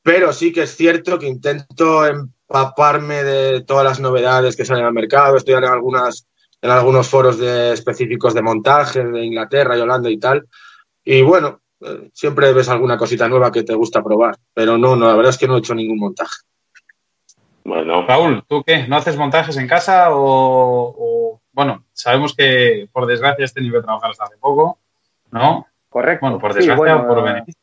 pero 0.02 0.32
sí 0.32 0.52
que 0.52 0.62
es 0.62 0.76
cierto 0.76 1.18
que 1.18 1.26
intento 1.26 2.06
empaparme 2.06 3.24
de 3.24 3.62
todas 3.62 3.84
las 3.84 4.00
novedades 4.00 4.56
que 4.56 4.64
salen 4.64 4.84
al 4.84 4.92
mercado, 4.92 5.36
estudiar 5.36 5.64
algunas 5.64 6.26
en 6.60 6.70
algunos 6.70 7.08
foros 7.08 7.38
de, 7.38 7.72
específicos 7.72 8.34
de 8.34 8.42
montaje 8.42 9.04
de 9.04 9.24
Inglaterra 9.24 9.76
y 9.76 9.80
Holanda 9.80 10.10
y 10.10 10.18
tal. 10.18 10.48
Y 11.04 11.22
bueno, 11.22 11.60
eh, 11.80 12.10
siempre 12.12 12.52
ves 12.52 12.68
alguna 12.68 12.96
cosita 12.96 13.28
nueva 13.28 13.52
que 13.52 13.62
te 13.62 13.74
gusta 13.74 14.02
probar, 14.02 14.36
pero 14.52 14.76
no, 14.76 14.96
no, 14.96 15.06
la 15.06 15.14
verdad 15.14 15.30
es 15.30 15.38
que 15.38 15.46
no 15.46 15.56
he 15.56 15.60
hecho 15.60 15.74
ningún 15.74 15.98
montaje. 15.98 16.36
Bueno. 17.64 18.06
Raúl, 18.06 18.42
¿tú 18.48 18.62
qué? 18.64 18.88
¿No 18.88 18.96
haces 18.96 19.16
montajes 19.16 19.56
en 19.58 19.68
casa 19.68 20.08
o, 20.10 20.94
bueno, 21.58 21.82
sabemos 21.92 22.36
que 22.36 22.88
por 22.92 23.04
desgracia 23.04 23.44
este 23.44 23.60
nivel 23.60 23.80
de 23.80 23.86
trabajar 23.86 24.12
hasta 24.12 24.26
hace 24.26 24.36
poco, 24.36 24.78
¿no? 25.32 25.66
Correcto. 25.88 26.24
Bueno, 26.24 26.38
por 26.38 26.54
desgracia 26.54 26.96
o 26.98 27.08
por 27.08 27.24
beneficio. 27.24 27.60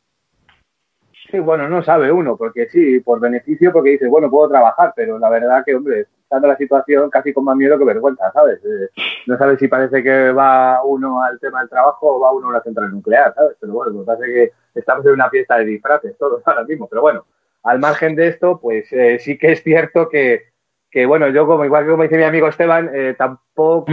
Sí, 1.30 1.38
bueno, 1.38 1.66
no 1.66 1.82
sabe 1.82 2.12
uno, 2.12 2.36
porque 2.36 2.68
sí, 2.68 3.00
por 3.00 3.20
beneficio, 3.20 3.72
porque 3.72 3.92
dice, 3.92 4.06
bueno, 4.06 4.28
puedo 4.28 4.50
trabajar, 4.50 4.92
pero 4.94 5.18
la 5.18 5.30
verdad 5.30 5.64
que, 5.64 5.74
hombre, 5.74 6.08
estando 6.20 6.46
la 6.46 6.58
situación 6.58 7.08
casi 7.08 7.32
con 7.32 7.44
más 7.44 7.56
miedo 7.56 7.78
que 7.78 7.86
vergüenza, 7.86 8.30
¿sabes? 8.32 8.62
Eh, 8.66 8.90
no 9.28 9.38
sabes 9.38 9.58
si 9.58 9.66
parece 9.66 10.02
que 10.02 10.30
va 10.30 10.84
uno 10.84 11.22
al 11.22 11.40
tema 11.40 11.60
del 11.60 11.70
trabajo 11.70 12.16
o 12.16 12.20
va 12.20 12.32
uno 12.32 12.48
a 12.48 12.50
una 12.50 12.60
central 12.60 12.92
nuclear, 12.92 13.32
¿sabes? 13.34 13.56
Pero 13.58 13.72
bueno, 13.72 13.92
me 13.98 14.04
parece 14.04 14.26
que 14.30 14.52
estamos 14.78 15.06
en 15.06 15.12
una 15.12 15.30
fiesta 15.30 15.56
de 15.56 15.64
disfraces 15.64 16.18
todos 16.18 16.42
ahora 16.46 16.64
mismo, 16.64 16.86
pero 16.86 17.00
bueno, 17.00 17.24
al 17.62 17.78
margen 17.78 18.14
de 18.14 18.28
esto, 18.28 18.60
pues 18.60 18.92
eh, 18.92 19.18
sí 19.20 19.38
que 19.38 19.52
es 19.52 19.62
cierto 19.62 20.10
que, 20.10 20.50
que, 20.96 21.04
bueno, 21.04 21.28
yo 21.28 21.46
como 21.46 21.62
igual 21.62 21.84
que 21.84 21.90
como 21.90 22.04
dice 22.04 22.16
mi 22.16 22.22
amigo 22.22 22.48
Esteban, 22.48 22.90
eh, 22.94 23.14
tampoco 23.18 23.84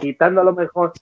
quitando 0.00 0.42
a 0.42 0.44
lo 0.44 0.52
mejor. 0.52 0.92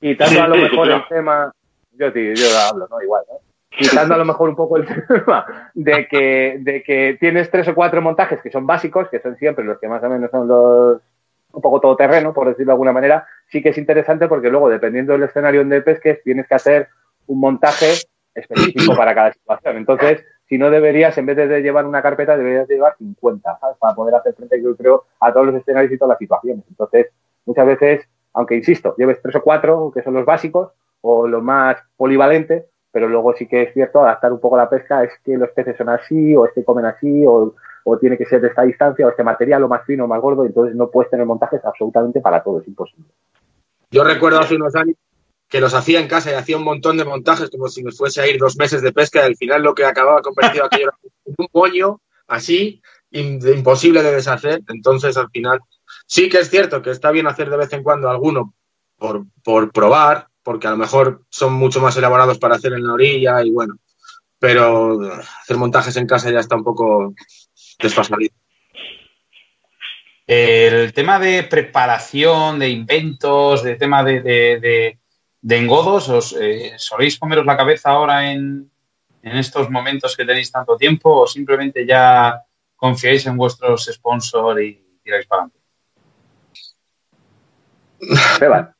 Quitando 0.00 0.42
a 0.42 0.48
lo 0.48 0.56
mejor 0.56 0.90
el 0.90 1.06
tema, 1.06 1.52
yo, 1.92 2.10
tío, 2.14 2.32
yo 2.32 2.46
hablo, 2.66 2.88
¿no? 2.90 3.02
Igual, 3.02 3.24
¿no? 3.28 3.40
quitando 3.68 4.14
a 4.14 4.16
lo 4.16 4.24
mejor 4.24 4.48
un 4.48 4.56
poco 4.56 4.78
el 4.78 4.86
tema 5.06 5.70
de 5.74 6.08
que, 6.08 6.56
de 6.60 6.82
que 6.82 7.18
tienes 7.20 7.50
tres 7.50 7.68
o 7.68 7.74
cuatro 7.74 8.00
montajes 8.00 8.40
que 8.40 8.50
son 8.50 8.66
básicos, 8.66 9.10
que 9.10 9.20
son 9.20 9.36
siempre 9.36 9.66
los 9.66 9.78
que 9.78 9.86
más 9.86 10.02
o 10.02 10.08
menos 10.08 10.30
son 10.30 10.48
los 10.48 11.02
un 11.52 11.60
poco 11.60 11.78
todoterreno, 11.78 12.32
por 12.32 12.48
decirlo 12.48 12.70
de 12.70 12.72
alguna 12.72 12.94
manera, 12.94 13.26
sí 13.48 13.62
que 13.62 13.68
es 13.68 13.76
interesante 13.76 14.28
porque 14.28 14.48
luego, 14.48 14.70
dependiendo 14.70 15.12
del 15.12 15.24
escenario 15.24 15.60
donde 15.60 15.82
pesques, 15.82 16.22
tienes 16.22 16.46
que 16.48 16.54
hacer 16.54 16.88
un 17.26 17.38
montaje 17.38 17.92
específico 18.34 18.94
para 18.96 19.14
cada 19.14 19.34
situación. 19.34 19.76
Entonces, 19.76 20.24
si 20.48 20.58
no 20.58 20.70
deberías, 20.70 21.16
en 21.18 21.26
vez 21.26 21.36
de 21.36 21.60
llevar 21.60 21.86
una 21.86 22.02
carpeta, 22.02 22.36
deberías 22.36 22.68
llevar 22.68 22.96
50, 22.98 23.58
¿sabes? 23.60 23.76
Para 23.78 23.94
poder 23.94 24.14
hacer 24.14 24.34
frente, 24.34 24.62
yo 24.62 24.76
creo, 24.76 25.04
a 25.20 25.32
todos 25.32 25.46
los 25.46 25.56
escenarios 25.56 25.92
y 25.92 25.98
todas 25.98 26.10
las 26.10 26.18
situaciones. 26.18 26.64
Entonces, 26.68 27.08
muchas 27.44 27.66
veces, 27.66 28.08
aunque 28.32 28.54
insisto, 28.54 28.94
lleves 28.96 29.20
tres 29.20 29.34
o 29.34 29.42
cuatro, 29.42 29.90
que 29.92 30.02
son 30.02 30.14
los 30.14 30.24
básicos, 30.24 30.70
o 31.00 31.26
los 31.26 31.42
más 31.42 31.76
polivalentes, 31.96 32.64
pero 32.92 33.08
luego 33.08 33.34
sí 33.34 33.46
que 33.46 33.62
es 33.62 33.74
cierto, 33.74 34.00
adaptar 34.00 34.32
un 34.32 34.40
poco 34.40 34.56
la 34.56 34.70
pesca, 34.70 35.04
es 35.04 35.12
que 35.24 35.36
los 35.36 35.50
peces 35.50 35.76
son 35.76 35.88
así, 35.88 36.36
o 36.36 36.46
es 36.46 36.52
que 36.52 36.64
comen 36.64 36.86
así, 36.86 37.24
o, 37.26 37.54
tiene 38.00 38.18
que 38.18 38.24
ser 38.24 38.40
de 38.40 38.48
esta 38.48 38.62
distancia, 38.62 39.06
o 39.06 39.10
este 39.10 39.22
material, 39.22 39.62
o 39.62 39.68
más 39.68 39.84
fino, 39.84 40.04
o 40.04 40.08
más 40.08 40.20
gordo, 40.20 40.44
entonces 40.44 40.74
no 40.74 40.90
puedes 40.90 41.10
tener 41.10 41.24
montajes 41.24 41.64
absolutamente 41.64 42.20
para 42.20 42.42
todo, 42.42 42.60
es 42.60 42.66
imposible. 42.66 43.06
Yo 43.90 44.02
recuerdo 44.02 44.40
hace 44.40 44.56
unos 44.56 44.74
años 44.74 44.96
que 45.48 45.60
los 45.60 45.74
hacía 45.74 46.00
en 46.00 46.08
casa 46.08 46.30
y 46.30 46.34
hacía 46.34 46.56
un 46.56 46.64
montón 46.64 46.96
de 46.96 47.04
montajes 47.04 47.50
como 47.50 47.68
si 47.68 47.82
nos 47.82 47.96
fuese 47.96 48.20
a 48.20 48.26
ir 48.26 48.38
dos 48.38 48.56
meses 48.56 48.82
de 48.82 48.92
pesca 48.92 49.20
y 49.20 49.26
al 49.26 49.36
final 49.36 49.62
lo 49.62 49.74
que 49.74 49.84
acababa 49.84 50.22
convertido 50.22 50.64
aquello 50.64 50.88
era 50.88 50.98
un 51.24 51.48
moño 51.52 52.00
así, 52.26 52.82
imposible 53.10 54.02
de 54.02 54.12
deshacer, 54.12 54.62
entonces 54.68 55.16
al 55.16 55.30
final 55.30 55.60
sí 56.06 56.28
que 56.28 56.38
es 56.38 56.50
cierto 56.50 56.82
que 56.82 56.90
está 56.90 57.10
bien 57.10 57.26
hacer 57.26 57.48
de 57.50 57.56
vez 57.56 57.72
en 57.72 57.82
cuando 57.82 58.10
alguno 58.10 58.54
por, 58.96 59.24
por 59.44 59.70
probar, 59.72 60.28
porque 60.42 60.66
a 60.66 60.70
lo 60.70 60.76
mejor 60.76 61.22
son 61.30 61.52
mucho 61.52 61.80
más 61.80 61.96
elaborados 61.96 62.38
para 62.38 62.56
hacer 62.56 62.72
en 62.72 62.86
la 62.86 62.94
orilla 62.94 63.44
y 63.44 63.50
bueno, 63.50 63.76
pero 64.38 65.12
hacer 65.12 65.56
montajes 65.56 65.96
en 65.96 66.06
casa 66.06 66.30
ya 66.30 66.40
está 66.40 66.56
un 66.56 66.64
poco 66.64 67.14
desfasado. 67.78 68.20
El 70.26 70.92
tema 70.92 71.20
de 71.20 71.44
preparación, 71.44 72.58
de 72.58 72.68
inventos, 72.68 73.62
de 73.62 73.76
tema 73.76 74.02
de, 74.02 74.98
engodos, 75.54 76.08
¿os 76.08 76.32
eh, 76.32 76.74
soléis 76.76 77.18
comeros 77.18 77.46
la 77.46 77.56
cabeza 77.56 77.90
ahora 77.90 78.32
en, 78.32 78.70
en, 79.22 79.36
estos 79.36 79.70
momentos 79.70 80.16
que 80.16 80.24
tenéis 80.24 80.50
tanto 80.50 80.76
tiempo 80.76 81.22
o 81.22 81.26
simplemente 81.26 81.86
ya 81.86 82.42
confiáis 82.74 83.26
en 83.26 83.36
vuestros 83.36 83.84
sponsors 83.92 84.60
y 84.60 84.98
tiráis 85.04 85.26
para 85.26 85.42
adelante? 85.42 85.66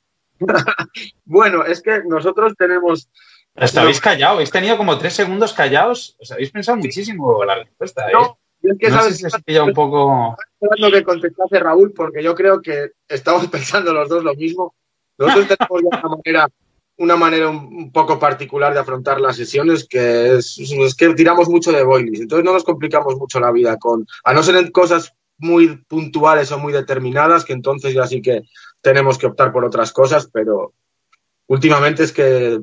bueno, 1.25 1.65
es 1.65 1.81
que 1.81 2.03
nosotros 2.05 2.55
tenemos. 2.57 3.09
habéis 3.55 4.01
callado, 4.01 4.35
habéis 4.35 4.51
tenido 4.51 4.77
como 4.77 4.99
tres 4.99 5.15
segundos 5.15 5.53
callados. 5.53 6.17
Os 6.21 6.33
habéis 6.33 6.51
pensado 6.51 6.79
muchísimo 6.79 7.45
la 7.45 7.57
respuesta. 7.57 8.09
¿eh? 8.09 8.13
No, 8.13 8.39
es 8.63 8.79
que 8.79 8.91
sabes 8.91 9.19
sé 9.19 9.29
si 9.31 9.59
un 9.59 9.73
poco. 9.73 10.37
Esperando 10.61 10.91
que 10.97 11.05
contestase 11.05 11.61
Raúl, 11.61 11.93
porque 11.93 12.23
yo 12.23 12.35
creo 12.35 12.61
que 12.61 12.93
estamos 13.09 13.47
pensando 13.51 13.93
los 13.93 14.09
dos 14.09 14.25
lo 14.25 14.35
mismo. 14.35 14.75
Nosotros 15.19 15.49
tenemos 15.49 15.83
una 15.83 16.09
manera, 16.09 16.49
una 16.99 17.17
manera 17.17 17.49
un 17.49 17.91
poco 17.93 18.19
particular 18.19 18.73
de 18.73 18.81
afrontar 18.81 19.21
las 19.21 19.37
sesiones, 19.37 19.87
que 19.89 20.37
es, 20.37 20.95
que 20.97 21.15
tiramos 21.15 21.49
mucho 21.49 21.73
de 21.73 21.83
boilies. 21.83 22.21
Entonces 22.21 22.45
no 22.45 22.53
nos 22.53 22.65
complicamos 22.65 23.17
mucho 23.17 23.41
la 23.41 23.53
vida 23.53 23.77
con, 23.79 24.07
a 24.25 24.33
no 24.33 24.43
ser 24.43 24.57
en 24.57 24.71
cosas 24.71 25.15
muy 25.39 25.77
puntuales 25.89 26.51
o 26.53 26.59
muy 26.59 26.73
determinadas, 26.73 27.45
que 27.45 27.53
entonces 27.53 27.95
ya 27.95 28.07
sí 28.07 28.23
que 28.23 28.43
tenemos 28.81 29.19
que 29.19 29.27
optar 29.27 29.53
por 29.53 29.65
otras 29.65 29.93
cosas, 29.93 30.29
pero 30.33 30.73
últimamente 31.47 32.03
es 32.03 32.13
que 32.13 32.61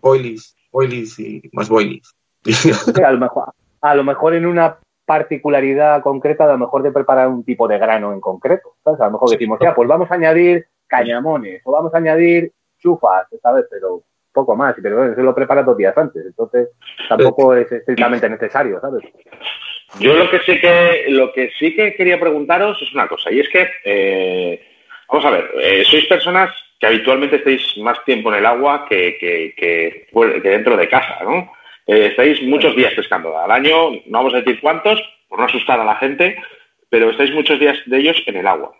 boilies, 0.00 0.56
boilies 0.72 1.18
y 1.18 1.42
más 1.52 1.68
boilies. 1.68 2.14
a, 3.04 3.12
lo 3.12 3.18
mejor, 3.18 3.52
a 3.80 3.94
lo 3.94 4.04
mejor 4.04 4.34
en 4.34 4.46
una 4.46 4.78
particularidad 5.04 6.02
concreta, 6.02 6.44
a 6.44 6.52
lo 6.52 6.58
mejor 6.58 6.82
de 6.82 6.92
preparar 6.92 7.28
un 7.28 7.42
tipo 7.42 7.66
de 7.66 7.78
grano 7.78 8.12
en 8.12 8.20
concreto. 8.20 8.76
A 8.84 8.92
lo 9.06 9.12
mejor 9.12 9.30
decimos, 9.30 9.58
ya, 9.60 9.74
pues 9.74 9.88
vamos 9.88 10.10
a 10.10 10.14
añadir 10.14 10.66
cañamones 10.88 11.62
o 11.64 11.72
vamos 11.72 11.94
a 11.94 11.98
añadir 11.98 12.52
chufas, 12.78 13.26
¿sabes? 13.42 13.66
Pero 13.70 14.02
poco 14.32 14.56
más, 14.56 14.74
pero 14.82 14.96
bueno, 14.96 15.12
eso 15.12 15.22
lo 15.22 15.34
prepara 15.34 15.62
dos 15.62 15.76
días 15.76 15.96
antes, 15.96 16.24
entonces 16.24 16.68
tampoco 17.08 17.54
es 17.54 17.70
estrictamente 17.70 18.28
necesario, 18.28 18.80
¿sabes? 18.80 19.02
Yo 19.98 20.14
lo 20.14 20.30
que 20.30 20.38
sí 20.40 20.60
que 20.60 21.06
lo 21.08 21.32
que 21.32 21.50
sí 21.58 21.74
que 21.74 21.94
quería 21.94 22.20
preguntaros 22.20 22.80
es 22.82 22.92
una 22.92 23.08
cosa, 23.08 23.32
y 23.32 23.40
es 23.40 23.48
que 23.48 23.68
eh, 23.84 24.60
Vamos 25.08 25.24
a 25.24 25.30
ver, 25.30 25.50
eh, 25.62 25.84
sois 25.84 26.04
personas 26.04 26.52
que 26.78 26.86
habitualmente 26.86 27.36
estáis 27.36 27.76
más 27.78 28.04
tiempo 28.04 28.30
en 28.30 28.38
el 28.38 28.46
agua 28.46 28.84
que, 28.86 29.16
que, 29.18 30.06
dentro 30.42 30.76
de 30.76 30.88
casa, 30.88 31.18
¿no? 31.24 31.50
Eh, 31.86 32.08
estáis 32.10 32.42
muchos 32.42 32.76
días 32.76 32.92
pescando 32.92 33.36
al 33.38 33.50
año, 33.50 33.90
no 34.06 34.18
vamos 34.18 34.34
a 34.34 34.38
decir 34.38 34.60
cuántos, 34.60 35.00
por 35.28 35.38
no 35.38 35.46
asustar 35.46 35.80
a 35.80 35.84
la 35.84 35.96
gente, 35.96 36.36
pero 36.90 37.10
estáis 37.10 37.32
muchos 37.32 37.58
días 37.58 37.78
de 37.86 37.98
ellos 37.98 38.22
en 38.26 38.36
el 38.36 38.46
agua. 38.46 38.72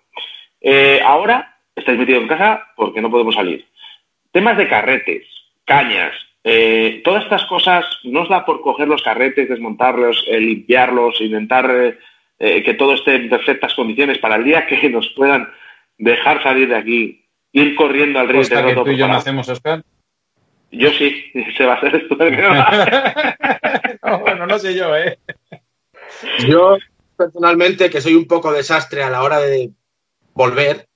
Eh, 0.61 1.01
ahora 1.03 1.57
estáis 1.79 1.99
metidos 1.99 2.23
en 2.23 2.29
casa 2.29 2.67
porque 2.77 3.01
no 3.01 3.11
podemos 3.11 3.35
salir. 3.35 3.67
Temas 4.33 4.57
de 4.57 4.69
carretes, 4.69 5.27
cañas, 5.65 6.15
todas 7.05 7.25
estas 7.25 7.45
cosas, 7.47 7.85
¿no 8.05 8.23
os 8.23 8.29
da 8.29 8.45
por 8.45 8.63
coger 8.63 8.89
los 8.89 9.03
carretes, 9.03 9.49
desmontarlos, 9.49 10.25
limpiarlos, 10.29 11.21
intentar 11.21 11.97
que 12.39 12.75
todo 12.79 12.95
esté 12.95 13.17
en 13.17 13.29
perfectas 13.29 13.75
condiciones 13.75 14.19
para 14.19 14.37
el 14.37 14.45
día 14.45 14.67
que 14.67 14.89
nos 14.91 15.09
puedan 15.11 15.49
dejar 15.99 16.43
salir 16.43 16.69
de 16.69 16.77
aquí, 16.77 17.25
ir 17.53 17.75
corriendo 17.75 18.19
al 18.21 18.29
río 18.29 18.41
Oscar, 18.41 18.67
que 18.67 18.75
tú 18.75 18.91
y 18.91 18.97
yo 18.97 19.09
no 19.09 19.17
hacemos, 19.17 19.49
Oscar? 19.49 19.83
Yo 20.71 20.91
sí, 20.93 21.25
se 21.57 21.65
va 21.65 21.75
a 21.75 21.77
hacer 21.77 21.97
esto. 21.97 22.17
no, 24.03 24.21
bueno, 24.21 24.47
no 24.47 24.59
sé 24.59 24.75
yo, 24.75 24.97
¿eh? 24.97 25.19
Yo, 26.47 26.79
personalmente, 27.17 27.91
que 27.91 28.01
soy 28.01 28.15
un 28.15 28.27
poco 28.27 28.53
desastre 28.53 29.03
a 29.03 29.11
la 29.11 29.23
hora 29.23 29.41
de 29.41 29.71
volver, 30.35 30.87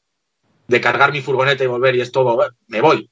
de 0.73 0.81
cargar 0.81 1.13
mi 1.13 1.21
furgoneta 1.21 1.63
y 1.63 1.69
volver 1.69 1.95
y 1.95 2.01
es 2.01 2.11
todo, 2.11 2.43
me 2.67 2.81
voy. 2.81 3.11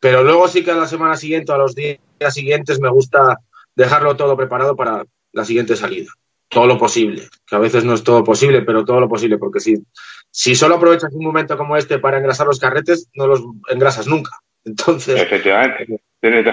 Pero 0.00 0.24
luego 0.24 0.48
sí 0.48 0.64
que 0.64 0.70
a 0.70 0.76
la 0.76 0.86
semana 0.86 1.16
siguiente 1.16 1.52
o 1.52 1.54
a 1.54 1.58
los 1.58 1.74
días 1.74 1.98
siguientes 2.30 2.80
me 2.80 2.88
gusta 2.88 3.38
dejarlo 3.74 4.16
todo 4.16 4.36
preparado 4.36 4.74
para 4.74 5.04
la 5.32 5.44
siguiente 5.44 5.76
salida. 5.76 6.10
Todo 6.48 6.66
lo 6.66 6.78
posible, 6.78 7.28
que 7.46 7.56
a 7.56 7.58
veces 7.58 7.84
no 7.84 7.92
es 7.92 8.02
todo 8.02 8.24
posible, 8.24 8.62
pero 8.62 8.84
todo 8.84 9.00
lo 9.00 9.08
posible, 9.08 9.36
porque 9.36 9.60
si 9.60 9.82
si 10.30 10.54
solo 10.54 10.76
aprovechas 10.76 11.12
un 11.12 11.24
momento 11.24 11.56
como 11.56 11.76
este 11.76 11.98
para 11.98 12.18
engrasar 12.18 12.46
los 12.46 12.58
carretes, 12.58 13.08
no 13.14 13.26
los 13.26 13.42
engrasas 13.68 14.06
nunca. 14.06 14.30
Entonces. 14.64 15.20
Efectivamente, 15.20 16.00
tienes 16.20 16.46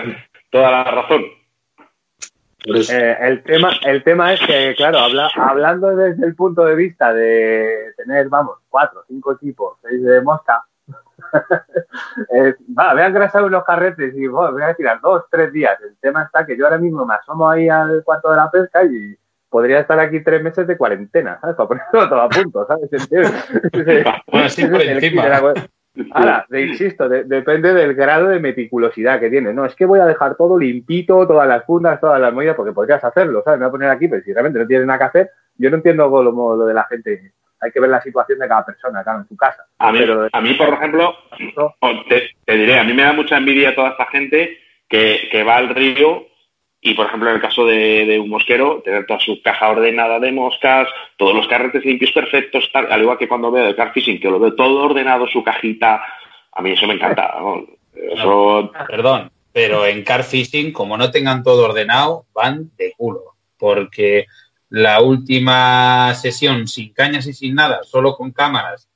toda 0.49 0.71
la 0.71 0.83
razón. 0.83 1.23
Eh, 2.65 3.17
el, 3.19 3.43
tema, 3.43 3.71
el 3.85 4.03
tema 4.03 4.33
es 4.33 4.39
que, 4.39 4.73
claro, 4.75 4.99
hablando 5.35 5.95
desde 5.95 6.25
el 6.25 6.35
punto 6.35 6.63
de 6.63 6.75
vista 6.75 7.13
de 7.13 7.93
tener, 7.97 8.29
vamos, 8.29 8.57
cuatro, 8.69 9.03
cinco 9.07 9.33
equipos, 9.33 9.77
seis 9.81 10.01
de 10.01 10.21
mosca, 10.21 10.63
va, 12.77 12.93
voy 12.93 13.01
a 13.01 13.07
engrasar 13.07 13.43
unos 13.43 13.65
carretes 13.65 14.13
y 14.15 14.27
voy 14.27 14.61
a 14.61 14.73
tirar 14.75 15.01
dos, 15.01 15.23
tres 15.29 15.51
días. 15.51 15.77
El 15.81 15.97
tema 15.97 16.23
está 16.23 16.45
que 16.45 16.57
yo 16.57 16.65
ahora 16.65 16.77
mismo 16.77 17.05
me 17.05 17.15
asomo 17.15 17.49
ahí 17.49 17.67
al 17.67 18.01
cuarto 18.03 18.31
de 18.31 18.37
la 18.37 18.49
pesca 18.49 18.83
y 18.85 19.15
podría 19.49 19.79
estar 19.79 19.99
aquí 19.99 20.23
tres 20.23 20.41
meses 20.41 20.65
de 20.65 20.77
cuarentena, 20.77 21.39
¿sabes? 21.41 21.55
Para 21.55 21.67
ponerlo 21.67 22.09
todo 22.09 22.21
a 22.21 22.29
punto, 22.29 22.65
¿sabes? 22.65 22.89
bueno, 24.31 24.49
sí, 24.49 24.65
por 24.65 24.81
encima. 24.81 25.53
Ahora, 26.11 26.45
te 26.49 26.61
insisto, 26.61 27.07
depende 27.07 27.73
del 27.73 27.93
grado 27.93 28.29
de 28.29 28.39
meticulosidad 28.39 29.19
que 29.19 29.29
tienes. 29.29 29.53
No, 29.53 29.65
es 29.65 29.75
que 29.75 29.85
voy 29.85 29.99
a 29.99 30.05
dejar 30.05 30.35
todo 30.35 30.57
limpito, 30.57 31.27
todas 31.27 31.47
las 31.47 31.65
fundas, 31.65 31.99
todas 32.01 32.19
las 32.19 32.33
movidas, 32.33 32.55
porque 32.55 32.71
podrías 32.71 33.03
hacerlo, 33.03 33.43
¿sabes? 33.45 33.59
Me 33.59 33.65
voy 33.65 33.69
a 33.69 33.71
poner 33.71 33.89
aquí, 33.89 34.07
pero 34.07 34.23
si 34.23 34.33
realmente 34.33 34.59
no 34.59 34.67
tienes 34.67 34.87
nada 34.87 34.97
que 34.99 35.05
hacer, 35.05 35.29
yo 35.57 35.69
no 35.69 35.75
entiendo 35.77 36.07
lo, 36.09 36.55
lo 36.55 36.65
de 36.65 36.73
la 36.73 36.85
gente. 36.85 37.31
hay 37.59 37.71
que 37.71 37.79
ver 37.79 37.91
la 37.91 38.01
situación 38.01 38.39
de 38.39 38.47
cada 38.47 38.65
persona, 38.65 39.03
claro, 39.03 39.19
en 39.19 39.27
su 39.27 39.37
casa. 39.37 39.65
A 39.77 39.91
mí, 39.91 39.99
Pero- 39.99 40.27
a 40.31 40.41
mí, 40.41 40.53
por 40.55 40.69
ejemplo, 40.69 41.13
te, 42.09 42.29
te 42.45 42.53
diré, 42.57 42.79
a 42.79 42.83
mí 42.83 42.93
me 42.93 43.03
da 43.03 43.13
mucha 43.13 43.37
envidia 43.37 43.75
toda 43.75 43.89
esta 43.91 44.05
gente 44.07 44.57
que, 44.89 45.29
que 45.31 45.43
va 45.43 45.57
al 45.57 45.69
río 45.69 46.25
y, 46.85 46.95
por 46.95 47.05
ejemplo, 47.05 47.29
en 47.29 47.35
el 47.35 47.41
caso 47.41 47.65
de, 47.65 48.19
un 48.19 48.29
mosquero, 48.29 48.81
tener 48.83 49.05
toda 49.05 49.17
su 49.21 49.41
caja 49.41 49.69
ordenada 49.69 50.19
de 50.19 50.33
moscas, 50.33 50.89
todos 51.15 51.33
los 51.33 51.47
carretes 51.47 51.85
limpios 51.85 52.11
perfectos, 52.11 52.69
tal, 52.73 52.91
al 52.91 53.01
igual 53.01 53.17
que 53.17 53.29
cuando 53.29 53.49
veo 53.51 53.69
el 53.69 53.75
car 53.75 53.93
fishing, 53.93 54.19
que 54.19 54.29
lo 54.29 54.37
veo 54.37 54.53
todo 54.53 54.83
ordenado, 54.83 55.25
su 55.27 55.41
cajita, 55.41 56.03
a 56.51 56.61
mí 56.61 56.71
eso 56.71 56.85
me 56.85 56.95
encanta. 56.95 57.35
Perdón, 58.87 59.31
pero 59.53 59.85
en 59.85 60.03
car 60.03 60.25
fishing, 60.25 60.73
como 60.73 60.97
no 60.97 61.09
tengan 61.09 61.41
todo 61.41 61.63
ordenado, 61.63 62.25
van 62.33 62.71
de 62.75 62.91
culo. 62.97 63.35
Porque 63.57 64.25
la 64.67 65.01
última 65.01 66.13
sesión 66.15 66.67
sin 66.67 66.91
cañas 66.91 67.25
y 67.27 67.33
sin 67.33 67.55
nada, 67.55 67.83
solo 67.83 68.17
con 68.17 68.33
cámaras, 68.33 68.89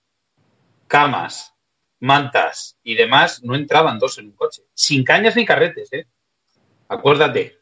camas, 0.87 1.55
mantas 2.01 2.77
y 2.83 2.95
demás, 2.95 3.41
no 3.45 3.55
entraban 3.55 3.97
dos 3.97 4.17
en 4.17 4.25
un 4.25 4.33
coche. 4.33 4.63
Sin 4.73 5.05
cañas 5.05 5.37
ni 5.37 5.45
carretes, 5.45 5.93
¿eh? 5.93 6.05
Acuérdate 6.89 7.57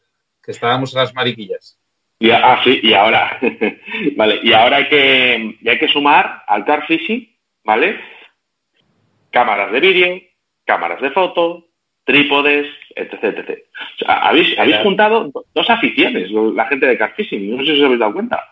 que 0.46 0.52
estábamos 0.52 0.94
en 0.94 1.00
las 1.00 1.12
mariquillas. 1.14 1.78
y, 2.18 2.30
ah, 2.30 2.60
sí, 2.64 2.80
y 2.82 2.94
ahora, 2.94 3.38
vale, 4.16 4.40
y 4.42 4.52
ahora 4.54 4.78
hay 4.78 4.88
que, 4.88 5.58
y 5.60 5.68
hay 5.68 5.78
que 5.78 5.88
sumar 5.88 6.44
al 6.46 6.64
car 6.64 6.86
fishing, 6.86 7.36
¿vale? 7.64 8.00
Cámaras 9.30 9.72
de 9.72 9.80
vídeo, 9.80 10.20
cámaras 10.64 11.00
de 11.02 11.10
foto, 11.10 11.66
trípodes, 12.04 12.66
etc, 12.94 13.24
etc. 13.24 13.58
O 14.00 14.04
sea, 14.04 14.18
habéis, 14.28 14.58
habéis 14.58 14.76
juntado 14.84 15.24
do- 15.24 15.44
dos 15.52 15.68
aficiones, 15.68 16.30
la 16.30 16.66
gente 16.68 16.86
de 16.86 16.96
car 16.96 17.12
fishing, 17.14 17.50
no 17.50 17.58
sé 17.64 17.74
si 17.74 17.80
os 17.80 17.84
habéis 17.84 18.00
dado 18.00 18.14
cuenta. 18.14 18.42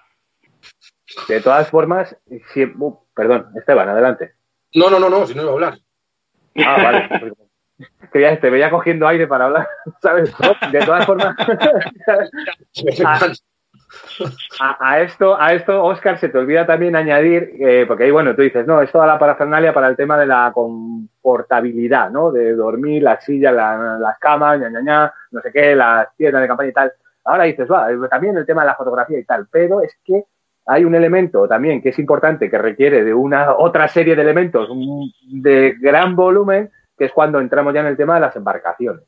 De 1.29 1.41
todas 1.41 1.71
formas, 1.71 2.17
si- 2.53 2.65
uh, 2.65 2.99
perdón, 3.15 3.47
Esteban, 3.57 3.89
adelante. 3.89 4.33
No, 4.75 4.91
no, 4.91 4.99
no, 4.99 5.09
no, 5.09 5.27
si 5.27 5.35
no 5.35 5.43
iba 5.43 5.51
a 5.51 5.55
hablar. 5.55 5.79
Ah, 6.57 6.83
vale. 6.83 7.09
Que 8.13 8.21
ya 8.21 8.39
te 8.41 8.51
veía 8.51 8.71
cogiendo 8.71 9.07
aire 9.09 9.27
para 9.27 9.47
hablar, 9.47 9.69
¿sabes? 10.03 10.33
De 10.71 10.79
todas 10.81 11.05
formas, 11.07 11.35
a, 14.61 14.77
a 14.91 15.01
esto, 15.01 15.41
a 15.41 15.53
esto, 15.53 15.83
Oscar, 15.85 16.19
se 16.19 16.29
te 16.29 16.39
olvida 16.39 16.67
también 16.67 16.97
añadir, 16.97 17.51
eh, 17.59 17.85
porque 17.87 18.05
ahí, 18.05 18.11
bueno, 18.11 18.35
tú 18.35 18.43
dices, 18.43 18.67
no, 18.67 18.81
es 18.81 18.91
toda 18.91 19.07
la 19.07 19.19
parafernalia 19.19 19.73
para 19.73 19.89
el 19.89 19.97
tema 19.97 20.19
de 20.19 20.27
la 20.27 20.53
confortabilidad, 20.55 22.11
¿no? 22.11 22.31
De 22.33 22.55
dormir, 22.55 23.03
las 23.03 23.25
sillas, 23.25 23.53
la- 23.55 23.99
las 23.99 24.19
camas, 24.19 24.59
ña, 24.61 24.71
ña, 24.71 24.81
ña, 24.81 25.13
no 25.33 25.41
sé 25.41 25.51
qué, 25.53 25.75
las 25.75 26.15
tiendas 26.17 26.43
de 26.43 26.49
campaña 26.49 26.71
y 26.71 26.73
tal. 26.73 26.93
Ahora 27.25 27.45
dices, 27.45 27.71
va, 27.71 27.91
eh, 27.91 27.97
también 28.11 28.37
el 28.37 28.47
tema 28.47 28.63
de 28.63 28.69
la 28.69 28.75
fotografía 28.77 29.19
y 29.19 29.25
tal, 29.25 29.47
pero 29.51 29.81
es 29.81 29.97
que 30.05 30.25
hay 30.67 30.85
un 30.85 30.95
elemento 30.95 31.47
también 31.47 31.83
que 31.83 31.91
es 31.91 31.99
importante, 31.99 32.51
que 32.51 32.59
requiere 32.59 33.05
de 33.05 33.13
una 33.15 33.55
otra 33.57 33.87
serie 33.89 34.17
de 34.17 34.23
elementos 34.23 34.69
de 35.31 35.77
gran 35.81 36.17
volumen, 36.17 36.71
que 36.97 37.07
es 37.07 37.13
cuando 37.13 37.41
entramos 37.41 37.75
ya 37.75 37.81
en 37.81 37.87
el 37.87 37.97
tema 37.97 38.15
de 38.15 38.21
las 38.21 38.37
embarcaciones. 38.37 39.05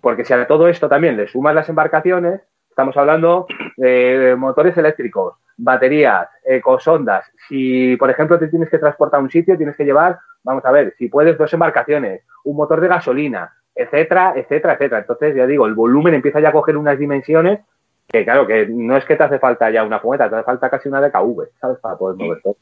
Porque 0.00 0.24
si 0.24 0.32
a 0.32 0.46
todo 0.46 0.68
esto 0.68 0.88
también 0.88 1.16
le 1.16 1.28
sumas 1.28 1.54
las 1.54 1.68
embarcaciones, 1.68 2.40
estamos 2.68 2.96
hablando 2.96 3.46
de 3.76 4.34
motores 4.36 4.76
eléctricos, 4.76 5.34
baterías, 5.56 6.28
ecosondas. 6.44 7.24
Si, 7.48 7.96
por 7.96 8.10
ejemplo, 8.10 8.38
te 8.38 8.48
tienes 8.48 8.68
que 8.68 8.78
transportar 8.78 9.20
a 9.20 9.22
un 9.22 9.30
sitio, 9.30 9.56
tienes 9.56 9.76
que 9.76 9.84
llevar, 9.84 10.18
vamos 10.44 10.64
a 10.64 10.70
ver, 10.70 10.94
si 10.98 11.08
puedes, 11.08 11.38
dos 11.38 11.52
embarcaciones, 11.52 12.22
un 12.44 12.56
motor 12.56 12.80
de 12.80 12.88
gasolina, 12.88 13.52
etcétera, 13.74 14.34
etcétera, 14.36 14.74
etcétera. 14.74 15.00
Entonces, 15.00 15.34
ya 15.34 15.46
digo, 15.46 15.66
el 15.66 15.74
volumen 15.74 16.14
empieza 16.14 16.40
ya 16.40 16.50
a 16.50 16.52
coger 16.52 16.76
unas 16.76 16.98
dimensiones 16.98 17.60
que, 18.08 18.24
claro, 18.24 18.46
que 18.46 18.66
no 18.68 18.96
es 18.96 19.04
que 19.04 19.16
te 19.16 19.24
hace 19.24 19.38
falta 19.38 19.70
ya 19.70 19.84
una 19.84 19.98
fumeta, 19.98 20.28
te 20.28 20.36
hace 20.36 20.44
falta 20.44 20.70
casi 20.70 20.88
una 20.88 21.00
DKV, 21.00 21.48
¿sabes? 21.60 21.78
Para 21.78 21.96
poder 21.96 22.16
mover 22.16 22.42
todo. 22.42 22.56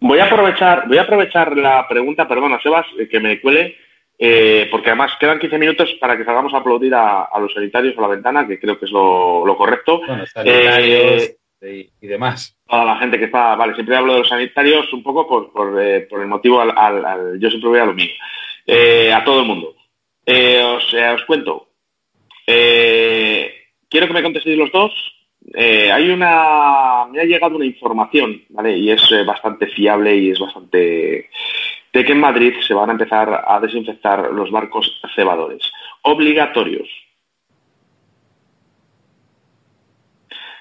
Voy 0.00 0.18
a 0.18 0.26
aprovechar, 0.26 0.86
voy 0.86 0.98
a 0.98 1.02
aprovechar 1.02 1.56
la 1.56 1.86
pregunta, 1.88 2.28
perdona, 2.28 2.60
Sebas, 2.60 2.86
eh, 2.98 3.08
que 3.08 3.20
me 3.20 3.40
cuele, 3.40 3.74
eh, 4.26 4.68
porque 4.70 4.88
además 4.90 5.12
quedan 5.20 5.38
15 5.38 5.58
minutos 5.58 5.92
para 6.00 6.16
que 6.16 6.24
salgamos 6.24 6.54
a 6.54 6.58
aplaudir 6.58 6.94
a, 6.94 7.24
a 7.24 7.38
los 7.40 7.52
sanitarios 7.52 7.96
a 7.98 8.00
la 8.00 8.08
ventana, 8.08 8.46
que 8.46 8.58
creo 8.58 8.78
que 8.78 8.86
es 8.86 8.90
lo, 8.90 9.44
lo 9.46 9.56
correcto. 9.56 9.98
Bueno, 10.06 10.24
sanitarios 10.26 11.22
Eh, 11.60 11.90
y, 12.00 12.06
y 12.06 12.08
demás. 12.08 12.56
toda 12.66 12.84
la 12.84 12.96
gente 12.98 13.18
que 13.18 13.24
está, 13.26 13.54
vale, 13.56 13.74
siempre 13.74 13.96
hablo 13.96 14.12
de 14.14 14.18
los 14.20 14.28
sanitarios 14.28 14.92
un 14.92 15.02
poco 15.02 15.26
por, 15.26 15.52
por, 15.52 15.80
eh, 15.82 16.02
por 16.08 16.20
el 16.20 16.26
motivo 16.28 16.60
al, 16.60 16.72
al- 16.76 17.04
al- 17.04 17.38
yo 17.40 17.48
siempre 17.50 17.68
voy 17.70 17.78
a 17.80 17.86
lo 17.86 17.94
mío, 17.94 18.10
Eh, 18.66 19.12
a 19.12 19.22
todo 19.24 19.40
el 19.40 19.46
mundo. 19.46 19.74
Eh, 20.26 20.62
os, 20.62 20.92
os 20.94 21.24
cuento, 21.26 21.68
Eh, 22.46 23.50
quiero 23.88 24.06
que 24.06 24.12
me 24.12 24.22
contestéis 24.22 24.58
los 24.58 24.70
dos. 24.72 24.92
Hay 25.56 26.08
una, 26.08 27.04
me 27.10 27.20
ha 27.20 27.24
llegado 27.24 27.56
una 27.56 27.66
información, 27.66 28.42
¿vale? 28.48 28.76
Y 28.78 28.90
es 28.90 29.02
bastante 29.26 29.66
fiable 29.68 30.16
y 30.16 30.30
es 30.30 30.38
bastante 30.38 31.28
de 31.94 32.04
que 32.04 32.12
en 32.12 32.20
Madrid 32.20 32.54
se 32.66 32.74
van 32.74 32.90
a 32.90 32.92
empezar 32.92 33.44
a 33.46 33.60
desinfectar 33.60 34.32
los 34.32 34.50
barcos 34.50 35.00
cebadores, 35.14 35.62
obligatorios. 36.02 36.88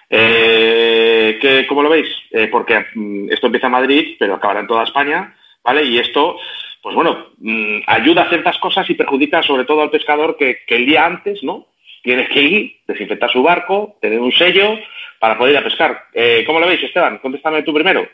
Eh, 0.07 1.39
que, 1.41 1.65
¿Cómo 1.65 1.81
lo 1.81 1.89
veis? 1.89 2.07
Eh, 2.29 2.47
porque 2.51 2.85
mm, 2.93 3.31
esto 3.31 3.47
empieza 3.47 3.65
en 3.65 3.73
Madrid, 3.73 4.15
pero 4.19 4.35
acabará 4.35 4.59
en 4.59 4.67
toda 4.67 4.83
España, 4.83 5.35
¿vale? 5.63 5.83
Y 5.83 5.97
esto, 5.97 6.37
pues 6.83 6.95
bueno, 6.95 7.29
mm, 7.39 7.79
ayuda 7.87 8.21
a 8.21 8.29
ciertas 8.29 8.59
cosas 8.59 8.87
y 8.91 8.93
perjudica 8.93 9.41
sobre 9.41 9.65
todo 9.65 9.81
al 9.81 9.89
pescador 9.89 10.37
que, 10.37 10.59
el 10.67 10.85
día 10.85 11.03
antes, 11.03 11.41
¿no? 11.41 11.65
Tienes 12.03 12.29
que 12.29 12.43
ir, 12.43 12.75
desinfectar 12.85 13.31
su 13.31 13.41
barco, 13.41 13.97
tener 13.99 14.19
un 14.19 14.31
sello 14.31 14.77
para 15.19 15.35
poder 15.35 15.53
ir 15.53 15.57
a 15.57 15.63
pescar. 15.63 16.09
Eh, 16.13 16.43
¿Cómo 16.45 16.59
lo 16.59 16.67
veis, 16.67 16.83
Esteban? 16.83 17.17
Contéstame 17.17 17.63
tú 17.63 17.73
primero. 17.73 18.07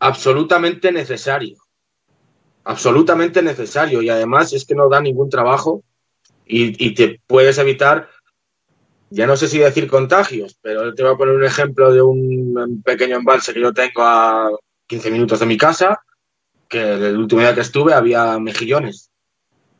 Absolutamente 0.00 0.92
necesario. 0.92 1.61
Absolutamente 2.64 3.42
necesario. 3.42 4.02
Y 4.02 4.08
además 4.10 4.52
es 4.52 4.64
que 4.64 4.74
no 4.74 4.88
da 4.88 5.00
ningún 5.00 5.28
trabajo 5.28 5.82
y, 6.46 6.84
y 6.84 6.94
te 6.94 7.20
puedes 7.26 7.58
evitar, 7.58 8.08
ya 9.10 9.26
no 9.26 9.36
sé 9.36 9.48
si 9.48 9.58
decir 9.58 9.88
contagios, 9.88 10.56
pero 10.60 10.94
te 10.94 11.02
voy 11.02 11.12
a 11.14 11.16
poner 11.16 11.34
un 11.34 11.44
ejemplo 11.44 11.92
de 11.92 12.02
un 12.02 12.82
pequeño 12.84 13.16
embalse 13.16 13.52
que 13.52 13.60
yo 13.60 13.72
tengo 13.72 14.02
a 14.02 14.50
15 14.86 15.10
minutos 15.10 15.40
de 15.40 15.46
mi 15.46 15.56
casa, 15.56 16.00
que 16.68 16.80
el 16.94 17.16
último 17.18 17.40
día 17.40 17.54
que 17.54 17.60
estuve 17.60 17.94
había 17.94 18.38
mejillones. 18.38 19.10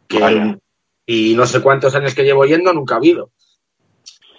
Que- 0.09 0.19
Vaya. 0.21 0.59
y 1.07 1.35
no 1.35 1.47
sé 1.47 1.61
cuántos 1.63 1.95
años 1.95 2.15
que 2.15 2.23
llevo 2.25 2.45
yendo, 2.45 2.73
nunca 2.73 2.95
ha 2.95 2.99
habido. 2.99 3.31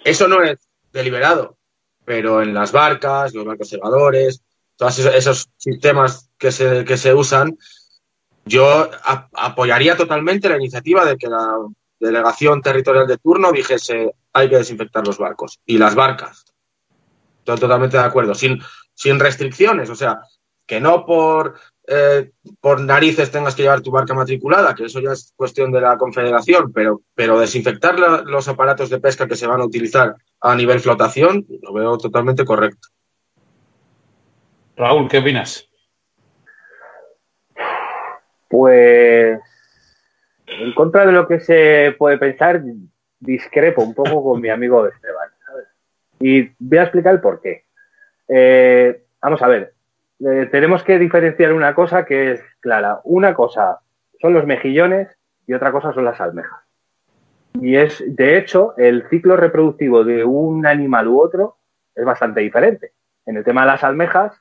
Eso 0.04 0.28
no 0.28 0.42
es 0.42 0.58
deliberado, 0.92 1.56
pero 2.04 2.42
en 2.42 2.54
las 2.54 2.72
barcas, 2.72 3.34
los 3.34 3.44
barcos 3.44 3.68
cegadores, 3.68 4.42
todos 4.76 4.98
esos, 4.98 5.14
esos 5.14 5.48
sistemas 5.56 6.30
que 6.38 6.52
se, 6.52 6.84
que 6.84 6.96
se 6.96 7.14
usan, 7.14 7.58
yo 8.44 8.90
apoyaría 9.32 9.96
totalmente 9.96 10.48
la 10.48 10.56
iniciativa 10.56 11.04
de 11.04 11.16
que 11.16 11.28
la 11.28 11.56
delegación 11.98 12.60
territorial 12.60 13.06
de 13.06 13.18
turno 13.18 13.52
dijese 13.52 14.14
hay 14.32 14.48
que 14.48 14.58
desinfectar 14.58 15.06
los 15.06 15.18
barcos 15.18 15.60
y 15.64 15.78
las 15.78 15.94
barcas. 15.94 16.44
Estoy 17.38 17.58
totalmente 17.58 17.96
de 17.96 18.02
acuerdo, 18.02 18.34
sin, 18.34 18.60
sin 18.94 19.18
restricciones, 19.18 19.90
o 19.90 19.94
sea, 19.94 20.20
que 20.66 20.80
no 20.80 21.04
por, 21.04 21.58
eh, 21.86 22.32
por 22.60 22.80
narices 22.80 23.30
tengas 23.30 23.54
que 23.54 23.62
llevar 23.62 23.82
tu 23.82 23.90
barca 23.90 24.14
matriculada, 24.14 24.74
que 24.74 24.86
eso 24.86 25.00
ya 25.00 25.12
es 25.12 25.32
cuestión 25.36 25.70
de 25.70 25.80
la 25.80 25.96
confederación, 25.98 26.72
pero, 26.72 27.02
pero 27.14 27.38
desinfectar 27.38 27.98
los 27.98 28.48
aparatos 28.48 28.90
de 28.90 29.00
pesca 29.00 29.28
que 29.28 29.36
se 29.36 29.46
van 29.46 29.60
a 29.60 29.66
utilizar 29.66 30.16
a 30.40 30.54
nivel 30.54 30.80
flotación, 30.80 31.46
lo 31.62 31.72
veo 31.72 31.98
totalmente 31.98 32.44
correcto. 32.44 32.88
Raúl, 34.76 35.08
¿qué 35.08 35.18
opinas? 35.18 35.68
Pues 38.54 39.40
en 40.46 40.74
contra 40.74 41.04
de 41.04 41.10
lo 41.10 41.26
que 41.26 41.40
se 41.40 41.92
puede 41.98 42.18
pensar, 42.18 42.62
discrepo 43.18 43.82
un 43.82 43.94
poco 43.94 44.22
con 44.22 44.40
mi 44.40 44.48
amigo 44.48 44.86
Esteban. 44.86 45.28
Y 46.20 46.52
voy 46.60 46.78
a 46.78 46.84
explicar 46.84 47.14
el 47.14 47.20
por 47.20 47.40
qué. 47.40 47.64
Eh, 48.28 49.06
vamos 49.20 49.42
a 49.42 49.48
ver, 49.48 49.74
eh, 50.20 50.48
tenemos 50.52 50.84
que 50.84 51.00
diferenciar 51.00 51.52
una 51.52 51.74
cosa 51.74 52.04
que 52.04 52.30
es 52.30 52.44
clara. 52.60 53.00
Una 53.02 53.34
cosa 53.34 53.80
son 54.20 54.34
los 54.34 54.46
mejillones 54.46 55.08
y 55.48 55.54
otra 55.54 55.72
cosa 55.72 55.92
son 55.92 56.04
las 56.04 56.20
almejas. 56.20 56.60
Y 57.60 57.74
es, 57.74 58.04
de 58.06 58.38
hecho, 58.38 58.76
el 58.76 59.08
ciclo 59.08 59.36
reproductivo 59.36 60.04
de 60.04 60.22
un 60.24 60.64
animal 60.64 61.08
u 61.08 61.20
otro 61.20 61.56
es 61.92 62.04
bastante 62.04 62.42
diferente. 62.42 62.92
En 63.26 63.36
el 63.36 63.42
tema 63.42 63.62
de 63.62 63.66
las 63.72 63.82
almejas, 63.82 64.40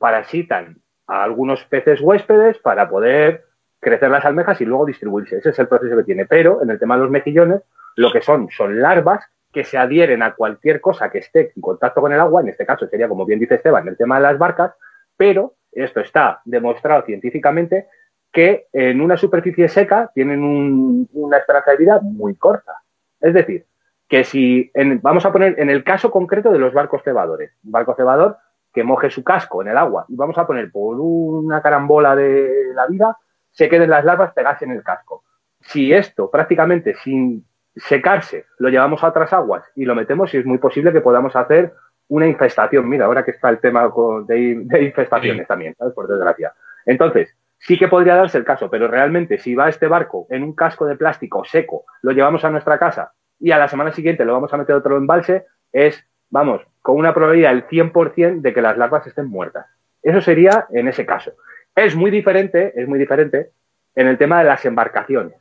parasitan 0.00 0.78
a 1.06 1.22
algunos 1.22 1.64
peces 1.66 2.00
huéspedes 2.00 2.58
para 2.58 2.88
poder 2.88 3.51
crecer 3.82 4.10
las 4.10 4.24
almejas 4.24 4.60
y 4.60 4.64
luego 4.64 4.86
distribuirse. 4.86 5.36
Ese 5.38 5.50
es 5.50 5.58
el 5.58 5.66
proceso 5.68 5.96
que 5.96 6.04
tiene. 6.04 6.24
Pero 6.24 6.62
en 6.62 6.70
el 6.70 6.78
tema 6.78 6.94
de 6.94 7.02
los 7.02 7.10
mejillones, 7.10 7.62
lo 7.96 8.12
que 8.12 8.22
son 8.22 8.48
son 8.50 8.80
larvas 8.80 9.24
que 9.52 9.64
se 9.64 9.76
adhieren 9.76 10.22
a 10.22 10.34
cualquier 10.34 10.80
cosa 10.80 11.10
que 11.10 11.18
esté 11.18 11.52
en 11.54 11.60
contacto 11.60 12.00
con 12.00 12.12
el 12.12 12.20
agua, 12.20 12.40
en 12.40 12.48
este 12.48 12.64
caso 12.64 12.86
sería, 12.86 13.08
como 13.08 13.26
bien 13.26 13.38
dice 13.40 13.56
Esteban, 13.56 13.86
el 13.88 13.98
tema 13.98 14.16
de 14.16 14.22
las 14.22 14.38
barcas, 14.38 14.72
pero 15.16 15.54
esto 15.72 16.00
está 16.00 16.40
demostrado 16.46 17.02
científicamente 17.02 17.88
que 18.32 18.68
en 18.72 19.00
una 19.02 19.16
superficie 19.18 19.68
seca 19.68 20.10
tienen 20.14 20.42
un- 20.42 21.08
una 21.12 21.36
esperanza 21.36 21.72
de 21.72 21.76
vida 21.76 22.00
muy 22.00 22.34
corta. 22.36 22.72
Es 23.20 23.34
decir, 23.34 23.66
que 24.08 24.24
si, 24.24 24.70
en- 24.74 25.00
vamos 25.02 25.26
a 25.26 25.32
poner 25.32 25.58
en 25.58 25.68
el 25.70 25.84
caso 25.84 26.10
concreto 26.10 26.50
de 26.50 26.58
los 26.58 26.72
barcos 26.72 27.02
cebadores, 27.02 27.50
un 27.64 27.72
barco 27.72 27.94
cebador 27.94 28.36
que 28.72 28.84
moje 28.84 29.10
su 29.10 29.22
casco 29.22 29.60
en 29.60 29.68
el 29.68 29.76
agua 29.76 30.06
y 30.08 30.16
vamos 30.16 30.38
a 30.38 30.46
poner 30.46 30.70
por 30.72 30.96
una 30.98 31.60
carambola 31.60 32.16
de 32.16 32.72
la 32.74 32.86
vida, 32.86 33.18
se 33.52 33.68
queden 33.68 33.90
las 33.90 34.04
larvas 34.04 34.32
pegadas 34.32 34.62
en 34.62 34.72
el 34.72 34.82
casco. 34.82 35.24
Si 35.60 35.92
esto 35.92 36.30
prácticamente 36.30 36.94
sin 37.04 37.46
secarse 37.76 38.46
lo 38.58 38.68
llevamos 38.68 39.02
a 39.02 39.08
otras 39.08 39.32
aguas 39.32 39.64
y 39.74 39.84
lo 39.84 39.94
metemos, 39.94 40.32
y 40.34 40.38
es 40.38 40.46
muy 40.46 40.58
posible 40.58 40.92
que 40.92 41.00
podamos 41.00 41.36
hacer 41.36 41.72
una 42.08 42.26
infestación. 42.26 42.88
Mira, 42.88 43.06
ahora 43.06 43.24
que 43.24 43.30
está 43.30 43.48
el 43.48 43.58
tema 43.58 43.90
de, 44.26 44.66
infestaciones 44.82 45.46
también, 45.46 45.74
¿sabes? 45.78 45.94
Por 45.94 46.08
desgracia. 46.08 46.52
Entonces, 46.84 47.34
sí 47.58 47.78
que 47.78 47.88
podría 47.88 48.16
darse 48.16 48.38
el 48.38 48.44
caso, 48.44 48.68
pero 48.68 48.88
realmente 48.88 49.38
si 49.38 49.54
va 49.54 49.68
este 49.68 49.86
barco 49.86 50.26
en 50.28 50.42
un 50.42 50.54
casco 50.54 50.84
de 50.84 50.96
plástico 50.96 51.44
seco, 51.44 51.84
lo 52.02 52.12
llevamos 52.12 52.44
a 52.44 52.50
nuestra 52.50 52.78
casa 52.78 53.12
y 53.38 53.50
a 53.52 53.58
la 53.58 53.68
semana 53.68 53.92
siguiente 53.92 54.24
lo 54.24 54.34
vamos 54.34 54.52
a 54.52 54.56
meter 54.56 54.74
otro 54.74 54.96
embalse, 54.96 55.46
es, 55.72 56.04
vamos, 56.28 56.62
con 56.82 56.96
una 56.96 57.14
probabilidad 57.14 57.50
del 57.50 57.66
100% 57.66 58.40
de 58.40 58.52
que 58.52 58.62
las 58.62 58.76
larvas 58.76 59.06
estén 59.06 59.28
muertas. 59.28 59.66
Eso 60.02 60.20
sería 60.20 60.66
en 60.70 60.88
ese 60.88 61.06
caso. 61.06 61.32
Es 61.74 61.96
muy 61.96 62.10
diferente, 62.10 62.72
es 62.76 62.86
muy 62.86 62.98
diferente 62.98 63.50
en 63.94 64.06
el 64.06 64.18
tema 64.18 64.38
de 64.38 64.44
las 64.44 64.64
embarcaciones. 64.64 65.34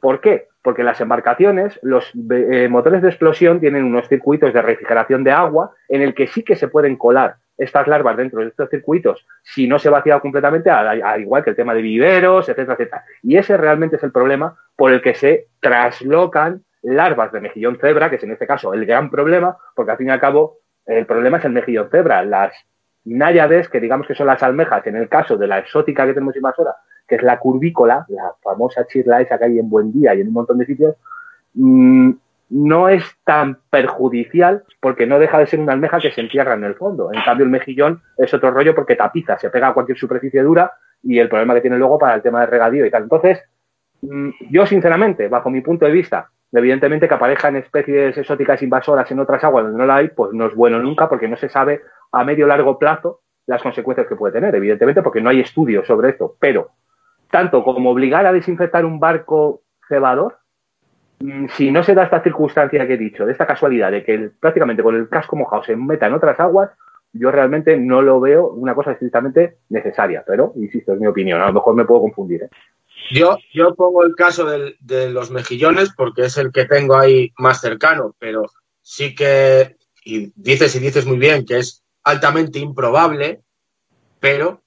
¿Por 0.00 0.20
qué? 0.20 0.48
Porque 0.62 0.82
las 0.82 1.00
embarcaciones, 1.00 1.78
los 1.82 2.10
eh, 2.30 2.68
motores 2.68 3.02
de 3.02 3.08
explosión 3.08 3.60
tienen 3.60 3.84
unos 3.84 4.08
circuitos 4.08 4.52
de 4.52 4.62
refrigeración 4.62 5.24
de 5.24 5.30
agua 5.30 5.72
en 5.88 6.02
el 6.02 6.14
que 6.14 6.26
sí 6.26 6.42
que 6.42 6.56
se 6.56 6.68
pueden 6.68 6.96
colar 6.96 7.36
estas 7.60 7.86
larvas 7.86 8.16
dentro 8.16 8.40
de 8.40 8.48
estos 8.48 8.70
circuitos 8.70 9.26
si 9.42 9.68
no 9.68 9.78
se 9.78 9.90
vacía 9.90 10.18
completamente, 10.20 10.70
al 10.70 11.20
igual 11.20 11.44
que 11.44 11.50
el 11.50 11.56
tema 11.56 11.74
de 11.74 11.82
viveros, 11.82 12.48
etcétera, 12.48 12.72
etcétera. 12.72 13.04
Y 13.22 13.36
ese 13.36 13.56
realmente 13.56 13.96
es 13.96 14.02
el 14.02 14.12
problema 14.12 14.56
por 14.76 14.92
el 14.92 15.02
que 15.02 15.14
se 15.14 15.48
traslocan 15.60 16.64
larvas 16.82 17.32
de 17.32 17.40
mejillón 17.40 17.76
cebra, 17.78 18.08
que 18.08 18.16
es 18.16 18.22
en 18.22 18.32
este 18.32 18.46
caso 18.46 18.72
el 18.72 18.86
gran 18.86 19.10
problema, 19.10 19.58
porque 19.74 19.92
al 19.92 19.98
fin 19.98 20.08
y 20.08 20.10
al 20.10 20.20
cabo 20.20 20.58
el 20.86 21.04
problema 21.04 21.36
es 21.36 21.44
el 21.44 21.52
mejillón 21.52 21.90
cebra. 21.90 22.24
Las 22.24 22.54
náyades, 23.04 23.68
que 23.68 23.80
digamos 23.80 24.06
que 24.06 24.14
son 24.14 24.26
las 24.26 24.42
almejas, 24.42 24.86
en 24.86 24.96
el 24.96 25.08
caso 25.08 25.36
de 25.36 25.46
la 25.46 25.58
exótica 25.58 26.06
que 26.06 26.14
tenemos 26.14 26.36
invasora, 26.36 26.76
que 27.06 27.16
es 27.16 27.22
la 27.22 27.38
curvícola, 27.38 28.04
la 28.08 28.32
famosa 28.42 28.86
chirla 28.86 29.20
esa 29.20 29.38
que 29.38 29.44
hay 29.46 29.58
en 29.58 29.68
Buen 29.68 29.92
Día 29.92 30.14
y 30.14 30.20
en 30.20 30.28
un 30.28 30.34
montón 30.34 30.58
de 30.58 30.66
sitios, 30.66 30.94
mmm, 31.54 32.12
no 32.50 32.88
es 32.88 33.04
tan 33.24 33.58
perjudicial 33.70 34.64
porque 34.80 35.06
no 35.06 35.18
deja 35.18 35.38
de 35.38 35.46
ser 35.46 35.60
una 35.60 35.72
almeja 35.72 36.00
que 36.00 36.10
se 36.10 36.20
entierra 36.20 36.54
en 36.54 36.64
el 36.64 36.74
fondo. 36.74 37.12
En 37.12 37.22
cambio, 37.22 37.44
el 37.44 37.50
mejillón 37.50 38.02
es 38.18 38.34
otro 38.34 38.50
rollo 38.50 38.74
porque 38.74 38.96
tapiza, 38.96 39.38
se 39.38 39.50
pega 39.50 39.68
a 39.68 39.74
cualquier 39.74 39.96
superficie 39.96 40.42
dura 40.42 40.72
y 41.02 41.18
el 41.18 41.28
problema 41.28 41.54
que 41.54 41.60
tiene 41.60 41.78
luego 41.78 41.98
para 41.98 42.14
el 42.14 42.22
tema 42.22 42.40
de 42.40 42.46
regadío 42.46 42.84
y 42.84 42.90
tal. 42.90 43.04
Entonces, 43.04 43.40
mm, 44.02 44.30
yo 44.50 44.66
sinceramente, 44.66 45.28
bajo 45.28 45.48
mi 45.48 45.60
punto 45.60 45.86
de 45.86 45.92
vista, 45.92 46.28
evidentemente 46.52 47.06
que 47.06 47.14
aparezcan 47.14 47.54
especies 47.54 48.18
exóticas 48.18 48.60
invasoras 48.62 49.10
en 49.10 49.20
otras 49.20 49.42
aguas 49.44 49.64
donde 49.64 49.78
no 49.78 49.86
la 49.86 49.96
hay, 49.96 50.08
pues 50.08 50.32
no 50.32 50.46
es 50.46 50.54
bueno 50.54 50.80
nunca 50.80 51.08
porque 51.08 51.28
no 51.28 51.36
se 51.36 51.48
sabe 51.48 51.82
a 52.12 52.24
medio 52.24 52.46
largo 52.46 52.78
plazo 52.78 53.20
las 53.46 53.62
consecuencias 53.62 54.06
que 54.06 54.16
puede 54.16 54.34
tener, 54.34 54.54
evidentemente 54.54 55.02
porque 55.02 55.20
no 55.20 55.30
hay 55.30 55.40
estudios 55.40 55.86
sobre 55.86 56.10
esto. 56.10 56.36
Pero, 56.38 56.70
tanto 57.30 57.64
como 57.64 57.90
obligar 57.90 58.26
a 58.26 58.32
desinfectar 58.32 58.84
un 58.84 59.00
barco 59.00 59.62
cebador, 59.88 60.40
Mm, 61.20 61.48
si 61.56 61.70
no 61.70 61.82
se 61.82 61.94
da 61.94 62.04
esta 62.04 62.22
circunstancia 62.22 62.86
que 62.86 62.94
he 62.94 62.98
dicho, 62.98 63.26
de 63.26 63.32
esta 63.32 63.46
casualidad 63.46 63.92
de 63.92 64.02
que 64.02 64.30
prácticamente 64.40 64.82
con 64.82 64.96
el 64.96 65.08
casco 65.08 65.36
mojado 65.36 65.62
se 65.62 65.76
meta 65.76 66.06
en 66.06 66.14
otras 66.14 66.40
aguas, 66.40 66.70
yo 67.12 67.30
realmente 67.30 67.76
no 67.76 68.00
lo 68.02 68.20
veo 68.20 68.48
una 68.48 68.74
cosa 68.74 68.92
estrictamente 68.92 69.58
necesaria, 69.68 70.24
pero 70.26 70.52
insisto, 70.56 70.94
es 70.94 71.00
mi 71.00 71.06
opinión, 71.06 71.40
a 71.40 71.46
lo 71.46 71.52
mejor 71.52 71.74
me 71.74 71.84
puedo 71.84 72.02
confundir. 72.02 72.44
¿eh? 72.44 72.50
Yo, 73.10 73.36
yo 73.52 73.74
pongo 73.74 74.04
el 74.04 74.14
caso 74.14 74.46
de 74.48 75.10
los 75.10 75.30
mejillones 75.30 75.92
porque 75.94 76.22
es 76.22 76.38
el 76.38 76.52
que 76.52 76.64
tengo 76.64 76.96
ahí 76.96 77.32
más 77.36 77.60
cercano, 77.60 78.14
pero 78.18 78.44
sí 78.80 79.14
que, 79.14 79.76
y 80.04 80.32
dices 80.36 80.74
y 80.76 80.78
dices 80.78 81.04
muy 81.04 81.18
bien, 81.18 81.44
que 81.44 81.58
es 81.58 81.84
altamente 82.04 82.58
improbable, 82.58 83.42
pero 84.18 84.62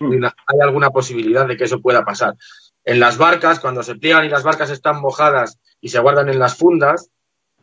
mm. 0.00 0.24
hay 0.24 0.60
alguna 0.62 0.90
posibilidad 0.90 1.46
de 1.46 1.56
que 1.56 1.64
eso 1.64 1.80
pueda 1.80 2.04
pasar 2.04 2.34
en 2.84 3.00
las 3.00 3.16
barcas, 3.16 3.60
cuando 3.60 3.82
se 3.82 3.96
pliegan 3.96 4.24
y 4.24 4.28
las 4.28 4.44
barcas 4.44 4.70
están 4.70 5.00
mojadas 5.00 5.58
y 5.80 5.88
se 5.88 5.98
guardan 5.98 6.28
en 6.28 6.38
las 6.38 6.56
fundas, 6.56 7.10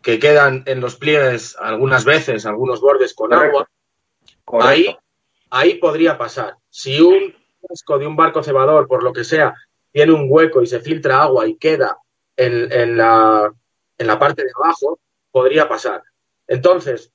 que 0.01 0.17
quedan 0.17 0.63
en 0.65 0.81
los 0.81 0.95
pliegues 0.95 1.55
algunas 1.59 2.05
veces, 2.05 2.45
algunos 2.47 2.81
bordes 2.81 3.13
con 3.13 3.33
agua, 3.33 3.69
ahí, 4.61 4.97
ahí 5.51 5.75
podría 5.75 6.17
pasar. 6.17 6.55
Si 6.69 6.99
un 6.99 7.35
casco 7.67 7.99
de 7.99 8.07
un 8.07 8.15
barco 8.15 8.41
cebador, 8.41 8.87
por 8.87 9.03
lo 9.03 9.13
que 9.13 9.23
sea, 9.23 9.53
tiene 9.91 10.11
un 10.11 10.25
hueco 10.27 10.63
y 10.63 10.67
se 10.67 10.79
filtra 10.79 11.21
agua 11.21 11.47
y 11.47 11.55
queda 11.55 11.97
en, 12.35 12.71
en, 12.71 12.97
la, 12.97 13.53
en 13.99 14.07
la 14.07 14.17
parte 14.17 14.43
de 14.43 14.51
abajo, 14.55 14.99
podría 15.29 15.69
pasar. 15.69 16.01
Entonces, 16.47 17.11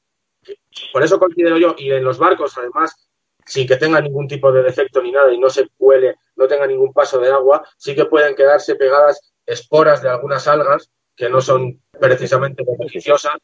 por 0.93 1.03
eso 1.03 1.19
considero 1.19 1.59
yo, 1.59 1.75
y 1.79 1.91
en 1.91 2.05
los 2.05 2.19
barcos, 2.19 2.57
además, 2.57 3.09
sin 3.45 3.67
que 3.67 3.77
tenga 3.77 4.01
ningún 4.01 4.27
tipo 4.27 4.51
de 4.53 4.63
defecto 4.63 5.01
ni 5.01 5.13
nada 5.13 5.33
y 5.33 5.39
no 5.39 5.49
se 5.49 5.69
cuele, 5.77 6.17
no 6.35 6.49
tenga 6.49 6.67
ningún 6.67 6.93
paso 6.93 7.19
de 7.19 7.31
agua, 7.31 7.67
sí 7.77 7.95
que 7.95 8.07
pueden 8.07 8.35
quedarse 8.35 8.75
pegadas 8.75 9.33
esporas 9.47 10.03
de 10.03 10.09
algunas 10.09 10.47
algas 10.49 10.91
que 11.15 11.31
no 11.31 11.41
son 11.41 11.81
precisamente 11.99 12.65
beneficiosas. 12.65 13.35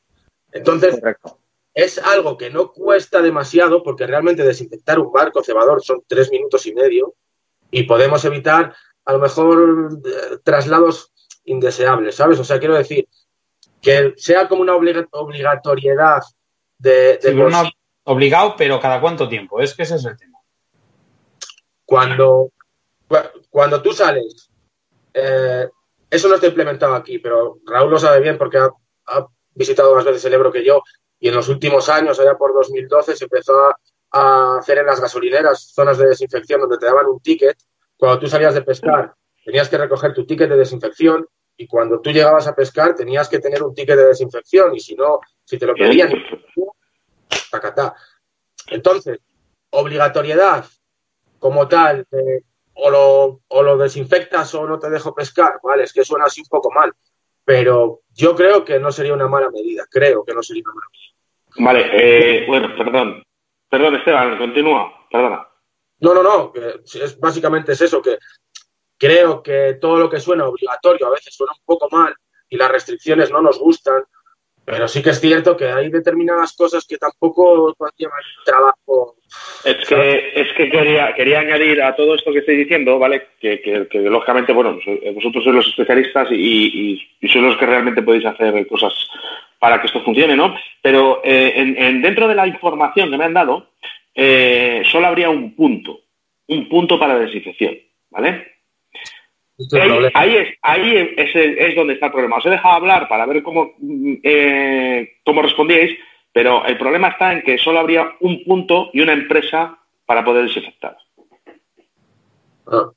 Entonces, 0.51 1.01
es 1.75 1.99
algo 1.99 2.37
que 2.37 2.51
no 2.51 2.73
cuesta 2.73 3.23
demasiado 3.23 3.83
porque 3.83 4.07
realmente 4.07 4.43
desinfectar 4.43 4.99
un 4.99 5.13
barco 5.13 5.43
cebador 5.43 5.83
son 5.83 6.03
tres 6.07 6.31
minutos 6.31 6.67
y 6.67 6.75
medio 6.75 7.15
y 7.71 7.85
podemos 7.85 8.25
evitar 8.25 8.75
a 9.05 9.13
lo 9.13 9.19
mejor 9.19 9.99
eh, 10.05 10.39
traslados 10.45 11.13
indeseables, 11.45 12.15
¿sabes? 12.15 12.39
O 12.39 12.45
sea, 12.45 12.59
quiero 12.59 12.75
decir 12.75 13.09
que 13.81 14.13
sea 14.17 14.49
como 14.49 14.63
una 14.63 14.77
obligatoriedad 14.77 16.23
de, 16.83 17.19
Obligado, 18.05 18.57
pero 18.59 18.81
¿cada 18.81 19.01
cuánto 19.01 19.29
tiempo? 19.29 19.61
Es 19.61 19.75
que 19.75 19.85
ese 19.85 19.95
es 19.95 20.05
el 20.05 20.17
tema. 20.17 20.39
Cuando, 21.85 22.51
cuando 23.49 23.81
tú 23.81 23.93
sales, 23.93 24.51
eh, 25.15 25.69
eso 26.11 26.29
no 26.29 26.35
está 26.35 26.49
implementado 26.49 26.97
aquí, 26.97 27.21
pero 27.21 27.59
Raúl 27.65 27.91
lo 27.91 27.99
sabe 27.99 28.21
bien 28.21 28.37
porque 28.37 28.59
ha, 28.59 29.27
visitado 29.55 29.95
más 29.95 30.05
veces 30.05 30.25
el 30.25 30.35
Ebro 30.35 30.51
que 30.51 30.65
yo 30.65 30.83
y 31.21 31.29
en 31.29 31.35
los 31.35 31.49
últimos 31.49 31.89
años, 31.89 32.19
allá 32.19 32.37
por 32.37 32.55
2012, 32.55 33.15
se 33.15 33.25
empezó 33.25 33.53
a, 33.67 33.77
a 34.11 34.59
hacer 34.59 34.79
en 34.79 34.87
las 34.87 35.01
gasolineras 35.01 35.71
zonas 35.73 35.99
de 35.99 36.09
desinfección 36.09 36.61
donde 36.61 36.79
te 36.79 36.87
daban 36.87 37.07
un 37.07 37.21
ticket. 37.21 37.57
Cuando 37.97 38.19
tú 38.19 38.27
salías 38.27 38.55
de 38.55 38.63
pescar, 38.63 39.15
tenías 39.45 39.69
que 39.69 39.79
recoger 39.79 40.13
tu 40.13 40.27
ticket 40.27 40.49
de 40.49 40.57
desinfección 40.57 41.25
y 41.57 41.69
cuando 41.69 42.01
tú 42.01 42.11
llegabas 42.11 42.49
a 42.49 42.55
pescar 42.55 42.97
tenías 42.97 43.29
que 43.29 43.39
tener 43.39 43.63
un 43.63 43.75
ticket 43.75 43.97
de 43.97 44.07
desinfección 44.07 44.75
y 44.75 44.81
si 44.81 44.97
no, 44.97 45.21
si 45.45 45.59
te 45.59 45.67
lo 45.67 45.75
pedían, 45.75 46.11
entonces, 48.69 49.21
obligatoriedad 49.71 50.65
como 51.39 51.67
tal, 51.69 52.07
o, 52.75 52.91
lo, 52.91 53.41
o 53.49 53.63
lo 53.63 53.77
desinfectas 53.77 54.55
o 54.55 54.67
no 54.67 54.79
te 54.79 54.91
dejo 54.91 55.15
pescar, 55.15 55.61
vale, 55.63 55.85
es 55.85 55.93
que 55.93 56.05
suena 56.05 56.27
así 56.27 56.41
un 56.41 56.49
poco 56.49 56.71
mal, 56.71 56.93
pero 57.45 58.03
yo 58.15 58.35
creo 58.35 58.65
que 58.65 58.79
no 58.79 58.93
sería 58.93 59.15
una 59.15 59.29
mala 59.29 59.51
medida, 59.51 59.85
creo 59.91 60.25
que 60.25 60.35
no 60.35 60.43
sería 60.43 60.63
una 60.65 60.75
mala 60.75 60.87
medida. 60.93 61.13
Vale, 61.59 61.91
eh, 61.93 62.47
bueno, 62.47 62.69
perdón, 62.77 63.23
perdón 63.69 63.97
Esteban, 63.97 64.39
continúa, 64.39 65.07
perdona. 65.11 65.47
No, 66.01 66.15
no, 66.15 66.23
no, 66.23 66.53
es, 66.55 67.19
básicamente 67.21 67.73
es 67.73 67.81
eso, 67.81 68.01
que 68.01 68.19
creo 68.99 69.43
que 69.43 69.79
todo 69.81 69.99
lo 69.99 70.11
que 70.11 70.21
suena 70.21 70.47
obligatorio 70.47 71.07
a 71.07 71.11
veces 71.11 71.35
suena 71.35 71.53
un 71.53 71.65
poco 71.65 71.89
mal 71.91 72.15
y 72.49 72.57
las 72.57 72.71
restricciones 72.71 73.31
no 73.31 73.43
nos 73.43 73.59
gustan 73.59 74.05
pero 74.65 74.87
sí 74.87 75.03
que 75.03 75.11
es 75.11 75.21
cierto 75.21 75.57
que 75.57 75.67
hay 75.67 75.91
determinadas 75.91 76.53
cosas 76.53 76.87
que 76.87 76.97
tampoco 76.97 77.75
llevan 77.97 78.21
trabajo. 78.45 79.17
Es 79.65 79.89
que, 79.89 80.33
es 80.35 80.53
que 80.53 80.71
quería, 80.71 81.15
quería 81.15 81.41
añadir 81.41 81.83
a 81.83 81.97
todo 81.97 82.15
esto 82.15 82.33
que 82.33 82.41
estoy 82.41 82.57
diciendo, 82.57 82.99
¿vale? 82.99 83.29
Que, 83.41 83.61
que, 83.61 83.99
lógicamente, 83.99 84.53
bueno, 84.53 84.79
vosotros 85.15 85.43
sois 85.43 85.57
los 85.57 85.69
especialistas 85.69 86.29
y, 86.31 87.01
sois 87.23 87.45
los 87.45 87.57
que 87.57 87.67
realmente 87.67 88.03
podéis 88.03 88.27
hacer 88.27 88.67
cosas 88.69 88.95
para 89.59 89.81
que 89.81 89.87
esto 89.87 90.03
funcione, 90.03 90.37
¿no? 90.37 90.55
Pero 90.81 91.21
eh, 91.25 91.53
en, 91.57 92.03
dentro 92.03 92.29
de 92.29 92.35
la 92.35 92.47
información 92.47 93.11
que 93.11 93.19
me 93.19 93.25
han 93.25 93.35
dado, 93.35 93.71
eh, 94.15 94.83
solo 94.85 95.07
habría 95.07 95.31
un 95.31 95.55
punto, 95.57 96.01
un 96.49 96.69
punto 96.69 96.99
para 96.99 97.19
desinfección, 97.19 97.79
¿vale? 98.11 98.52
Ahí, 100.15 100.37
es, 100.37 100.59
ahí 100.63 101.15
es, 101.17 101.75
donde 101.75 101.95
está 101.95 102.07
el 102.07 102.13
problema. 102.13 102.37
Os 102.37 102.47
he 102.47 102.51
dejado 102.51 102.75
hablar 102.75 103.09
para 103.09 103.27
ver 103.27 103.43
cómo, 103.43 103.75
mm, 103.79 104.15
eh, 104.23 105.17
cómo 105.25 105.43
respondíais, 105.43 105.99
pero 106.33 106.65
el 106.65 106.79
problema 106.79 107.09
está 107.09 107.33
en 107.33 107.43
que 107.43 107.59
solo 107.59 107.79
habría 107.79 108.17
un 108.21 108.45
punto 108.45 108.91
y 108.93 109.01
una 109.01 109.13
empresa 109.13 109.79
para 110.07 110.25
poder 110.25 110.45
desinfectar. 110.45 110.97
Ah. 112.67 112.91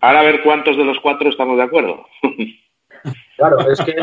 Ahora 0.00 0.20
a 0.20 0.24
ver 0.24 0.42
cuántos 0.42 0.76
de 0.76 0.84
los 0.84 1.00
cuatro 1.00 1.28
estamos 1.28 1.56
de 1.56 1.64
acuerdo. 1.64 2.06
Claro, 3.36 3.70
es 3.70 3.78
que 3.82 3.94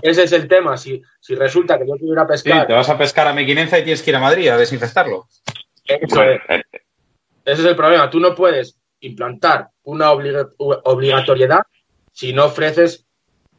ese, 0.00 0.22
es 0.22 0.32
el 0.32 0.46
tema. 0.46 0.76
Si, 0.76 1.02
resulta 1.30 1.76
que 1.76 1.86
yo 1.88 1.94
quiero 1.94 2.12
ir 2.12 2.18
a 2.20 2.26
pescar. 2.26 2.60
Sí, 2.60 2.66
te 2.68 2.72
vas 2.72 2.88
a 2.88 2.96
pescar 2.96 3.26
a 3.26 3.32
Mequinenza 3.32 3.78
y 3.78 3.82
tienes 3.82 4.00
que 4.00 4.10
ir 4.10 4.16
a 4.16 4.20
Madrid 4.20 4.48
a 4.48 4.56
desinfectarlo. 4.56 5.26
Eh, 5.88 5.98
ese 7.44 7.62
es 7.62 7.64
el 7.64 7.74
problema. 7.74 8.08
Tú 8.08 8.20
no 8.20 8.32
puedes 8.34 8.78
implantar 9.06 9.70
una 9.84 10.10
obligatoriedad 10.10 11.62
si 12.12 12.32
no 12.32 12.46
ofreces 12.46 13.06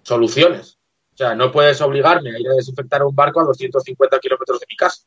soluciones. 0.04 0.78
O 1.14 1.18
sea, 1.18 1.36
no 1.36 1.52
puedes 1.52 1.82
obligarme 1.82 2.32
a 2.32 2.40
ir 2.40 2.48
a 2.50 2.56
desinfectar 2.56 3.04
un 3.04 3.16
barco 3.16 3.42
a 3.42 3.46
250 3.46 4.20
kilómetros 4.20 4.60
de 4.60 4.66
mi 4.70 4.76
casa. 4.76 5.04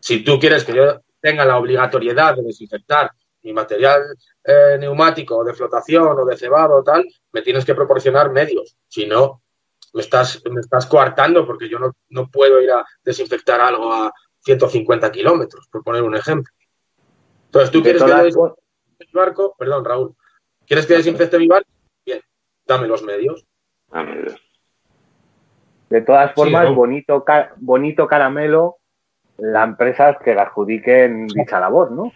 Si 0.00 0.22
tú 0.22 0.38
quieres 0.38 0.64
que 0.64 0.74
yo 0.74 1.00
tenga 1.20 1.44
la 1.44 1.58
obligatoriedad 1.58 2.36
de 2.36 2.42
desinfectar 2.42 3.10
mi 3.42 3.52
material 3.52 4.02
eh, 4.42 4.76
neumático 4.78 5.44
de 5.44 5.54
flotación 5.54 6.18
o 6.18 6.24
de 6.24 6.36
cebado 6.36 6.76
o 6.76 6.82
tal, 6.82 7.04
me 7.32 7.42
tienes 7.42 7.64
que 7.64 7.74
proporcionar 7.74 8.30
medios. 8.30 8.76
Si 8.88 9.06
no, 9.06 9.42
me 9.92 10.00
estás, 10.00 10.42
me 10.50 10.60
estás 10.60 10.86
coartando 10.86 11.46
porque 11.46 11.68
yo 11.68 11.78
no, 11.78 11.92
no 12.08 12.30
puedo 12.30 12.60
ir 12.60 12.70
a 12.70 12.84
desinfectar 13.02 13.60
algo 13.60 13.92
a 13.92 14.12
150 14.40 15.10
kilómetros, 15.12 15.66
por 15.70 15.82
poner 15.82 16.02
un 16.02 16.16
ejemplo. 16.16 16.52
Entonces, 17.46 17.70
¿tú 17.70 17.82
quieres 17.82 18.02
que 18.02 18.12
mi 19.00 19.12
barco? 19.12 19.54
Perdón, 19.58 19.84
Raúl. 19.84 20.14
¿Quieres 20.66 20.86
que 20.86 20.94
desinfecte 20.94 21.38
mi 21.38 21.48
barco? 21.48 21.68
Bien, 22.04 22.20
dame 22.66 22.88
los 22.88 23.02
medios. 23.02 23.46
De 25.90 26.00
todas 26.00 26.32
formas, 26.34 26.74
bonito, 26.74 27.24
bonito 27.56 28.06
caramelo 28.06 28.78
la 29.38 29.64
empresa 29.64 30.18
que 30.22 30.34
la 30.34 30.42
adjudiquen 30.42 31.26
dicha 31.26 31.60
labor, 31.60 31.92
¿no? 31.92 32.12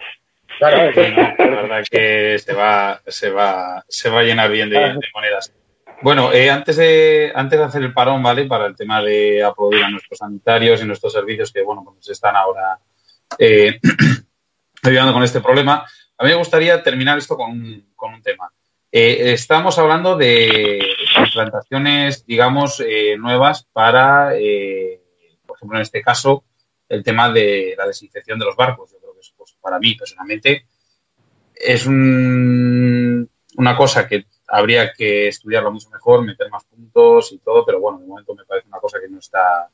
Claro, 0.59 0.91
la 0.93 1.63
verdad 1.63 1.85
que 1.89 2.39
se 2.39 2.55
va, 2.55 3.01
se 3.07 3.31
va, 3.31 3.85
se 3.87 4.09
va 4.09 4.21
a 4.21 4.23
llenar 4.23 4.51
bien 4.51 4.71
de, 4.71 4.99
monedas. 5.15 5.53
Bueno, 6.01 6.33
eh, 6.33 6.51
antes, 6.51 6.77
de, 6.77 7.33
antes 7.35 7.59
de 7.59 7.65
hacer 7.65 7.83
el 7.83 7.93
parón, 7.93 8.23
¿vale? 8.23 8.47
Para 8.47 8.67
el 8.67 8.77
tema 8.77 9.03
de 9.03 9.43
aplaudir 9.43 9.85
a 9.85 9.91
nuestros 9.91 10.19
sanitarios 10.19 10.81
y 10.81 10.87
nuestros 10.87 11.13
servicios 11.13 11.53
que, 11.53 11.63
bueno, 11.63 11.85
pues 11.85 12.09
están 12.09 12.37
ahora 12.37 12.79
eh, 13.39 13.79
ayudando 14.83 15.13
con 15.13 15.23
este 15.23 15.41
problema, 15.41 15.85
a 16.19 16.25
mí 16.25 16.31
me 16.31 16.37
gustaría 16.37 16.83
terminar 16.83 17.17
esto 17.17 17.37
con 17.37 17.53
un, 17.53 17.93
con 17.95 18.13
un 18.13 18.23
tema. 18.23 18.53
Eh, 18.91 19.33
estamos 19.33 19.79
hablando 19.79 20.17
de 20.17 20.81
implantaciones, 21.17 22.27
digamos, 22.27 22.81
eh, 22.81 23.17
nuevas 23.17 23.65
para, 23.73 24.37
eh, 24.37 25.01
por 25.47 25.57
ejemplo, 25.57 25.79
en 25.79 25.83
este 25.83 26.03
caso, 26.03 26.45
el 26.89 27.05
tema 27.05 27.31
de 27.31 27.75
la 27.79 27.87
desinfección 27.87 28.39
de 28.39 28.47
los 28.47 28.57
barcos. 28.57 28.91
Yo 28.91 28.99
creo 28.99 29.15
que 29.15 29.21
eso, 29.21 29.35
pues, 29.37 29.57
para 29.61 29.79
mí, 29.79 29.95
personalmente, 29.95 30.67
es 31.55 31.87
un, 31.87 33.31
una 33.57 33.77
cosa 33.77 34.09
que 34.09 34.27
habría 34.49 34.93
que 34.93 35.29
estudiarlo 35.29 35.71
mucho 35.71 35.91
mejor, 35.91 36.25
meter 36.25 36.51
más 36.51 36.65
puntos 36.65 37.31
y 37.33 37.39
todo, 37.39 37.65
pero 37.65 37.79
bueno, 37.79 37.99
de 38.01 38.07
momento 38.07 38.35
me 38.35 38.45
parece 38.45 38.69
una 38.69 38.81
cosa 38.81 38.99
que 39.01 39.09
no 39.09 39.19
está, 39.19 39.69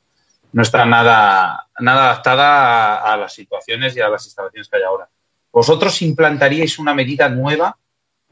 no 0.51 0.61
está 0.61 0.85
nada, 0.85 1.69
adaptada 1.73 3.01
a 3.01 3.17
las 3.17 3.33
situaciones 3.33 3.95
y 3.95 4.01
a 4.01 4.09
las 4.09 4.25
instalaciones 4.25 4.67
que 4.67 4.77
hay 4.77 4.83
ahora. 4.83 5.09
¿Vosotros 5.55 6.03
implantaríais 6.03 6.77
una 6.77 6.93
medida 6.93 7.29
nueva 7.29 7.79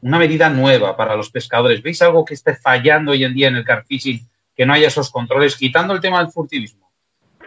una 0.04 0.18
medida 0.18 0.50
nueva 0.50 0.98
para 0.98 1.16
los 1.16 1.30
pescadores. 1.30 1.82
¿Veis 1.82 2.02
algo 2.02 2.26
que 2.26 2.34
esté 2.34 2.54
fallando 2.54 3.12
hoy 3.12 3.24
en 3.24 3.32
día 3.32 3.48
en 3.48 3.56
el 3.56 3.64
car 3.64 3.86
fishing, 3.86 4.20
que 4.54 4.66
no 4.66 4.74
haya 4.74 4.88
esos 4.88 5.10
controles, 5.10 5.56
quitando 5.56 5.94
el 5.94 6.00
tema 6.02 6.18
del 6.18 6.30
furtivismo? 6.30 6.92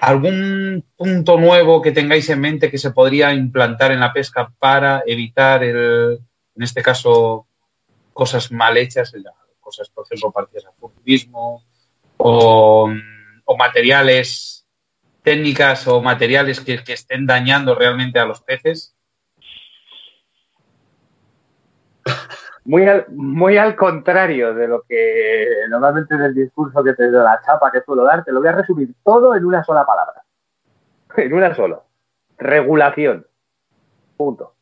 ¿Algún 0.01 0.84
punto 0.95 1.38
nuevo 1.38 1.84
que 1.84 1.91
tengáis 1.91 2.28
en 2.30 2.39
mente 2.39 2.71
que 2.71 2.80
se 2.80 2.89
podría 2.89 3.32
implantar 3.32 3.91
en 3.91 3.99
la 3.99 4.11
pesca 4.11 4.51
para 4.57 5.03
evitar, 5.05 5.63
el, 5.63 6.19
en 6.55 6.63
este 6.63 6.82
caso, 6.82 7.45
cosas 8.11 8.51
mal 8.51 8.75
hechas, 8.75 9.13
cosas, 9.59 9.89
por 9.89 10.05
ejemplo, 10.07 10.32
parecidas 10.32 10.65
al 10.65 10.80
furtivismo 10.80 11.63
o, 12.17 12.89
materiales, 13.55 14.65
técnicas 15.21 15.88
o 15.88 16.01
materiales 16.01 16.59
que 16.59 16.82
estén 16.88 17.28
dañando 17.28 17.75
realmente 17.75 18.17
a 18.17 18.25
los 18.25 18.41
peces? 18.41 18.97
Muy 22.68 22.86
al, 22.86 23.05
muy 23.10 23.58
al 23.58 23.76
contrario 23.76 24.53
de 24.53 24.68
lo 24.68 24.84
que 24.88 25.47
normalmente 25.70 26.16
del 26.18 26.36
discurso 26.36 26.84
que 26.84 26.93
te 26.93 27.10
doy, 27.10 27.24
la 27.24 27.41
chapa 27.45 27.72
que 27.72 27.82
suelo 27.82 28.03
dar, 28.03 28.26
te 28.26 28.34
lo 28.34 28.39
voy 28.39 28.49
a 28.49 28.53
resumir 28.53 28.89
todo 29.03 29.36
en 29.36 29.45
una 29.45 29.64
sola 29.64 29.86
palabra. 29.86 30.24
En 31.16 31.34
una 31.34 31.55
sola. 31.55 31.80
Regulación. 32.38 33.26
Punto. 34.18 34.53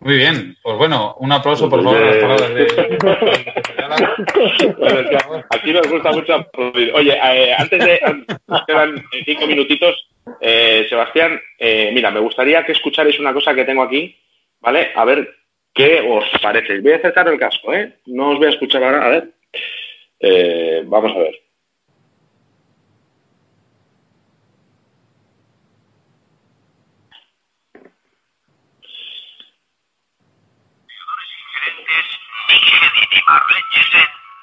Muy 0.00 0.16
bien, 0.16 0.54
pues 0.62 0.76
bueno, 0.76 1.14
un 1.18 1.32
aplauso 1.32 1.70
por 1.70 1.82
favor 1.82 1.98
las 1.98 2.18
palabras 2.18 2.54
de. 2.54 2.66
Aquí 5.48 5.72
nos 5.72 5.90
gusta 5.90 6.12
mucho 6.12 6.34
aplaudir. 6.34 6.92
Oye, 6.94 7.14
eh, 7.14 7.54
antes 7.56 7.82
de. 7.82 7.98
Quedan 8.66 9.02
cinco 9.24 9.46
minutitos. 9.46 10.10
Eh, 10.40 10.84
Sebastián, 10.90 11.40
eh, 11.58 11.90
mira, 11.94 12.10
me 12.10 12.20
gustaría 12.20 12.66
que 12.66 12.72
escucharais 12.72 13.18
una 13.18 13.32
cosa 13.32 13.54
que 13.54 13.64
tengo 13.64 13.82
aquí, 13.82 14.14
¿vale? 14.60 14.92
A 14.94 15.06
ver 15.06 15.43
¿Qué 15.74 16.00
os 16.00 16.24
parece? 16.40 16.80
Voy 16.80 16.92
a 16.92 16.96
acercar 16.96 17.28
el 17.28 17.38
casco, 17.38 17.74
¿eh? 17.74 17.98
No 18.06 18.30
os 18.30 18.38
voy 18.38 18.46
a 18.46 18.50
escuchar 18.50 18.82
ahora, 18.84 19.04
a 19.04 19.08
ver. 19.08 19.34
Eh, 20.20 20.82
vamos 20.86 21.12
a 21.12 21.18
ver. 21.18 21.40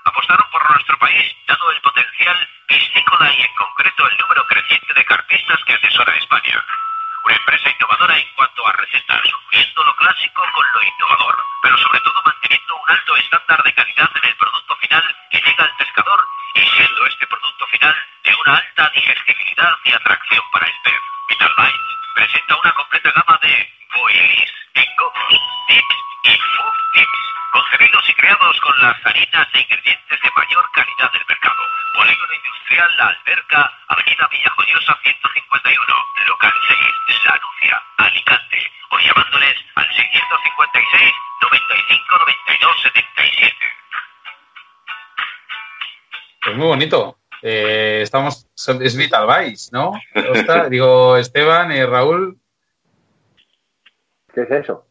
apostaron 0.04 0.46
por 0.52 0.70
nuestro 0.70 0.98
país, 1.00 1.36
dado 1.48 1.72
el 1.72 1.82
potencial 1.82 2.36
piscícola 2.68 3.32
y 3.38 3.42
en 3.42 3.56
concreto 3.56 4.08
el 4.10 4.18
número 4.18 4.46
creciente 4.48 4.94
de 4.94 5.06
carpistas 5.06 5.64
que 5.66 5.74
atesora 5.74 6.18
España. 6.18 6.66
Una 7.24 7.36
empresa 7.36 7.70
innovadora 7.70 8.18
en 8.18 8.28
cuanto 8.36 8.68
a 8.68 8.72
recetas, 8.74 9.22
uniendo 9.52 9.84
lo 9.84 9.96
clásico 9.96 10.42
con 10.54 10.66
lo 10.74 10.84
innovador, 10.84 11.38
pero 11.62 11.78
sobre 11.78 12.00
todo 12.00 12.22
manteniendo 12.26 12.76
un 12.76 12.90
alto 12.90 13.16
estándar 13.16 13.64
de 13.64 13.74
calidad 13.74 14.10
en 14.16 14.30
el 14.30 14.36
producto 14.36 14.76
final 14.78 15.16
que 15.32 15.42
llega 15.42 15.64
al 15.64 15.76
pescador 15.78 16.26
y 16.56 16.62
siendo 16.62 17.06
este 17.06 17.28
producto 17.28 17.68
final 17.68 17.96
de 18.24 18.36
una 18.36 18.56
alta 18.58 18.92
digestibilidad 18.96 19.74
y 19.86 19.92
atracción 19.92 20.44
para 20.52 20.66
el 20.66 20.74
pez. 20.84 21.02
Vital 21.30 21.54
Light 21.58 21.82
presenta 22.16 22.56
una 22.58 22.72
completa 22.74 23.12
gama 23.12 23.40
de 23.42 23.70
boilies, 23.96 24.52
bingo, 24.74 25.08
dips 25.68 25.96
y 26.24 26.34
food 26.38 26.76
dips, 26.96 27.22
concebidos 27.52 28.10
y 28.10 28.14
creados 28.14 28.60
con 28.62 28.76
las 28.82 28.98
harinas 29.06 29.48
e 29.54 29.60
ingredientes 29.62 30.20
de 30.22 30.30
mayor 30.36 30.66
calidad 30.74 31.12
del 31.12 31.26
mercado. 31.28 31.62
Polígono 31.96 32.34
Industrial 32.34 32.90
La 32.98 33.08
Alberca, 33.08 33.72
Avenida 33.88 34.28
Villajoyosa 34.32 34.98
151, 35.04 35.96
local 36.28 36.54
6, 36.68 36.80
La 37.26 37.40
Nucia, 37.40 37.84
Alicante, 37.98 38.60
o 38.92 39.00
llamándoles 39.00 39.56
al 39.76 39.88
656 39.88 41.14
95 41.42 42.18
92 42.20 42.82
77. 42.84 43.56
Pues 46.44 46.58
muy 46.58 46.68
bonito. 46.68 47.18
Eh, 47.44 48.02
estamos, 48.04 48.48
es 48.56 48.96
Vital 48.96 49.28
Vice, 49.28 49.70
¿no? 49.74 49.94
digo, 50.70 51.18
Esteban 51.18 51.72
y 51.72 51.84
Raúl. 51.84 52.41
¿Qué 54.34 54.44
es 54.44 54.52
eso? 54.52 54.86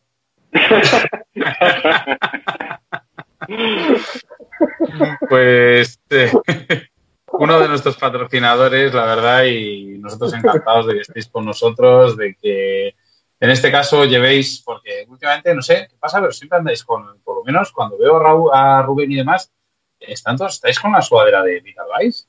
pues 5.29 6.01
eh, 6.11 6.33
uno 7.33 7.61
de 7.61 7.69
nuestros 7.69 7.97
patrocinadores, 7.97 8.93
la 8.93 9.05
verdad, 9.05 9.45
y 9.45 9.99
nosotros 9.99 10.35
encantados 10.35 10.87
de 10.87 10.95
que 10.95 11.01
estéis 11.01 11.29
con 11.29 11.45
nosotros, 11.45 12.17
de 12.17 12.35
que 12.35 12.97
en 13.41 13.51
este 13.51 13.73
caso 13.73 14.05
llevéis, 14.05 14.63
porque 14.63 15.07
últimamente, 15.09 15.55
no 15.55 15.63
sé 15.63 15.87
qué 15.89 15.97
pasa, 15.99 16.21
pero 16.21 16.33
siempre 16.33 16.59
andáis 16.59 16.85
con, 16.85 17.21
por 17.23 17.37
lo 17.37 17.45
menos 17.45 17.73
cuando 17.73 17.97
veo 17.97 18.17
a, 18.17 18.23
Raúl, 18.23 18.51
a 18.53 18.83
Rubén 18.83 19.13
y 19.13 19.17
demás, 19.17 19.51
están 19.99 20.37
todos, 20.37 20.55
estáis 20.55 20.79
con 20.79 20.93
la 20.93 21.01
sudadera 21.01 21.43
de 21.43 21.61
Vital 21.61 21.87
Vice. 21.99 22.27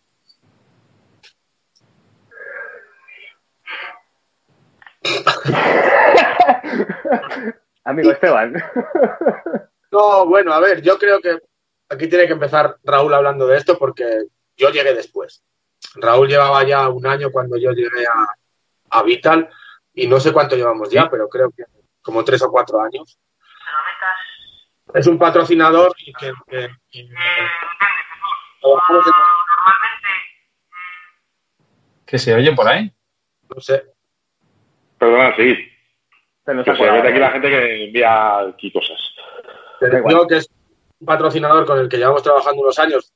Amigo 7.84 8.12
Esteban. 8.12 8.54
no, 9.92 10.26
bueno, 10.26 10.54
a 10.54 10.60
ver, 10.60 10.82
yo 10.82 10.98
creo 10.98 11.20
que 11.20 11.40
aquí 11.90 12.08
tiene 12.08 12.28
que 12.28 12.34
empezar 12.34 12.78
Raúl 12.84 13.14
hablando 13.14 13.48
de 13.48 13.58
esto 13.58 13.78
porque 13.78 14.26
yo 14.56 14.70
llegué 14.70 14.94
después. 14.94 15.44
Raúl 15.96 16.28
llevaba 16.28 16.64
ya 16.64 16.90
un 16.90 17.06
año 17.06 17.32
cuando 17.32 17.58
yo 17.58 17.72
llegué 17.72 18.06
a, 18.90 19.04
Vital 19.04 19.50
y 19.94 20.08
no 20.08 20.20
sé 20.20 20.34
cuánto 20.34 20.56
llevamos 20.56 20.92
ya, 20.92 21.10
pero 21.10 21.28
creo 21.30 21.50
que 21.52 21.64
como 22.02 22.24
tres 22.24 22.42
o 22.42 22.52
cuatro 22.52 22.82
años. 22.82 23.18
Es 24.94 25.08
un 25.08 25.18
patrocinador 25.18 25.94
y 26.06 26.14
que, 26.14 26.34
¿Que 32.06 32.20
se 32.20 32.36
oye 32.36 32.52
por 32.54 32.68
ahí? 32.68 32.94
No 33.54 33.62
sé. 33.62 33.86
Perdona, 34.98 35.36
sí. 35.38 35.71
Se 36.58 36.64
que 36.64 36.76
se 36.76 36.90
aquí 36.90 37.20
la 37.20 37.32
gente 37.32 37.50
que 37.50 37.86
envía 37.86 38.40
aquí 38.40 38.72
cosas. 38.72 39.00
Yo, 40.10 40.28
que 40.28 40.38
es 40.38 40.50
un 41.00 41.06
patrocinador 41.06 41.66
con 41.66 41.80
el 41.80 41.90
que 41.90 41.98
llevamos 41.98 42.24
trabajando 42.24 42.62
unos 42.62 42.78
años, 42.78 43.14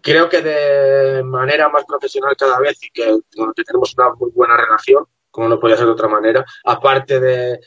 creo 0.00 0.28
que 0.28 0.40
de 0.42 1.22
manera 1.22 1.68
más 1.68 1.84
profesional 1.84 2.36
cada 2.36 2.58
vez 2.60 2.82
y 2.82 2.90
que, 2.90 3.18
que 3.54 3.64
tenemos 3.64 3.94
una 3.96 4.14
muy 4.14 4.30
buena 4.30 4.56
relación, 4.56 5.04
como 5.30 5.48
no 5.48 5.60
podía 5.60 5.76
ser 5.76 5.86
de 5.86 5.92
otra 5.92 6.08
manera, 6.08 6.44
aparte 6.64 7.20
de, 7.20 7.60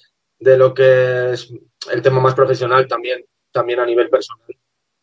lo 0.58 0.74
que 0.74 1.34
es 1.34 1.54
el 1.92 2.02
tema 2.02 2.20
más 2.20 2.34
profesional, 2.34 2.88
también, 2.88 3.24
también 3.52 3.80
a 3.80 3.86
nivel 3.86 4.10
personal. 4.10 4.48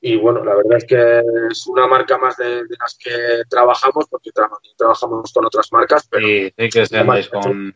y 0.00 0.16
bueno, 0.16 0.44
la 0.44 0.54
verdad 0.54 0.78
es 0.78 0.84
que 0.84 1.22
es 1.50 1.66
una 1.66 1.86
marca 1.86 2.18
más 2.18 2.36
de, 2.36 2.62
las 2.78 2.98
que 2.98 3.42
trabajamos, 3.48 4.06
porque 4.10 4.30
trabajamos 4.76 5.32
con 5.32 5.46
otras 5.46 5.72
marcas. 5.72 6.08
Pero 6.10 6.26
sí, 6.26 6.52
sí 6.56 6.68
que 6.68 7.28
con... 7.30 7.74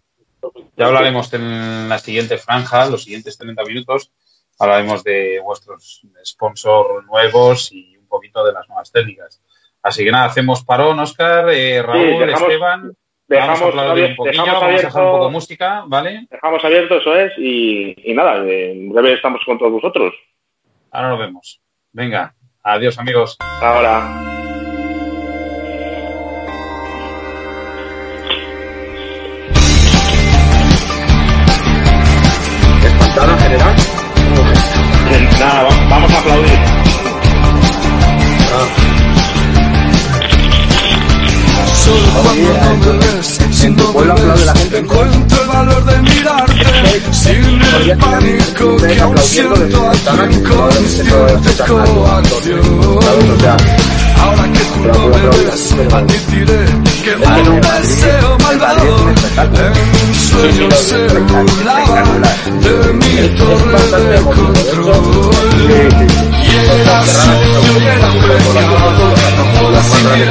Ya 0.77 0.87
hablaremos 0.87 1.33
en 1.35 1.89
la 1.89 1.99
siguiente 1.99 2.39
franja, 2.39 2.89
los 2.89 3.05
siguientes 3.05 3.37
30 3.39 3.65
minutos, 3.65 4.13
hablaremos 4.59 5.05
de 5.05 5.41
vuestros 5.41 6.03
sponsors 6.25 7.05
nuevos 7.07 7.73
y 7.73 7.97
un 7.97 8.07
poquito 8.07 8.45
de 8.45 8.53
las 8.53 8.69
nuevas 8.69 8.91
técnicas. 8.91 9.43
Así 9.83 10.05
que 10.05 10.11
nada, 10.11 10.27
hacemos 10.27 10.65
parón, 10.65 10.99
Oscar, 11.01 11.49
eh, 11.51 11.83
Raúl, 11.83 12.29
Esteban. 12.31 12.93
Dejamos, 13.27 13.61
vamos 13.61 13.77
a 13.77 13.93
un 13.93 14.17
poquillo, 14.17 14.45
vamos 14.45 14.63
a 14.63 14.69
dejar 14.69 15.05
un 15.05 15.13
poco 15.13 15.31
música, 15.31 15.85
¿vale? 15.87 16.27
Dejamos 16.29 16.65
abierto, 16.65 16.97
eso 16.97 17.15
es, 17.15 17.33
y, 17.39 18.11
y 18.11 18.13
nada, 18.13 18.39
en 18.39 18.89
breve 18.89 19.15
estamos 19.15 19.41
con 19.47 19.57
todos 19.57 19.71
vosotros. 19.71 20.13
Ahora 20.91 21.11
nos 21.11 21.19
vemos. 21.21 21.61
Venga, 21.93 22.35
adiós 22.65 22.99
amigos. 22.99 23.37
Ahora. 23.41 24.30
Vamos 36.11 36.15
a 36.15 36.19
aplaudir. 36.19 36.59
Me 42.81 42.93
ves, 42.93 43.39
sin 43.51 43.77
no 43.77 43.93
me 43.93 44.03
ves, 44.03 44.75
encuentro 44.75 45.43
el 45.43 45.49
valor 45.49 45.85
de 45.85 46.03
mirarte, 46.03 47.03
sin 47.13 47.61
el 47.63 47.99
pánico 47.99 48.77
que 48.77 49.01
aún 49.01 49.19
siento 49.19 49.89
a 49.89 49.93
tu 49.93 50.33
inconsciente. 50.33 51.51
Coacción. 51.67 52.61
Que 54.61 54.67
tú 54.67 54.81
no 54.85 55.09
me 55.09 55.23
ves, 55.45 55.73
admitiré 55.91 56.61
que 57.03 57.13
un 57.49 57.61
deseo 57.61 58.31
malvado 58.43 58.91
en 59.39 59.55
un 59.97 60.15
sueño 60.15 60.69
de 62.61 62.93
mi 62.93 63.15
torre 63.39 63.83
de 64.03 64.19
control. 64.21 65.31
Y 66.43 66.45
y 66.45 66.57
era 66.57 66.99
pecado, 68.21 69.05
no 69.37 69.57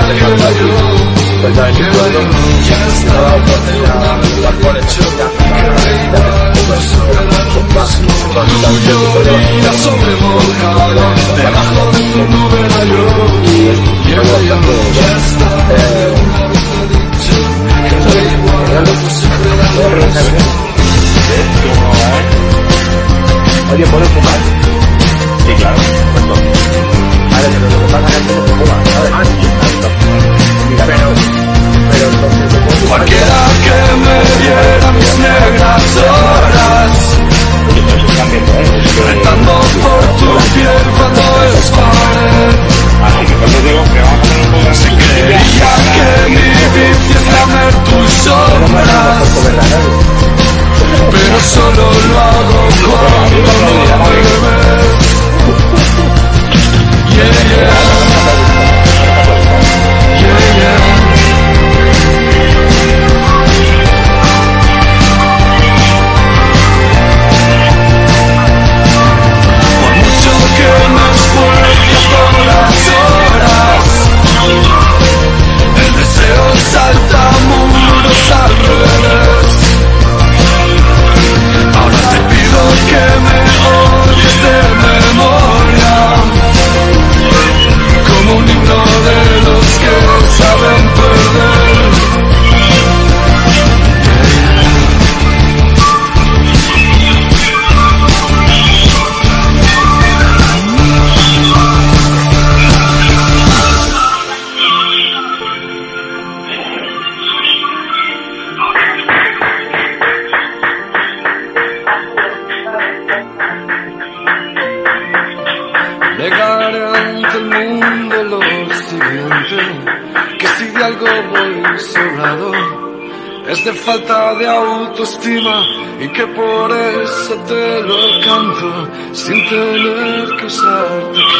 aquel 0.05 0.37
yo. 0.59 1.09
¿verdad? 1.41 1.69
En 1.69 1.75
el 1.75 1.91
pueblo 1.91 3.29
la 6.69 6.77
Llovía 9.25 9.73
sobre 9.73 10.15
mojado 10.21 11.01
Debajo 11.35 11.91
de 11.91 12.03
tu 12.13 12.23
era 12.57 12.81
yo 12.85 13.03
Ya 14.95 15.09
está 15.17 15.49
Oye. 23.71 23.85
Sí, 25.45 25.51
claro, 25.57 25.77
Vale, 27.31 27.47
es 27.47 27.53
que 27.53 27.59
no 27.59 27.67
Cualquiera 32.87 33.39
que 33.63 33.77
me 34.03 34.17
diera 34.41 34.91
mis 34.91 35.11
negras 35.19 35.97
horas, 35.97 36.91
retando 39.07 39.55
por 39.83 40.01
tu 40.19 40.29
piel 40.53 40.83
cuando 40.97 41.23
digo 43.63 43.83
Si 44.73 44.89
quería 44.89 45.71
que 45.95 46.09
mi 46.29 46.49
vicio 46.75 47.19
es 47.19 47.75
tus 47.89 48.09
sombras, 48.23 49.29
pero 51.11 51.37
solo 51.41 51.85
lo 52.09 52.19
hago 52.19 52.61
cuando 52.85 53.51
me 54.03 54.19
ves. 54.43 55.09
Yeah, 57.19 57.25
yeah. 57.49 57.98
Muros 78.29 78.58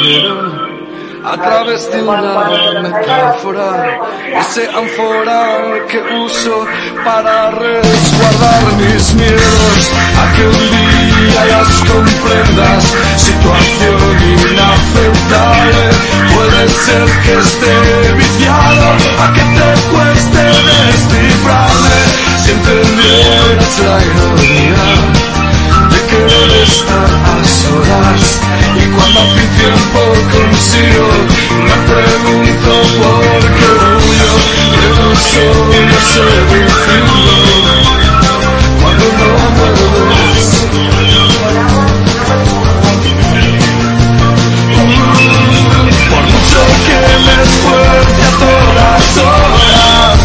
a 0.09 1.37
través 1.37 1.91
de 1.91 2.01
una 2.01 2.81
metáfora 2.81 3.99
ese 4.39 4.67
ánfora 4.67 5.85
que 5.87 5.99
uso 5.99 6.65
para 7.05 7.51
resguardar 7.51 8.63
mis 8.77 9.13
miedos 9.13 9.91
a 10.17 10.33
que 10.33 10.47
un 10.47 10.53
día 10.71 11.45
las 11.45 11.69
comprendas 11.91 12.83
situación 13.17 14.17
inaceptable. 14.49 15.83
Puede 16.33 16.69
ser 16.69 17.05
que 17.23 17.33
esté 17.39 18.13
viciado 18.13 18.87
a 19.21 19.33
que 19.33 19.41
te 19.41 19.69
cueste 19.91 20.43
descifrarme 20.69 21.99
si 22.43 22.51
entendieras 22.51 23.79
la 23.79 23.95
ironía 24.05 25.48
querer 26.09 26.51
estar 26.63 27.05
a 27.05 27.45
solas 27.45 28.41
y 28.75 28.87
cuando 28.89 29.19
hace 29.21 29.43
tiempo 29.59 29.99
consigo 30.33 31.07
me 31.67 31.77
pregunto 31.91 32.71
por 32.97 33.41
qué 33.57 33.69
huyo 33.95 34.31
pero 34.81 35.05
solo 35.15 35.87
seduciendo 36.13 37.33
cuando 38.81 39.05
no 39.19 39.29
vuelves 39.57 40.49
por 46.09 46.23
mucho 46.33 46.61
que 46.85 46.97
me 47.25 47.33
esfuerce 47.43 48.21
a 48.23 48.31
todas 48.45 49.07
horas 49.17 50.19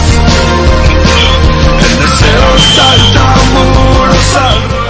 el 1.78 1.94
deseo 2.00 2.50
salta 2.74 3.24
muros 3.52 4.83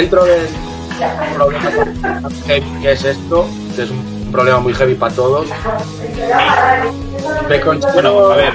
dentro 0.00 0.24
del 0.24 0.48
problema 1.34 1.70
que 2.46 2.92
es 2.92 3.04
esto, 3.04 3.48
que 3.76 3.82
es 3.82 3.90
un 3.90 4.28
problema 4.32 4.60
muy 4.60 4.72
heavy 4.74 4.94
para 4.94 5.14
todos, 5.14 5.46
me 7.48 7.58
Bueno, 7.58 8.30
a 8.30 8.36
ver. 8.36 8.54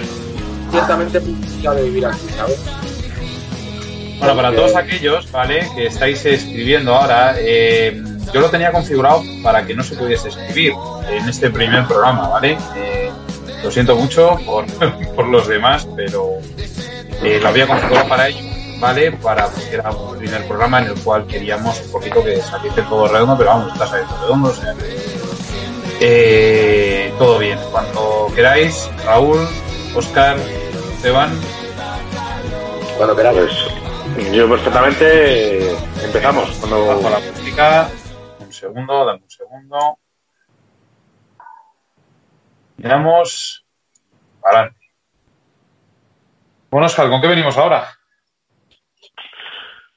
ciertamente 0.71 1.19
de 1.19 1.83
vivir 1.83 2.05
aquí, 2.05 2.27
¿sabes? 2.35 2.59
Bueno, 4.19 4.35
para 4.35 4.55
todos 4.55 4.75
aquellos, 4.75 5.29
¿vale? 5.31 5.67
Que 5.75 5.87
estáis 5.87 6.25
escribiendo 6.25 6.95
ahora, 6.95 7.35
eh, 7.37 8.01
yo 8.33 8.39
lo 8.39 8.49
tenía 8.49 8.71
configurado 8.71 9.23
para 9.43 9.65
que 9.65 9.75
no 9.75 9.83
se 9.83 9.95
pudiese 9.95 10.29
escribir 10.29 10.73
en 11.09 11.27
este 11.27 11.49
primer 11.49 11.85
programa, 11.85 12.27
¿vale? 12.27 12.57
Eh, 12.75 13.11
lo 13.63 13.71
siento 13.71 13.95
mucho 13.95 14.39
por, 14.45 14.65
por 15.15 15.27
los 15.27 15.47
demás, 15.47 15.87
pero 15.95 16.29
eh, 17.23 17.39
lo 17.41 17.49
había 17.49 17.67
configurado 17.67 18.07
para 18.07 18.29
ello, 18.29 18.54
¿vale? 18.85 19.11
Para 19.13 19.47
porque 19.47 19.73
era 19.73 19.89
un 19.89 20.15
primer 20.15 20.47
programa 20.47 20.79
en 20.79 20.89
el 20.89 21.03
cual 21.03 21.25
queríamos 21.25 21.81
un 21.81 21.91
poquito 21.91 22.23
que 22.23 22.39
saliese 22.39 22.83
todo 22.83 23.07
redondo, 23.07 23.35
pero 23.35 23.49
vamos, 23.49 23.73
está 23.73 23.87
saliendo 23.87 24.15
redondo, 24.21 24.49
o 24.49 24.53
sea, 24.53 24.75
eh, 25.99 27.11
todo 27.17 27.39
bien. 27.39 27.57
Cuando 27.71 28.31
queráis, 28.35 28.87
Raúl, 29.03 29.39
Oscar, 29.95 30.37
Esteban, 30.93 31.31
Cuando 32.95 33.15
queráis. 33.15 33.51
Pues 34.13 34.31
yo 34.31 34.47
perfectamente 34.47 35.71
eh, 35.71 35.77
empezamos. 36.03 36.51
Cuando... 36.59 36.85
bajo 36.85 37.09
la 37.09 37.19
música. 37.19 37.89
Un 38.39 38.53
segundo, 38.53 39.03
dame 39.03 39.23
un 39.23 39.29
segundo. 39.31 39.97
Miramos. 42.77 43.65
Adelante. 44.43 44.77
Bueno, 46.69 46.85
Oscar, 46.85 47.09
¿con 47.09 47.19
qué 47.19 47.27
venimos 47.27 47.57
ahora? 47.57 47.94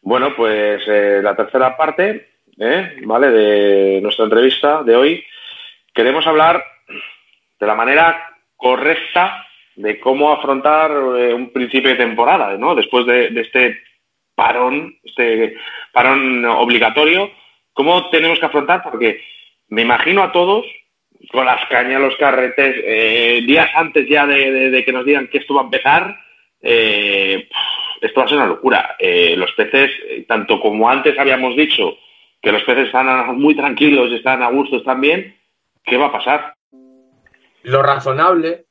Bueno, 0.09 0.35
pues 0.35 0.81
eh, 0.89 1.21
la 1.23 1.37
tercera 1.37 1.77
parte, 1.77 2.29
¿eh? 2.59 2.97
¿vale? 3.05 3.29
De 3.31 4.01
nuestra 4.01 4.25
entrevista 4.25 4.83
de 4.83 4.97
hoy. 4.97 5.23
Queremos 5.93 6.27
hablar 6.27 6.65
de 7.61 7.67
la 7.67 7.75
manera 7.75 8.19
correcta 8.57 9.47
de 9.77 10.01
cómo 10.01 10.33
afrontar 10.33 10.91
eh, 10.91 11.35
un 11.35 11.53
principio 11.53 11.91
de 11.91 11.97
temporada, 11.97 12.57
¿no? 12.57 12.75
Después 12.75 13.05
de, 13.05 13.27
este 13.39 13.83
parón, 14.35 14.97
este 15.05 15.59
parón 15.93 16.43
obligatorio, 16.47 17.31
¿cómo 17.75 18.09
tenemos 18.09 18.39
que 18.39 18.47
afrontar? 18.47 18.83
Porque 18.83 19.21
me 19.69 19.83
imagino 19.83 20.23
a 20.23 20.33
todos 20.33 20.65
con 21.31 21.45
las 21.45 21.63
cañas, 21.67 22.01
los 22.01 22.17
carretes, 22.17 22.77
eh, 22.83 23.43
días 23.47 23.69
antes 23.75 24.09
ya 24.09 24.27
de, 24.27 24.51
de- 24.53 24.71
de 24.71 24.85
que 24.87 24.93
nos 24.93 25.05
digan 25.05 25.29
que 25.29 25.37
esto 25.37 25.53
va 25.53 25.61
a 25.61 25.65
empezar, 25.65 26.17
eh, 26.63 27.47
esto 28.01 28.21
va 28.21 28.27
a 28.27 28.29
ser 28.29 28.39
una 28.39 28.47
locura. 28.47 28.97
Eh, 28.99 29.37
los 29.37 29.53
peces, 29.53 29.91
eh, 30.09 30.25
tanto 30.27 30.61
como 30.61 30.89
antes 30.89 31.19
habíamos 31.19 31.57
dicho, 31.57 31.97
que 32.41 32.53
los 32.53 32.63
peces 32.63 32.87
están 32.87 33.37
muy 33.37 33.57
tranquilos, 33.57 34.13
están 34.13 34.43
a 34.43 34.51
gusto, 34.51 34.77
están 34.77 35.01
bien, 35.01 35.37
¿qué 35.85 35.97
va 35.97 36.07
a 36.07 36.13
pasar? 36.13 36.55
Lo 37.63 37.83
razonable 37.83 38.67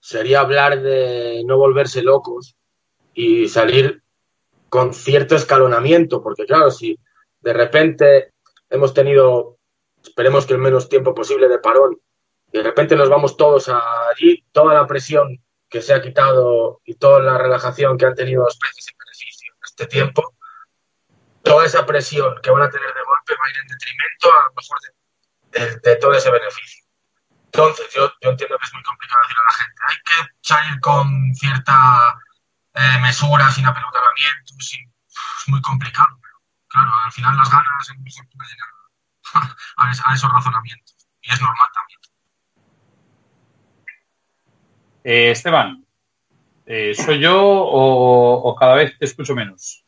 sería 0.00 0.40
hablar 0.40 0.82
de 0.82 1.42
no 1.46 1.56
volverse 1.56 2.02
locos 2.02 2.56
y 3.14 3.48
salir 3.48 4.02
con 4.68 4.92
cierto 4.92 5.36
escalonamiento, 5.36 6.22
porque 6.22 6.44
claro, 6.44 6.70
si 6.70 6.98
de 7.40 7.52
repente 7.52 8.32
hemos 8.70 8.94
tenido, 8.94 9.58
esperemos 10.02 10.46
que 10.46 10.54
el 10.54 10.60
menos 10.60 10.88
tiempo 10.88 11.14
posible 11.14 11.48
de 11.48 11.58
parón, 11.58 11.98
y 12.52 12.58
de 12.58 12.64
repente 12.64 12.96
nos 12.96 13.08
vamos 13.08 13.36
todos 13.36 13.70
allí, 13.70 14.44
toda 14.52 14.74
la 14.74 14.86
presión 14.86 15.38
que 15.72 15.82
se 15.82 15.94
ha 15.94 16.02
quitado 16.02 16.80
y 16.84 16.94
toda 16.96 17.18
la 17.20 17.38
relajación 17.38 17.96
que 17.98 18.06
han 18.06 18.14
tenido 18.14 18.44
los 18.44 18.56
peces 18.58 18.88
en 18.92 18.98
beneficio 18.98 19.52
en 19.52 19.58
este 19.64 19.86
tiempo, 19.86 20.34
toda 21.42 21.66
esa 21.66 21.84
presión 21.86 22.34
que 22.42 22.50
van 22.50 22.62
a 22.62 22.70
tener 22.70 22.86
de 22.94 23.02
golpe 23.04 23.34
va 23.40 23.46
a 23.46 23.50
ir 23.50 23.56
en 23.56 23.66
detrimento 23.68 24.32
a 24.32 24.44
lo 24.44 24.52
mejor 24.54 24.78
de, 24.82 25.60
de- 25.60 25.76
de 25.90 25.96
todo 25.96 26.12
ese 26.12 26.30
beneficio. 26.30 26.84
Entonces, 27.46 27.86
yo, 27.94 28.12
yo 28.20 28.30
entiendo 28.30 28.56
que 28.58 28.64
es 28.66 28.72
muy 28.74 28.82
complicado 28.82 29.20
decirle 29.22 29.42
a 29.42 29.50
la 29.50 29.56
gente, 29.58 29.82
hay 29.88 29.96
que 30.04 30.32
salir 30.40 30.80
con 30.80 31.34
cierta 31.34 32.18
eh, 32.74 32.98
mesura, 33.02 33.50
sin 33.50 33.66
apelotamiento, 33.66 34.54
sin... 34.60 34.80
es 35.38 35.48
muy 35.48 35.60
complicado. 35.60 36.08
Pero, 36.22 36.34
claro, 36.68 36.90
al 37.04 37.12
final 37.12 37.36
las 37.36 37.50
ganas 37.50 37.90
a, 39.34 39.56
a 40.10 40.14
esos 40.14 40.32
razonamientos. 40.32 40.96
Y 41.22 41.32
es 41.32 41.40
normal 41.40 41.68
también. 41.74 42.00
Eh, 45.04 45.30
Esteban, 45.32 45.84
eh, 46.66 46.94
¿soy 46.94 47.18
yo 47.20 47.40
o, 47.42 48.34
o 48.48 48.54
cada 48.54 48.74
vez 48.76 48.96
te 48.98 49.04
escucho 49.04 49.34
menos? 49.34 49.84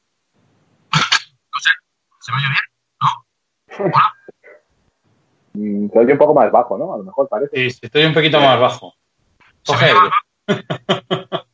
No 1.52 1.60
sé, 1.60 1.70
¿se 2.20 2.32
me 2.32 2.38
oye 2.38 2.48
bien? 2.48 2.64
¿No? 3.00 3.86
Hola. 3.86 4.14
Mm, 5.52 5.88
Se 5.92 5.98
oye 6.00 6.12
un 6.12 6.18
poco 6.18 6.34
más 6.34 6.50
bajo, 6.50 6.76
¿no? 6.76 6.94
A 6.94 6.98
lo 6.98 7.04
mejor 7.04 7.28
parece. 7.28 7.70
Sí, 7.70 7.78
estoy 7.82 8.04
un 8.04 8.14
poquito 8.14 8.40
más 8.40 8.58
bajo. 8.58 8.94
¿Se 9.62 9.72
me 9.72 9.78
Coge? 9.78 9.94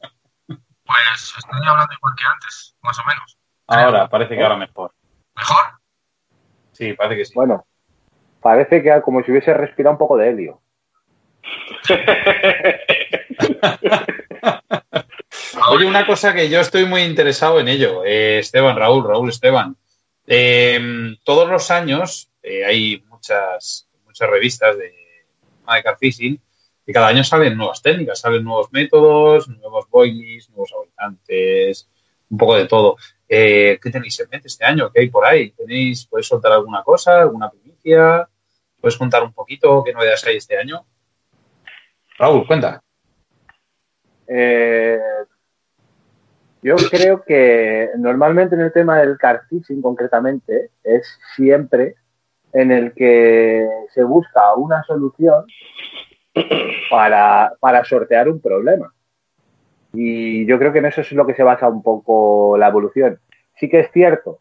Pues 0.87 1.35
estoy 1.39 1.61
hablando 1.69 1.93
igual 1.95 2.15
que 2.19 2.25
antes, 2.25 2.77
más 2.83 2.99
o 2.99 3.05
menos. 3.05 3.39
Ahora, 3.69 4.09
parece 4.09 4.35
que 4.35 4.43
ahora 4.43 4.57
mejor. 4.57 4.93
¿Mejor? 5.37 5.65
Sí, 6.73 6.95
parece 6.95 7.17
que 7.17 7.25
sí. 7.27 7.33
Bueno, 7.35 7.65
parece 8.41 8.83
que 8.83 9.01
como 9.03 9.23
si 9.23 9.31
hubiese 9.31 9.55
respirado 9.55 9.93
un 9.93 9.99
poco 9.99 10.17
de 10.17 10.31
helio. 10.31 10.61
Oye, 15.71 15.85
una 15.85 16.07
cosa 16.07 16.35
que 16.35 16.49
yo 16.49 16.61
estoy 16.61 16.87
muy 16.87 17.03
interesado 17.03 17.61
en 17.61 17.69
ello, 17.69 18.05
eh, 18.05 18.39
Esteban, 18.39 18.77
Raúl, 18.77 19.05
Raúl, 19.05 19.29
Esteban. 19.29 19.77
Eh, 20.27 21.17
todos 21.25 21.49
los 21.49 21.71
años 21.71 22.31
eh, 22.43 22.65
hay 22.65 23.05
muchas, 23.09 23.89
muchas 24.05 24.31
revistas 24.31 24.77
de, 24.77 24.85
de 24.85 25.83
carfishing 25.83 26.41
y 26.87 26.93
cada 26.93 27.09
año 27.09 27.23
salen 27.23 27.57
nuevas 27.57 27.83
técnicas, 27.83 28.21
salen 28.21 28.45
nuevos 28.45 28.73
métodos, 28.73 29.49
nuevos 29.49 29.89
boilies, 29.89 30.49
nuevos 30.51 30.73
habitantes, 30.77 31.89
un 32.29 32.39
poco 32.39 32.57
de 32.57 32.67
todo. 32.67 32.97
Eh, 33.29 33.79
¿Qué 33.81 33.91
tenéis 33.91 34.19
en 34.21 34.29
mente 34.31 34.49
este 34.49 34.65
año? 34.65 34.91
¿Qué 34.93 35.01
hay 35.01 35.09
por 35.09 35.25
ahí? 35.25 35.53
¿Tenéis, 35.53 36.07
¿Podéis 36.07 36.27
soltar 36.27 36.53
alguna 36.53 36.83
cosa, 36.83 37.21
alguna 37.21 37.51
primicia? 37.51 38.29
¿Puedes 38.81 38.97
contar 38.97 39.23
un 39.23 39.33
poquito 39.33 39.85
qué 39.85 39.93
novedades 39.93 40.25
hay 40.27 40.37
este 40.37 40.59
año? 40.59 40.85
Raúl, 42.19 42.47
cuenta. 42.47 42.83
Eh, 44.33 45.01
yo 46.63 46.77
creo 46.91 47.23
que 47.25 47.91
normalmente 47.99 48.55
en 48.55 48.61
el 48.61 48.73
tema 48.73 48.99
del 48.99 49.19
carfishing 49.19 49.83
concretamente 49.83 50.71
es 50.85 51.19
siempre 51.35 51.97
en 52.53 52.71
el 52.71 52.93
que 52.93 53.67
se 53.93 54.05
busca 54.05 54.55
una 54.55 54.85
solución 54.85 55.47
para, 56.91 57.55
para 57.59 57.85
sortear 57.85 58.29
un 58.29 58.41
problema. 58.41 58.95
Y 59.93 60.47
yo 60.47 60.59
creo 60.59 60.73
que 60.73 60.79
en 60.79 60.87
eso 60.87 61.01
es 61.01 61.11
lo 61.13 61.27
que 61.27 61.35
se 61.35 61.43
basa 61.43 61.69
un 61.69 61.83
poco 61.83 62.57
la 62.57 62.69
evolución. 62.69 63.19
Sí 63.57 63.69
que 63.69 63.81
es 63.81 63.91
cierto 63.91 64.41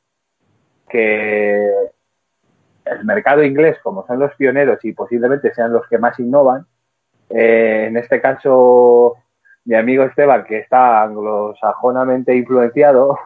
que 0.87 1.67
el 2.85 3.05
mercado 3.05 3.43
inglés, 3.43 3.77
como 3.81 4.05
son 4.05 4.19
los 4.19 4.35
pioneros 4.35 4.83
y 4.85 4.93
posiblemente 4.93 5.53
sean 5.53 5.73
los 5.73 5.87
que 5.87 5.97
más 5.97 6.19
innovan, 6.19 6.67
eh, 7.29 7.85
en 7.87 7.97
este 7.97 8.21
caso 8.21 9.17
mi 9.65 9.75
amigo 9.75 10.03
Esteban, 10.03 10.43
que 10.45 10.59
está 10.59 11.03
anglosajonamente 11.03 12.35
influenciado, 12.35 13.17